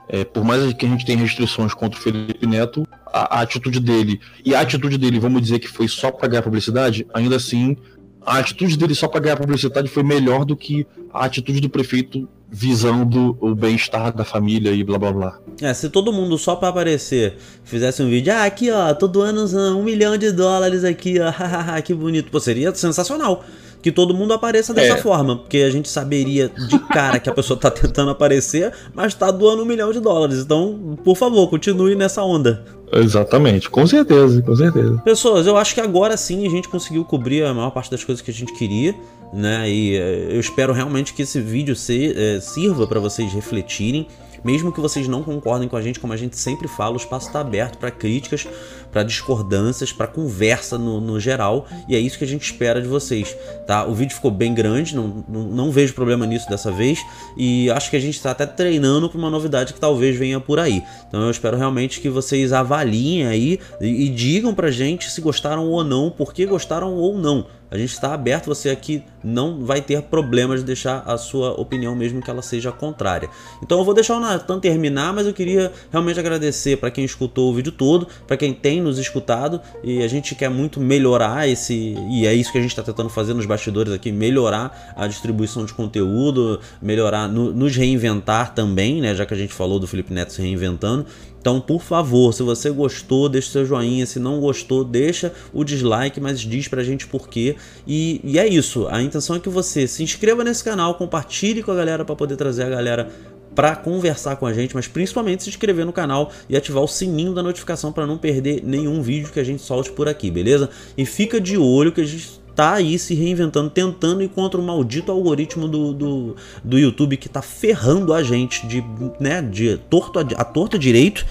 É, 0.08 0.24
por 0.24 0.44
mais 0.44 0.74
que 0.74 0.86
a 0.86 0.90
gente 0.90 1.06
tenha 1.06 1.18
restrições 1.18 1.74
contra 1.74 1.98
o 1.98 2.02
Felipe 2.02 2.46
Neto, 2.46 2.86
a, 3.06 3.38
a, 3.38 3.42
atitude 3.42 3.80
dele 3.80 4.20
e 4.44 4.54
a 4.54 4.60
atitude 4.60 4.98
dele, 4.98 5.20
vamos 5.20 5.42
dizer 5.42 5.60
que 5.60 5.68
foi 5.68 5.88
só 5.88 6.12
para 6.12 6.28
ganhar 6.28 6.42
publicidade, 6.42 7.08
ainda 7.14 7.38
assim, 7.38 7.78
a 8.26 8.40
atitude 8.40 8.78
dele 8.78 8.96
só 8.96 9.08
para 9.08 9.20
ganhar 9.20 9.38
publicidade 9.38 9.88
foi 9.88 10.04
melhor 10.04 10.46
do 10.46 10.56
que 10.56 10.86
a 11.14 11.26
atitude 11.26 11.60
do 11.62 11.70
prefeito 11.70 12.28
visando 12.54 13.36
o 13.42 13.56
bem-estar 13.56 14.16
da 14.16 14.24
família 14.24 14.72
e 14.72 14.84
blá 14.84 15.00
blá 15.00 15.12
blá. 15.12 15.40
É, 15.60 15.74
se 15.74 15.90
todo 15.90 16.14
mundo 16.14 16.38
só 16.38 16.56
para 16.56 16.68
aparecer 16.68 17.36
fizesse 17.64 18.04
um 18.04 18.10
vídeo, 18.10 18.32
ah, 18.32 18.44
aqui 18.44 18.70
ó, 18.70 18.94
todo 18.94 19.22
ano 19.22 19.46
um 19.76 19.84
milhão 19.84 20.16
de 20.16 20.32
dólares 20.32 20.84
aqui, 20.84 21.16
ó, 21.20 21.32
que 21.82 21.96
bonito, 21.96 22.30
pô, 22.30 22.40
seria 22.40 22.74
sensacional 22.76 23.44
que 23.82 23.92
todo 23.92 24.14
mundo 24.14 24.34
apareça 24.34 24.74
dessa 24.74 24.94
é. 24.94 24.98
forma, 24.98 25.36
porque 25.36 25.58
a 25.58 25.70
gente 25.70 25.90
saberia 25.90 26.50
de 26.70 26.80
cara 26.80 27.20
que 27.20 27.30
a 27.30 27.34
pessoa 27.34 27.60
tá 27.60 27.70
tentando 27.72 28.12
aparecer, 28.12 28.72
mas 28.94 29.14
tá 29.14 29.30
doando 29.30 29.64
um 29.64 29.66
milhão 29.66 29.92
de 29.92 30.00
dólares. 30.00 30.40
Então, 30.40 30.98
por 31.04 31.18
favor, 31.18 31.50
continue 31.50 31.94
nessa 31.94 32.24
onda. 32.24 32.64
Exatamente, 32.94 33.70
com 33.70 33.86
certeza, 33.86 34.42
com 34.42 34.56
certeza. 34.56 35.02
Pessoas, 35.04 35.46
eu 35.48 35.58
acho 35.58 35.74
que 35.74 35.82
agora 35.82 36.16
sim 36.16 36.48
a 36.48 36.50
gente 36.50 36.70
conseguiu 36.70 37.04
cobrir 37.04 37.44
a 37.44 37.54
maior 37.54 37.72
parte 37.72 37.92
das 37.92 38.04
coisas 38.04 38.22
que 38.22 38.32
a 38.32 38.34
gente 38.34 38.54
queria, 38.54 38.96
né? 39.34 39.70
E 39.70 39.98
eh, 39.98 40.28
eu 40.30 40.40
espero 40.40 40.72
realmente 40.74 41.14
que 41.14 41.24
esse 41.24 41.42
vídeo 41.42 41.76
se, 41.76 42.14
é, 42.16 42.40
sirva 42.40 42.86
para 42.86 43.00
vocês 43.00 43.34
refletirem 43.34 44.08
mesmo 44.44 44.72
que 44.72 44.80
vocês 44.80 45.08
não 45.08 45.24
concordem 45.24 45.68
com 45.70 45.78
a 45.78 45.82
gente, 45.82 46.00
como 46.00 46.12
a 46.12 46.18
gente 46.18 46.38
sempre 46.38 46.68
fala, 46.68 46.94
o 46.94 46.98
espaço 46.98 47.28
está 47.28 47.40
aberto 47.40 47.78
para 47.78 47.90
críticas, 47.90 48.46
para 48.92 49.04
discordâncias, 49.04 49.92
para 49.92 50.06
conversa 50.06 50.78
no, 50.78 51.00
no, 51.00 51.20
geral, 51.20 51.66
e 51.88 51.96
é 51.96 52.00
isso 52.00 52.18
que 52.18 52.24
a 52.24 52.28
gente 52.28 52.44
espera 52.44 52.82
de 52.82 52.88
vocês, 52.88 53.36
tá? 53.66 53.86
O 53.86 53.94
vídeo 53.94 54.14
ficou 54.14 54.30
bem 54.30 54.54
grande, 54.54 54.96
não, 54.96 55.24
não, 55.28 55.44
não 55.44 55.72
vejo 55.72 55.94
problema 55.94 56.26
nisso 56.26 56.50
dessa 56.50 56.72
vez, 56.72 57.00
e 57.38 57.72
acho 57.72 57.90
que 57.90 57.96
a 57.96 58.00
gente 58.00 58.16
está 58.16 58.32
até 58.32 58.46
treinando 58.46 59.10
para 59.10 59.18
uma 59.18 59.30
novidade 59.30 59.74
que 59.74 59.80
talvez 59.80 60.18
venha 60.18 60.40
por 60.40 60.60
aí. 60.60 60.84
Então 61.08 61.22
eu 61.22 61.32
espero 61.32 61.58
realmente 61.58 62.02
que 62.02 62.10
vocês 62.10 62.52
avaliem 62.52 63.26
aí 63.26 63.60
e, 63.80 64.06
e 64.06 64.10
digam 64.10 64.54
pra 64.54 64.70
gente 64.70 65.10
se 65.10 65.22
gostaram 65.22 65.66
ou 65.68 65.84
não, 65.84 66.12
por 66.12 66.34
que 66.34 66.46
gostaram 66.46 66.94
ou 66.94 67.18
não. 67.18 67.48
A 67.74 67.78
gente 67.78 67.92
está 67.92 68.14
aberto, 68.14 68.46
você 68.46 68.70
aqui 68.70 69.04
não 69.24 69.66
vai 69.66 69.82
ter 69.82 70.00
problemas 70.04 70.60
de 70.60 70.66
deixar 70.68 71.00
a 71.08 71.18
sua 71.18 71.60
opinião, 71.60 71.96
mesmo 71.96 72.22
que 72.22 72.30
ela 72.30 72.44
seja 72.44 72.72
contrária. 72.72 73.28
Então 73.64 73.80
eu 73.80 73.84
vou 73.84 73.96
deixar 73.96 74.16
o 74.16 74.20
Natan 74.20 74.60
terminar, 74.60 75.12
mas 75.12 75.26
eu 75.26 75.34
queria 75.34 75.72
realmente 75.92 76.20
agradecer 76.20 76.78
para 76.78 76.92
quem 76.92 77.04
escutou 77.04 77.50
o 77.50 77.56
vídeo 77.56 77.72
todo, 77.72 78.08
para 78.28 78.38
quem 78.38 78.54
tem 78.54 78.80
nos 78.80 79.00
escutado, 79.00 79.60
e 79.84 80.04
a 80.04 80.08
gente 80.08 80.36
quer 80.36 80.50
muito 80.50 80.80
melhorar 80.80 81.50
esse, 81.50 81.96
e 82.12 82.28
é 82.28 82.34
isso 82.36 82.52
que 82.52 82.60
a 82.60 82.62
gente 82.62 82.70
está 82.70 82.84
tentando 82.84 83.10
fazer 83.10 83.34
nos 83.34 83.48
bastidores 83.48 83.92
aqui, 83.92 84.12
melhorar 84.12 84.94
a 84.96 85.08
distribuição 85.08 85.66
de 85.66 85.74
conteúdo, 85.74 86.60
melhorar, 86.80 87.28
no, 87.28 87.52
nos 87.52 87.76
reinventar 87.76 88.54
também, 88.54 89.02
né, 89.02 89.16
já 89.16 89.26
que 89.26 89.34
a 89.34 89.38
gente 89.38 89.52
falou 89.52 89.80
do 89.80 89.88
Felipe 89.88 90.14
Neto 90.14 90.32
se 90.32 90.44
reinventando, 90.44 91.08
então, 91.44 91.60
por 91.60 91.82
favor, 91.82 92.34
se 92.34 92.42
você 92.42 92.70
gostou, 92.70 93.28
deixa 93.28 93.52
seu 93.52 93.66
joinha. 93.66 94.06
Se 94.06 94.18
não 94.18 94.40
gostou, 94.40 94.82
deixa 94.82 95.34
o 95.52 95.66
dislike, 95.66 96.22
mas 96.22 96.40
diz 96.40 96.70
pra 96.70 96.82
gente 96.86 97.06
por 97.06 97.28
quê. 97.28 97.58
E, 97.86 98.22
e 98.24 98.40
é 98.40 98.48
isso. 98.48 98.88
A 98.88 99.02
intenção 99.02 99.36
é 99.36 99.40
que 99.42 99.50
você 99.50 99.86
se 99.86 100.02
inscreva 100.02 100.42
nesse 100.42 100.64
canal, 100.64 100.96
compartilhe 100.96 101.62
com 101.62 101.70
a 101.72 101.76
galera 101.76 102.06
para 102.06 102.16
poder 102.16 102.38
trazer 102.38 102.64
a 102.64 102.70
galera 102.70 103.10
para 103.54 103.76
conversar 103.76 104.38
com 104.38 104.46
a 104.46 104.54
gente, 104.54 104.74
mas 104.74 104.88
principalmente 104.88 105.44
se 105.44 105.50
inscrever 105.50 105.86
no 105.86 105.92
canal 105.92 106.32
e 106.48 106.56
ativar 106.56 106.82
o 106.82 106.88
sininho 106.88 107.34
da 107.34 107.44
notificação 107.44 107.92
para 107.92 108.08
não 108.08 108.18
perder 108.18 108.64
nenhum 108.64 109.02
vídeo 109.02 109.30
que 109.30 109.40
a 109.40 109.44
gente 109.44 109.62
solte 109.62 109.92
por 109.92 110.08
aqui, 110.08 110.32
beleza? 110.32 110.70
E 110.98 111.06
fica 111.06 111.42
de 111.42 111.58
olho 111.58 111.92
que 111.92 112.00
a 112.00 112.06
gente 112.06 112.42
tá 112.56 112.74
aí 112.74 112.98
se 113.00 113.14
reinventando, 113.14 113.70
tentando 113.70 114.22
ir 114.22 114.30
contra 114.30 114.60
o 114.60 114.64
maldito 114.64 115.12
algoritmo 115.12 115.68
do, 115.68 115.94
do, 115.94 116.36
do 116.64 116.80
YouTube 116.80 117.18
que 117.18 117.30
tá 117.30 117.42
ferrando 117.42 118.14
a 118.14 118.24
gente 118.24 118.66
de, 118.68 118.84
né, 119.20 119.42
de 119.42 119.78
torto 119.90 120.20
a, 120.20 120.22
a 120.22 120.44
torto 120.44 120.78
direito. 120.78 121.26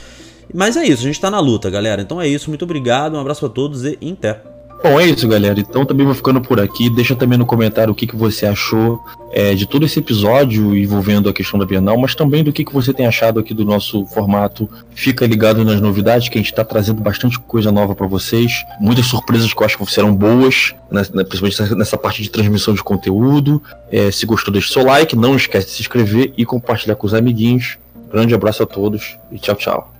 Mas 0.52 0.76
é 0.76 0.84
isso, 0.84 1.02
a 1.02 1.06
gente 1.06 1.20
tá 1.20 1.30
na 1.30 1.40
luta, 1.40 1.70
galera. 1.70 2.02
Então 2.02 2.20
é 2.20 2.28
isso, 2.28 2.50
muito 2.50 2.64
obrigado, 2.64 3.14
um 3.14 3.20
abraço 3.20 3.40
para 3.40 3.48
todos 3.48 3.84
e 3.84 3.98
até. 4.12 4.51
Bom, 4.82 4.98
é 4.98 5.06
isso, 5.06 5.28
galera. 5.28 5.60
Então 5.60 5.86
também 5.86 6.04
vou 6.04 6.14
ficando 6.14 6.40
por 6.40 6.58
aqui. 6.58 6.90
Deixa 6.90 7.14
também 7.14 7.38
no 7.38 7.46
comentário 7.46 7.92
o 7.92 7.94
que, 7.94 8.04
que 8.04 8.16
você 8.16 8.46
achou 8.46 9.00
é, 9.30 9.54
de 9.54 9.64
todo 9.64 9.84
esse 9.84 10.00
episódio 10.00 10.76
envolvendo 10.76 11.28
a 11.28 11.32
questão 11.32 11.56
da 11.56 11.64
Bienal, 11.64 11.96
mas 11.96 12.16
também 12.16 12.42
do 12.42 12.52
que, 12.52 12.64
que 12.64 12.72
você 12.72 12.92
tem 12.92 13.06
achado 13.06 13.38
aqui 13.38 13.54
do 13.54 13.64
nosso 13.64 14.04
formato. 14.06 14.68
Fica 14.92 15.24
ligado 15.24 15.64
nas 15.64 15.80
novidades, 15.80 16.28
que 16.28 16.36
a 16.36 16.40
gente 16.40 16.50
está 16.50 16.64
trazendo 16.64 17.00
bastante 17.00 17.38
coisa 17.38 17.70
nova 17.70 17.94
para 17.94 18.08
vocês. 18.08 18.64
Muitas 18.80 19.06
surpresas 19.06 19.54
que 19.54 19.62
eu 19.62 19.64
acho 19.64 19.78
que 19.78 19.86
serão 19.92 20.12
boas, 20.12 20.74
né, 20.90 21.02
né 21.14 21.22
principalmente 21.22 21.76
nessa 21.76 21.96
parte 21.96 22.20
de 22.20 22.28
transmissão 22.28 22.74
de 22.74 22.82
conteúdo. 22.82 23.62
É, 23.88 24.10
se 24.10 24.26
gostou, 24.26 24.52
deixa 24.52 24.68
o 24.68 24.72
seu 24.72 24.84
like. 24.84 25.14
Não 25.14 25.36
esquece 25.36 25.68
de 25.68 25.72
se 25.74 25.82
inscrever 25.82 26.32
e 26.36 26.44
compartilhar 26.44 26.96
com 26.96 27.06
os 27.06 27.14
amiguinhos. 27.14 27.78
Grande 28.10 28.34
abraço 28.34 28.64
a 28.64 28.66
todos 28.66 29.16
e 29.30 29.38
tchau, 29.38 29.54
tchau. 29.54 29.91